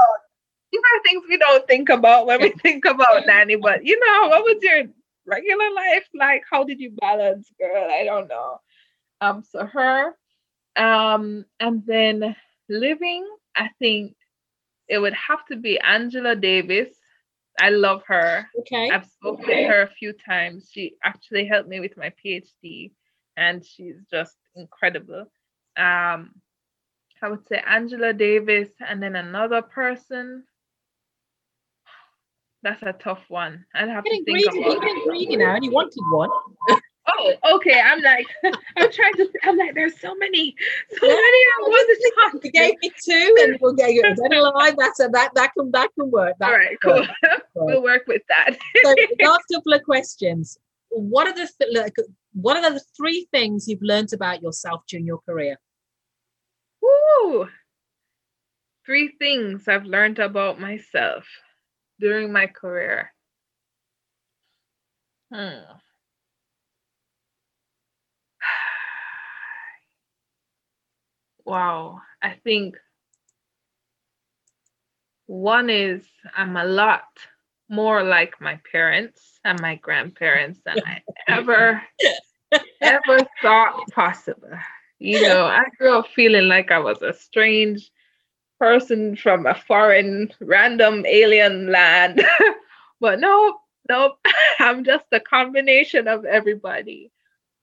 These 0.72 0.80
are 0.80 1.02
things 1.02 1.24
we 1.28 1.36
don't 1.36 1.66
think 1.66 1.88
about 1.88 2.26
when 2.26 2.40
we 2.40 2.50
think 2.62 2.84
about 2.84 3.26
Nanny, 3.26 3.56
but 3.56 3.84
you 3.84 3.98
know, 3.98 4.28
what 4.28 4.44
was 4.44 4.62
your 4.62 4.84
regular 5.26 5.70
life 5.74 6.06
like 6.14 6.42
how 6.50 6.64
did 6.64 6.80
you 6.80 6.90
balance 7.00 7.50
girl 7.58 7.88
i 7.90 8.04
don't 8.04 8.28
know 8.28 8.60
um 9.20 9.42
so 9.48 9.64
her 9.64 10.14
um 10.76 11.44
and 11.58 11.82
then 11.86 12.34
living 12.68 13.26
i 13.56 13.68
think 13.78 14.14
it 14.88 14.98
would 14.98 15.14
have 15.14 15.44
to 15.46 15.56
be 15.56 15.78
angela 15.80 16.36
davis 16.36 16.88
i 17.60 17.70
love 17.70 18.02
her 18.06 18.46
okay 18.58 18.90
i've 18.90 19.06
spoken 19.06 19.44
okay. 19.44 19.62
to 19.62 19.68
her 19.68 19.82
a 19.82 19.90
few 19.90 20.12
times 20.12 20.70
she 20.72 20.94
actually 21.02 21.46
helped 21.46 21.68
me 21.68 21.80
with 21.80 21.96
my 21.96 22.12
phd 22.24 22.90
and 23.36 23.64
she's 23.64 23.96
just 24.10 24.36
incredible 24.54 25.26
um 25.76 26.30
i 27.22 27.28
would 27.28 27.46
say 27.48 27.60
angela 27.66 28.12
davis 28.12 28.68
and 28.86 29.02
then 29.02 29.16
another 29.16 29.62
person 29.62 30.44
that's 32.62 32.82
a 32.82 32.92
tough 32.92 33.22
one. 33.28 33.64
I'd 33.74 33.88
have 33.88 34.04
to 34.04 34.24
think 34.24 34.28
about. 34.28 34.54
You're 34.54 34.80
getting 34.80 35.02
greedy 35.06 35.36
now, 35.36 35.54
and 35.54 35.64
you 35.64 35.70
wanted 35.70 36.02
one. 36.10 36.28
oh, 37.20 37.56
okay. 37.56 37.80
I'm 37.80 38.00
like, 38.02 38.26
I'm 38.44 38.90
trying 38.92 39.14
to. 39.14 39.28
I'm 39.44 39.56
like, 39.56 39.74
there's 39.74 40.00
so 40.00 40.14
many, 40.16 40.54
so 40.90 41.06
yeah, 41.06 41.14
many. 41.14 41.18
I 41.18 41.60
want 41.62 41.88
to 41.88 42.12
talk. 42.32 42.44
You 42.44 42.50
gave 42.50 42.74
me 42.82 42.90
two, 43.02 43.36
and 43.42 43.58
we'll 43.60 43.74
get 43.74 43.92
you. 43.92 44.02
Dead 44.02 44.32
alive. 44.32 44.74
That's 44.78 45.00
a, 45.00 45.08
that. 45.08 45.32
That 45.34 45.52
can 45.54 45.70
that 45.72 45.90
can 45.98 46.10
work. 46.10 46.36
That 46.40 46.50
All 46.50 46.56
right, 46.56 46.76
cool. 46.82 46.94
Work. 46.94 47.42
we'll 47.54 47.82
work 47.82 48.04
with 48.06 48.22
that. 48.28 48.56
so, 48.82 48.94
last 49.22 49.44
couple 49.52 49.72
of 49.72 49.82
questions. 49.84 50.58
What 50.90 51.28
are 51.28 51.34
the 51.34 51.48
th- 51.60 51.92
what 52.32 52.56
are 52.56 52.72
the 52.72 52.82
three 52.96 53.28
things 53.32 53.68
you've 53.68 53.82
learned 53.82 54.12
about 54.12 54.42
yourself 54.42 54.82
during 54.88 55.06
your 55.06 55.18
career? 55.18 55.56
Woo! 56.82 57.48
Three 58.86 59.14
things 59.18 59.68
I've 59.68 59.84
learned 59.84 60.18
about 60.18 60.60
myself 60.60 61.24
during 62.00 62.32
my 62.32 62.46
career. 62.46 63.12
Hmm. 65.32 65.60
Wow, 71.44 72.00
I 72.22 72.34
think 72.44 72.76
one 75.26 75.70
is 75.70 76.04
I'm 76.36 76.56
a 76.56 76.64
lot 76.64 77.04
more 77.68 78.02
like 78.02 78.40
my 78.40 78.58
parents 78.70 79.38
and 79.44 79.60
my 79.60 79.76
grandparents 79.76 80.60
than 80.64 80.78
I 80.84 81.02
ever 81.28 81.80
ever 82.80 83.18
thought 83.40 83.86
possible. 83.92 84.50
You 84.98 85.22
know, 85.22 85.46
I 85.46 85.64
grew 85.78 85.98
up 85.98 86.08
feeling 86.08 86.48
like 86.48 86.70
I 86.70 86.78
was 86.78 87.00
a 87.00 87.14
strange 87.14 87.90
person 88.58 89.16
from 89.16 89.46
a 89.46 89.54
foreign 89.54 90.30
random 90.40 91.06
alien 91.06 91.72
land. 91.72 92.22
but 93.00 93.20
nope, 93.20 93.56
nope. 93.88 94.18
I'm 94.58 94.84
just 94.84 95.06
a 95.12 95.20
combination 95.20 96.06
of 96.06 96.24
everybody. 96.24 97.10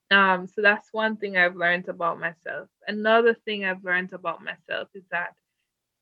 Um, 0.09 0.47
so 0.47 0.61
that's 0.61 0.87
one 0.93 1.17
thing 1.17 1.37
I've 1.37 1.55
learned 1.55 1.89
about 1.89 2.19
myself. 2.19 2.69
Another 2.87 3.33
thing 3.33 3.65
I've 3.65 3.83
learned 3.83 4.13
about 4.13 4.43
myself 4.43 4.87
is 4.93 5.03
that 5.11 5.33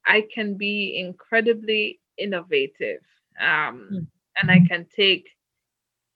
I 0.06 0.26
can 0.34 0.56
be 0.56 0.98
incredibly 1.00 2.00
innovative. 2.18 3.02
Um, 3.40 3.90
mm. 3.92 4.08
and 4.42 4.52
I 4.52 4.66
can 4.68 4.86
take 4.96 5.28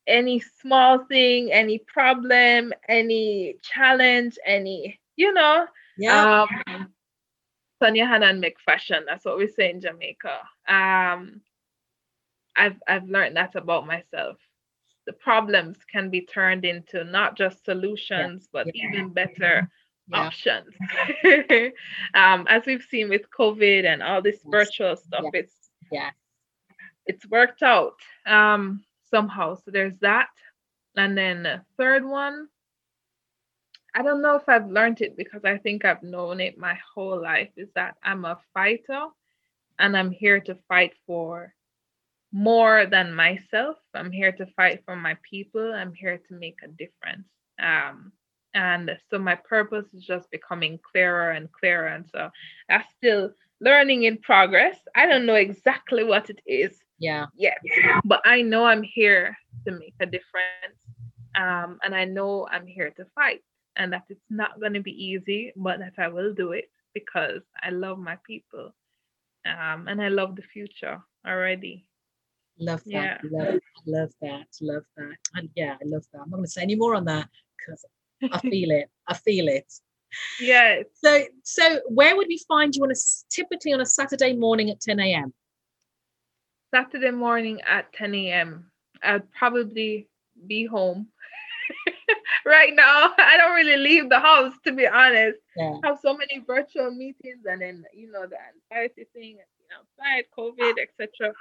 any 0.07 0.39
small 0.61 0.99
thing, 1.05 1.51
any 1.51 1.79
problem, 1.79 2.73
any 2.87 3.55
challenge, 3.61 4.37
any, 4.45 4.99
you 5.15 5.33
know, 5.33 5.65
yeah. 5.97 6.45
Um, 6.67 6.93
hand 7.81 8.23
and 8.23 8.39
make 8.39 8.59
fashion. 8.61 9.03
That's 9.05 9.25
what 9.25 9.37
we 9.37 9.47
say 9.47 9.69
in 9.69 9.81
Jamaica. 9.81 10.39
Um, 10.67 11.41
I've 12.55 12.81
I've 12.87 13.07
learned 13.07 13.35
that 13.35 13.55
about 13.55 13.85
myself. 13.85 14.37
The 15.09 15.13
problems 15.13 15.79
can 15.91 16.11
be 16.11 16.21
turned 16.21 16.65
into 16.65 17.03
not 17.03 17.35
just 17.35 17.65
solutions, 17.65 18.47
yeah. 18.53 18.63
but 18.63 18.75
yeah. 18.75 18.89
even 18.89 19.09
better 19.09 19.67
yeah. 20.07 20.19
options. 20.19 20.75
um, 22.13 22.45
as 22.47 22.67
we've 22.67 22.85
seen 22.87 23.09
with 23.09 23.23
COVID 23.35 23.85
and 23.85 24.03
all 24.03 24.21
this 24.21 24.37
virtual 24.45 24.95
stuff, 24.95 25.25
it's 25.33 25.71
yeah, 25.91 26.11
it's 27.07 27.25
worked 27.25 27.63
out 27.63 27.95
um, 28.27 28.83
somehow. 29.09 29.55
So 29.55 29.71
there's 29.71 29.97
that, 30.01 30.29
and 30.95 31.17
then 31.17 31.41
the 31.41 31.63
third 31.75 32.05
one 32.05 32.49
I 33.95 34.03
don't 34.03 34.21
know 34.21 34.35
if 34.35 34.47
I've 34.47 34.69
learned 34.69 35.01
it 35.01 35.17
because 35.17 35.43
I 35.43 35.57
think 35.57 35.83
I've 35.83 36.03
known 36.03 36.39
it 36.39 36.59
my 36.59 36.77
whole 36.93 37.19
life 37.19 37.49
is 37.57 37.69
that 37.73 37.95
I'm 38.03 38.25
a 38.25 38.37
fighter 38.53 39.07
and 39.79 39.97
I'm 39.97 40.11
here 40.11 40.39
to 40.41 40.55
fight 40.67 40.93
for 41.07 41.53
more 42.31 42.85
than 42.85 43.13
myself. 43.13 43.77
I'm 43.93 44.11
here 44.11 44.31
to 44.33 44.45
fight 44.55 44.83
for 44.85 44.95
my 44.95 45.17
people. 45.29 45.73
I'm 45.73 45.93
here 45.93 46.17
to 46.17 46.33
make 46.33 46.57
a 46.63 46.67
difference. 46.67 47.27
Um, 47.61 48.11
and 48.53 48.97
so 49.09 49.19
my 49.19 49.35
purpose 49.35 49.93
is 49.93 50.05
just 50.05 50.29
becoming 50.31 50.79
clearer 50.91 51.31
and 51.31 51.51
clearer. 51.51 51.87
And 51.87 52.05
so 52.07 52.29
I'm 52.69 52.83
still 52.97 53.31
learning 53.61 54.03
in 54.03 54.17
progress. 54.17 54.77
I 54.95 55.05
don't 55.05 55.25
know 55.25 55.35
exactly 55.35 56.03
what 56.03 56.29
it 56.29 56.41
is. 56.45 56.79
Yeah. 56.99 57.27
Yet, 57.35 57.57
but 58.05 58.21
I 58.25 58.41
know 58.41 58.65
I'm 58.65 58.83
here 58.83 59.37
to 59.65 59.71
make 59.71 59.95
a 59.99 60.05
difference. 60.05 60.79
Um, 61.37 61.79
and 61.83 61.95
I 61.95 62.05
know 62.05 62.47
I'm 62.51 62.67
here 62.67 62.91
to 62.91 63.05
fight 63.15 63.41
and 63.75 63.93
that 63.93 64.03
it's 64.09 64.25
not 64.29 64.59
going 64.59 64.73
to 64.73 64.81
be 64.81 64.91
easy, 64.91 65.53
but 65.55 65.79
that 65.79 65.93
I 65.97 66.07
will 66.09 66.33
do 66.33 66.51
it. 66.53 66.69
because 66.93 67.41
I 67.61 67.69
love 67.69 67.99
my 67.99 68.17
people 68.25 68.73
um, 69.45 69.87
and 69.87 70.01
I 70.01 70.09
love 70.09 70.35
the 70.35 70.41
future 70.41 70.99
already. 71.25 71.85
Love 72.59 72.83
that. 72.85 72.91
Yeah. 72.91 73.17
Love, 73.31 73.59
love 73.85 74.09
that. 74.21 74.47
Love 74.61 74.83
that. 74.97 75.15
And 75.35 75.49
yeah, 75.55 75.75
I 75.81 75.85
love 75.85 76.03
that. 76.11 76.21
I'm 76.21 76.29
not 76.29 76.37
going 76.37 76.45
to 76.45 76.51
say 76.51 76.61
any 76.61 76.75
more 76.75 76.95
on 76.95 77.05
that 77.05 77.29
because 77.57 77.85
I 78.31 78.39
feel 78.49 78.71
it. 78.71 78.89
I 79.07 79.13
feel 79.15 79.47
it. 79.47 79.71
Yeah. 80.39 80.81
So, 80.93 81.23
so 81.43 81.79
where 81.87 82.15
would 82.15 82.27
we 82.27 82.41
find 82.47 82.75
you 82.75 82.83
on 82.83 82.91
a 82.91 82.95
typically 83.29 83.73
on 83.73 83.81
a 83.81 83.85
Saturday 83.85 84.33
morning 84.33 84.69
at 84.69 84.81
10 84.81 84.99
a.m.? 84.99 85.33
Saturday 86.73 87.11
morning 87.11 87.61
at 87.61 87.91
10 87.93 88.13
a.m. 88.15 88.71
I'd 89.01 89.31
probably 89.31 90.07
be 90.47 90.65
home. 90.65 91.07
right 92.45 92.73
now, 92.75 93.13
I 93.17 93.37
don't 93.37 93.55
really 93.55 93.77
leave 93.77 94.09
the 94.09 94.19
house 94.19 94.53
to 94.65 94.73
be 94.73 94.87
honest. 94.87 95.39
Yeah. 95.55 95.77
I 95.83 95.87
have 95.87 95.99
so 96.01 96.15
many 96.15 96.43
virtual 96.45 96.91
meetings 96.91 97.45
and 97.49 97.61
then 97.61 97.83
you 97.93 98.11
know 98.11 98.25
the 98.27 98.37
anxiety 98.73 99.07
thing, 99.13 99.37
outside, 99.71 100.25
COVID, 100.37 100.75
ah. 100.77 100.81
etc. 100.81 101.33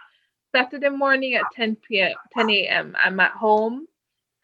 Saturday 0.54 0.88
morning 0.88 1.34
at 1.34 1.44
10 1.54 1.76
p.m. 1.76 2.14
10 2.32 2.50
a.m. 2.50 2.96
I'm 3.02 3.20
at 3.20 3.32
home, 3.32 3.86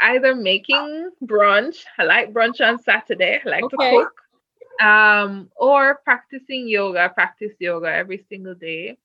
either 0.00 0.34
making 0.34 1.10
brunch. 1.22 1.84
I 1.98 2.04
like 2.04 2.32
brunch 2.32 2.60
on 2.60 2.82
Saturday. 2.82 3.40
I 3.44 3.48
like 3.48 3.64
okay. 3.64 3.90
to 3.90 4.04
cook. 4.04 4.86
Um, 4.86 5.50
or 5.56 6.00
practicing 6.04 6.68
yoga. 6.68 7.04
I 7.04 7.08
practice 7.08 7.52
yoga 7.58 7.92
every 7.92 8.24
single 8.28 8.54
day. 8.54 8.98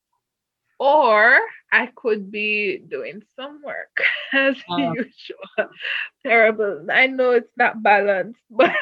Or 0.79 1.39
I 1.73 1.89
could 1.95 2.31
be 2.31 2.77
doing 2.77 3.21
some 3.35 3.61
work 3.63 4.01
as 4.33 4.55
uh, 4.69 4.93
usual. 4.93 5.69
Terrible. 6.23 6.87
I 6.89 7.07
know 7.07 7.31
it's 7.31 7.51
not 7.57 7.83
balanced, 7.83 8.39
but 8.49 8.71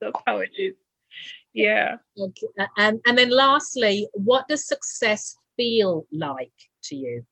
that's 0.00 0.20
how 0.26 0.38
it 0.38 0.50
is. 0.56 0.74
Yeah. 1.52 1.96
Okay. 2.16 2.46
And 2.76 3.00
and 3.06 3.18
then 3.18 3.30
lastly, 3.30 4.06
what 4.12 4.46
does 4.46 4.66
success 4.66 5.36
feel 5.58 6.06
like 6.12 6.54
to 6.84 6.96
you? 6.96 7.26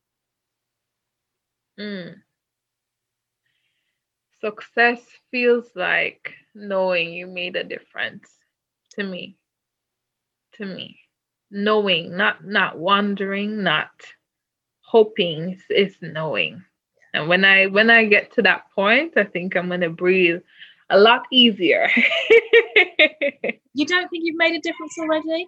Mm. 1.80 2.16
Success 4.40 5.00
feels 5.30 5.70
like 5.74 6.34
knowing 6.54 7.12
you 7.14 7.26
made 7.26 7.56
a 7.56 7.64
difference 7.64 8.28
to 8.92 9.04
me. 9.04 9.38
To 10.54 10.66
me. 10.66 10.98
Knowing, 11.50 12.16
not 12.16 12.44
not 12.44 12.78
wondering, 12.78 13.62
not 13.62 13.90
hoping, 14.82 15.60
is 15.70 15.96
knowing. 16.02 16.64
And 17.14 17.28
when 17.28 17.44
I 17.44 17.66
when 17.66 17.88
I 17.90 18.04
get 18.04 18.32
to 18.32 18.42
that 18.42 18.70
point, 18.74 19.14
I 19.16 19.24
think 19.24 19.56
I'm 19.56 19.70
gonna 19.70 19.90
breathe 19.90 20.42
a 20.90 20.98
lot 20.98 21.22
easier. 21.32 21.88
you 23.74 23.86
don't 23.86 24.08
think 24.10 24.24
you've 24.24 24.36
made 24.36 24.54
a 24.54 24.60
difference 24.60 24.98
already? 24.98 25.46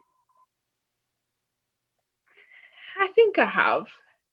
I 2.98 3.08
think 3.14 3.38
I 3.38 3.46
have. 3.46 3.86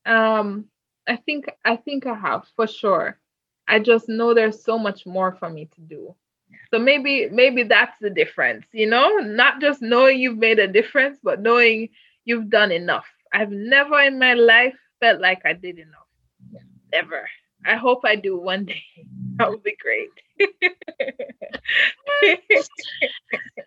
Um, 0.05 0.65
I 1.07 1.15
think 1.17 1.45
I 1.63 1.75
think 1.75 2.05
I 2.05 2.15
have 2.15 2.47
for 2.55 2.67
sure. 2.67 3.19
I 3.67 3.79
just 3.79 4.09
know 4.09 4.33
there's 4.33 4.63
so 4.63 4.77
much 4.77 5.05
more 5.05 5.33
for 5.33 5.49
me 5.49 5.69
to 5.75 5.81
do. 5.81 6.15
So 6.71 6.79
maybe 6.79 7.29
maybe 7.31 7.63
that's 7.63 7.97
the 7.99 8.09
difference, 8.09 8.65
you 8.71 8.87
know, 8.87 9.17
not 9.17 9.61
just 9.61 9.81
knowing 9.81 10.19
you've 10.19 10.37
made 10.37 10.59
a 10.59 10.67
difference, 10.67 11.19
but 11.23 11.41
knowing 11.41 11.89
you've 12.25 12.49
done 12.49 12.71
enough. 12.71 13.05
I've 13.33 13.51
never 13.51 13.99
in 14.01 14.19
my 14.19 14.33
life 14.33 14.75
felt 14.99 15.19
like 15.21 15.41
I 15.45 15.53
did 15.53 15.79
enough. 15.79 16.07
Never. 16.91 17.27
I 17.65 17.75
hope 17.75 18.01
I 18.05 18.15
do 18.15 18.39
one 18.39 18.65
day. 18.65 18.83
That 19.37 19.49
would 19.49 19.63
be 19.63 19.75
great. 19.81 20.11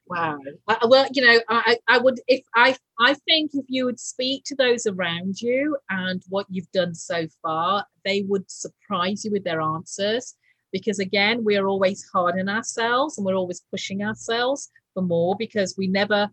Wow. 0.09 0.39
Uh, 0.67 0.87
well, 0.89 1.07
you 1.13 1.23
know, 1.25 1.41
I, 1.49 1.79
I 1.87 1.99
would 1.99 2.21
if 2.29 2.45
I 2.55 2.77
I 3.01 3.15
think 3.15 3.53
if 3.55 3.65
you 3.69 3.85
would 3.85 4.01
speak 4.01 4.45
to 4.45 4.55
those 4.55 4.87
around 4.87 5.41
you 5.41 5.77
and 5.91 6.23
what 6.29 6.47
you've 6.49 6.71
done 6.73 6.95
so 6.95 7.27
far, 7.43 7.87
they 8.05 8.23
would 8.23 8.51
surprise 8.51 9.25
you 9.25 9.31
with 9.31 9.45
their 9.45 9.61
answers. 9.61 10.35
Because 10.71 10.99
again, 10.99 11.45
we 11.45 11.57
are 11.57 11.67
always 11.67 12.07
hard 12.13 12.39
on 12.39 12.49
ourselves 12.49 13.17
and 13.17 13.25
we're 13.25 13.35
always 13.35 13.63
pushing 13.71 14.05
ourselves 14.05 14.71
for 14.93 15.03
more 15.03 15.35
because 15.39 15.75
we 15.79 15.87
never 15.87 16.29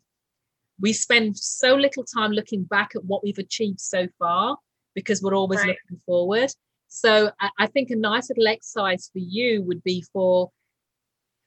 we 0.81 0.91
spend 0.91 1.37
so 1.37 1.75
little 1.75 2.03
time 2.03 2.31
looking 2.31 2.63
back 2.63 2.91
at 2.95 3.05
what 3.05 3.23
we've 3.23 3.37
achieved 3.37 3.79
so 3.79 4.07
far 4.19 4.57
because 4.93 5.21
we're 5.21 5.35
always 5.35 5.59
right. 5.59 5.69
looking 5.69 6.01
forward. 6.05 6.51
So 6.95 7.29
I, 7.41 7.49
I 7.59 7.67
think 7.67 7.89
a 7.89 7.95
nice 7.97 8.29
little 8.29 8.47
exercise 8.47 9.09
for 9.11 9.19
you 9.19 9.61
would 9.63 9.83
be 9.83 10.01
for 10.13 10.49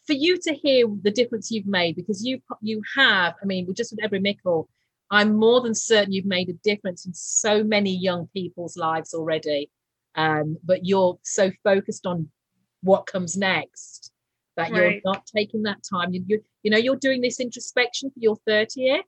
for 0.07 0.13
you 0.13 0.39
to 0.39 0.53
hear 0.53 0.87
the 1.03 1.11
difference 1.11 1.51
you've 1.51 1.67
made 1.67 1.97
because 1.97 2.23
you 2.23 2.41
you 2.61 2.83
have. 2.97 3.35
I 3.43 3.47
mean, 3.47 3.67
just 3.75 3.91
with 3.91 4.05
Every 4.05 4.21
Mikkle, 4.21 4.69
I'm 5.11 5.35
more 5.37 5.63
than 5.63 5.75
certain 5.75 6.13
you've 6.13 6.27
made 6.27 6.51
a 6.51 6.61
difference 6.65 7.07
in 7.07 7.15
so 7.15 7.65
many 7.65 7.97
young 7.97 8.29
people's 8.35 8.77
lives 8.77 9.15
already. 9.15 9.71
Um, 10.15 10.59
but 10.63 10.85
you're 10.85 11.19
so 11.23 11.51
focused 11.65 12.05
on 12.05 12.29
what 12.83 13.07
comes 13.07 13.35
next 13.35 14.13
that 14.59 14.71
right. 14.71 14.75
you're 14.75 15.01
not 15.05 15.25
taking 15.35 15.63
that 15.63 15.79
time. 15.83 16.13
You, 16.13 16.25
you, 16.27 16.45
you 16.63 16.71
know, 16.71 16.79
you're 16.79 16.97
doing 16.97 17.23
this 17.23 17.41
introspection 17.41 18.11
for 18.11 18.19
your 18.19 18.37
30th. 18.47 19.01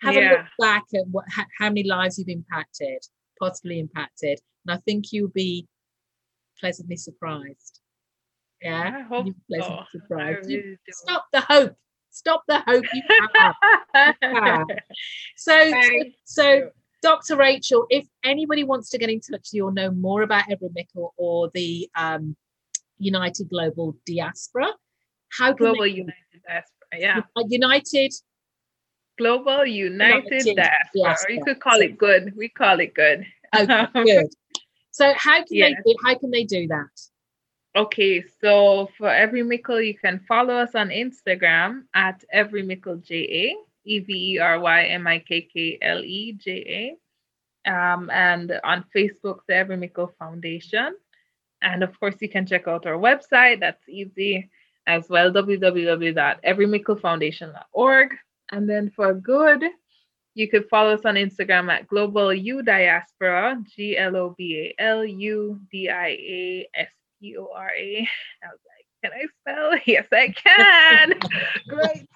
Have 0.00 0.14
yeah. 0.14 0.20
a 0.20 0.30
look 0.30 0.46
back 0.58 0.84
at 0.92 1.06
what 1.08 1.24
how 1.28 1.68
many 1.68 1.84
lives 1.84 2.18
you've 2.18 2.28
impacted, 2.28 2.98
possibly 3.38 3.78
impacted, 3.78 4.40
and 4.66 4.76
I 4.76 4.80
think 4.84 5.12
you'll 5.12 5.28
be 5.28 5.66
pleasantly 6.58 6.96
surprised. 6.96 7.80
Yeah, 8.62 8.92
I 8.96 9.02
hope 9.02 9.26
pleasantly 9.48 9.86
so. 9.92 9.98
surprised. 9.98 10.48
Really 10.48 10.78
stop 10.90 11.26
the 11.32 11.40
hope. 11.40 11.76
Stop 12.10 12.42
the 12.48 12.58
hope 12.60 12.84
you 12.94 13.02
have. 13.94 14.66
so, 15.36 15.72
so, 16.24 16.70
Dr. 17.02 17.36
Rachel, 17.36 17.86
if 17.90 18.06
anybody 18.24 18.64
wants 18.64 18.88
to 18.90 18.98
get 18.98 19.10
in 19.10 19.20
touch 19.20 19.32
with 19.32 19.50
you 19.52 19.66
or 19.66 19.72
know 19.72 19.90
more 19.90 20.22
about 20.22 20.44
Every 20.50 20.70
Mikkle 20.74 21.12
or 21.18 21.50
the 21.52 21.88
um, 21.94 22.34
United 22.98 23.50
Global 23.50 23.96
Diaspora, 24.06 24.68
how 25.28 25.48
can 25.48 25.56
Global 25.56 25.86
United 25.86 26.14
Diaspora, 26.46 26.98
yeah. 26.98 27.20
United 27.36 28.12
Global 29.18 29.66
United, 29.66 30.46
United 30.46 30.56
Diaspora. 30.56 30.90
Diaspora. 30.94 31.34
You 31.34 31.44
could 31.44 31.60
call 31.60 31.80
it 31.80 31.98
good. 31.98 32.32
We 32.34 32.48
call 32.48 32.80
it 32.80 32.94
good. 32.94 33.26
Okay, 33.54 33.86
good. 33.94 34.26
So 34.96 35.12
how 35.14 35.44
can 35.44 35.46
yes. 35.50 35.74
they 35.84 35.94
how 36.02 36.16
can 36.16 36.30
they 36.30 36.44
do 36.44 36.66
that? 36.68 36.88
Okay, 37.76 38.24
so 38.40 38.88
for 38.96 39.10
every 39.10 39.42
Mikkle, 39.42 39.82
you 39.82 39.94
can 39.94 40.20
follow 40.26 40.54
us 40.54 40.74
on 40.74 40.88
Instagram 40.88 41.82
at 41.92 42.24
every 42.32 42.62
Mikkle 42.62 42.96
J 42.96 43.14
A 43.14 43.54
E 43.84 43.98
V 43.98 44.32
E 44.32 44.38
R 44.38 44.58
Y 44.58 44.84
M 44.84 45.06
I 45.06 45.18
K 45.18 45.42
K 45.42 45.76
L 45.82 46.02
E 46.02 46.32
J 46.32 46.96
A, 47.66 47.70
um, 47.70 48.08
and 48.10 48.58
on 48.64 48.86
Facebook, 48.96 49.40
the 49.46 49.54
Every 49.54 49.76
Mikkle 49.76 50.14
Foundation, 50.18 50.96
and 51.60 51.82
of 51.82 52.00
course, 52.00 52.16
you 52.20 52.30
can 52.30 52.46
check 52.46 52.66
out 52.66 52.86
our 52.86 52.96
website. 52.96 53.60
That's 53.60 53.86
easy 53.86 54.48
as 54.86 55.10
well, 55.10 55.30
www.everymikklefoundation.org. 55.30 58.08
And 58.52 58.70
then 58.70 58.92
for 58.96 59.12
good, 59.12 59.62
you 60.36 60.48
could 60.48 60.68
follow 60.68 60.92
us 60.92 61.06
on 61.06 61.14
Instagram 61.14 61.72
at 61.72 61.88
Global 61.88 62.32
U 62.32 62.62
Diaspora, 62.62 63.56
G 63.74 63.96
L 63.96 64.16
O 64.16 64.34
B 64.36 64.74
A 64.78 64.82
L 64.82 65.02
U 65.02 65.58
D 65.72 65.88
I 65.88 66.08
A 66.08 66.68
S 66.74 66.90
P 67.18 67.38
O 67.38 67.48
R 67.56 67.70
A. 67.70 68.08
I 68.44 68.48
was 68.48 68.60
like, 68.68 68.86
can 69.02 69.12
I 69.18 69.26
spell? 69.40 69.80
Yes, 69.86 70.06
I 70.12 70.28
can. 70.28 71.14
Great. 71.68 72.06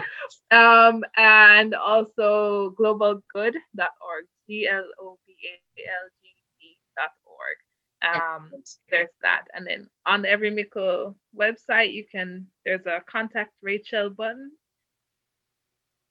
um, 0.50 1.04
and 1.16 1.76
also 1.76 2.74
globalgood.org, 2.76 4.24
G 4.48 4.66
L 4.68 4.84
O 5.00 5.18
B 5.24 5.34
A 5.46 5.80
L 5.80 6.08
G 6.22 6.28
D.org. 6.60 8.16
Um, 8.16 8.50
there's 8.90 9.10
that. 9.22 9.44
And 9.54 9.64
then 9.64 9.86
on 10.06 10.22
the 10.22 10.28
Every 10.28 10.50
Mikkle 10.50 11.14
website, 11.38 11.92
you 11.92 12.04
can, 12.10 12.48
there's 12.64 12.86
a 12.86 13.00
contact 13.08 13.52
Rachel 13.62 14.10
button 14.10 14.50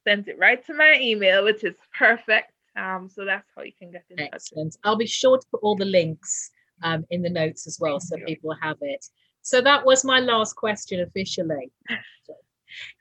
sends 0.10 0.28
it 0.28 0.40
right 0.40 0.66
to 0.66 0.74
my 0.74 0.98
email, 1.00 1.44
which 1.44 1.64
is 1.64 1.76
perfect. 1.96 2.52
Um, 2.76 3.10
so 3.14 3.26
that's 3.26 3.48
how 3.56 3.62
you 3.62 3.74
can 3.78 3.92
get 3.92 4.06
in 4.10 4.20
Excellent. 4.20 4.76
I'll 4.84 4.96
be 4.96 5.06
sure 5.06 5.38
to 5.38 5.46
put 5.52 5.62
all 5.62 5.76
the 5.76 5.86
links 5.86 6.50
um, 6.82 7.06
in 7.12 7.22
the 7.22 7.30
notes 7.30 7.68
as 7.68 7.78
well, 7.80 8.00
Thank 8.00 8.10
so 8.10 8.18
you. 8.18 8.26
people 8.26 8.56
have 8.60 8.78
it. 8.82 9.06
So 9.44 9.62
that 9.62 9.86
was 9.86 10.04
my 10.04 10.20
last 10.20 10.56
question 10.56 11.02
officially. 11.02 11.72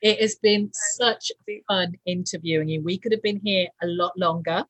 It 0.00 0.18
has 0.22 0.36
been 0.36 0.70
such 0.96 1.30
fun 1.68 1.92
interviewing 2.06 2.70
you. 2.70 2.82
We 2.82 2.96
could 2.96 3.12
have 3.12 3.22
been 3.22 3.38
here 3.44 3.66
a 3.82 3.86
lot 3.86 4.12
longer, 4.16 4.64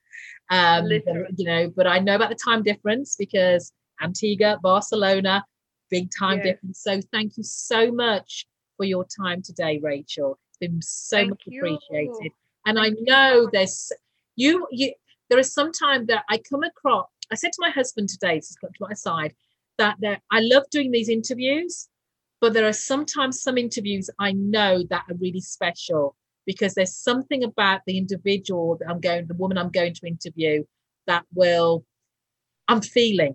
um, 0.50 0.90
you 0.90 1.46
know. 1.46 1.70
But 1.76 1.86
I 1.86 2.00
know 2.00 2.16
about 2.16 2.30
the 2.30 2.44
time 2.44 2.64
difference 2.64 3.14
because 3.16 3.72
Antigua, 4.02 4.58
Barcelona, 4.60 5.44
big 5.88 6.08
time 6.18 6.42
difference. 6.42 6.80
So 6.82 7.00
thank 7.12 7.36
you 7.36 7.44
so 7.44 7.92
much 7.92 8.48
for 8.76 8.84
your 8.84 9.06
time 9.16 9.40
today, 9.40 9.78
Rachel 9.80 10.36
been 10.60 10.80
so 10.82 11.18
Thank 11.18 11.30
much 11.30 11.42
you. 11.46 11.60
appreciated. 11.60 12.32
And 12.66 12.78
Thank 12.78 12.98
I 12.98 13.02
know 13.02 13.40
you. 13.42 13.50
there's 13.52 13.92
you 14.36 14.66
you 14.70 14.92
there 15.30 15.38
is 15.38 15.52
some 15.52 15.72
time 15.72 16.06
that 16.06 16.24
I 16.28 16.38
come 16.38 16.62
across. 16.62 17.06
I 17.30 17.34
said 17.34 17.52
to 17.52 17.60
my 17.60 17.70
husband 17.70 18.08
today, 18.08 18.36
he's 18.36 18.56
got 18.56 18.72
to 18.74 18.86
my 18.88 18.94
side, 18.94 19.34
that 19.78 19.96
that 20.00 20.22
I 20.30 20.40
love 20.40 20.64
doing 20.70 20.90
these 20.90 21.08
interviews, 21.08 21.88
but 22.40 22.52
there 22.52 22.66
are 22.66 22.72
sometimes 22.72 23.42
some 23.42 23.58
interviews 23.58 24.10
I 24.18 24.32
know 24.32 24.84
that 24.90 25.04
are 25.08 25.16
really 25.16 25.40
special 25.40 26.16
because 26.46 26.72
there's 26.74 26.96
something 26.96 27.44
about 27.44 27.82
the 27.86 27.98
individual 27.98 28.78
that 28.78 28.88
I'm 28.88 29.00
going, 29.00 29.26
the 29.26 29.34
woman 29.34 29.58
I'm 29.58 29.70
going 29.70 29.92
to 29.92 30.06
interview 30.06 30.64
that 31.06 31.26
will, 31.34 31.84
I'm 32.68 32.80
feeling, 32.80 33.34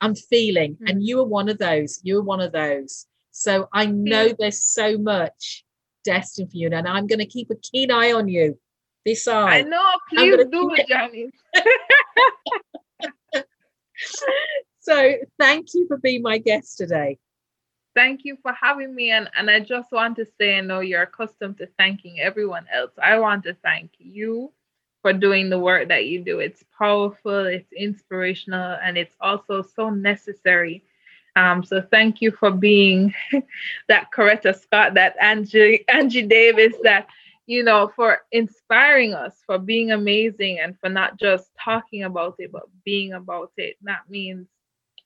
I'm 0.00 0.14
feeling. 0.14 0.74
Mm-hmm. 0.76 0.86
And 0.86 1.02
you 1.06 1.20
are 1.20 1.26
one 1.26 1.50
of 1.50 1.58
those. 1.58 2.00
You 2.02 2.18
are 2.18 2.22
one 2.22 2.40
of 2.40 2.52
those. 2.52 3.06
So 3.30 3.68
I 3.74 3.84
know 3.84 4.34
there's 4.38 4.62
so 4.62 4.96
much 4.96 5.65
destined 6.06 6.50
for 6.50 6.56
you. 6.56 6.68
And 6.72 6.88
I'm 6.88 7.06
going 7.06 7.18
to 7.18 7.26
keep 7.26 7.50
a 7.50 7.56
keen 7.56 7.90
eye 7.90 8.12
on 8.12 8.28
you. 8.28 8.58
This 9.04 9.28
eye. 9.28 9.58
I 9.58 9.62
know. 9.62 9.92
Please 10.08 10.44
do, 10.50 10.74
it, 10.74 10.88
Johnny. 10.88 11.30
so 14.80 15.14
thank 15.38 15.74
you 15.74 15.86
for 15.86 15.98
being 15.98 16.22
my 16.22 16.38
guest 16.38 16.78
today. 16.78 17.18
Thank 17.94 18.22
you 18.24 18.36
for 18.42 18.52
having 18.52 18.94
me. 18.94 19.10
And, 19.10 19.30
and 19.36 19.50
I 19.50 19.60
just 19.60 19.92
want 19.92 20.16
to 20.16 20.26
say, 20.38 20.58
I 20.58 20.60
know 20.60 20.80
you're 20.80 21.02
accustomed 21.02 21.58
to 21.58 21.68
thanking 21.78 22.20
everyone 22.20 22.66
else. 22.72 22.92
I 23.02 23.18
want 23.18 23.44
to 23.44 23.54
thank 23.62 23.92
you 23.98 24.52
for 25.02 25.12
doing 25.12 25.50
the 25.50 25.58
work 25.58 25.88
that 25.88 26.06
you 26.06 26.24
do. 26.24 26.40
It's 26.40 26.64
powerful, 26.76 27.46
it's 27.46 27.72
inspirational, 27.72 28.76
and 28.82 28.98
it's 28.98 29.14
also 29.20 29.62
so 29.62 29.88
necessary. 29.88 30.84
Um, 31.36 31.62
so 31.62 31.82
thank 31.90 32.20
you 32.20 32.32
for 32.32 32.50
being 32.50 33.14
that 33.88 34.10
Coretta 34.10 34.58
Scott, 34.58 34.94
that 34.94 35.14
Angie 35.20 35.84
Angie 35.88 36.22
Davis, 36.22 36.74
that 36.82 37.06
you 37.46 37.62
know, 37.62 37.92
for 37.94 38.22
inspiring 38.32 39.14
us, 39.14 39.34
for 39.46 39.58
being 39.58 39.92
amazing, 39.92 40.58
and 40.58 40.76
for 40.80 40.88
not 40.88 41.18
just 41.18 41.50
talking 41.62 42.02
about 42.02 42.34
it, 42.38 42.50
but 42.50 42.64
being 42.84 43.12
about 43.12 43.52
it. 43.56 43.76
That 43.82 44.08
means 44.08 44.48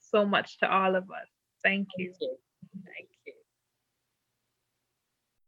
so 0.00 0.24
much 0.24 0.58
to 0.58 0.72
all 0.72 0.96
of 0.96 1.04
us. 1.10 1.28
Thank 1.62 1.88
you. 1.98 2.14
Thank 2.86 3.10
you. 3.26 3.34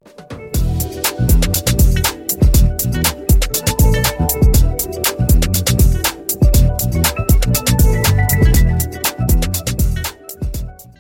Thank 0.05 1.21
you. 1.21 1.32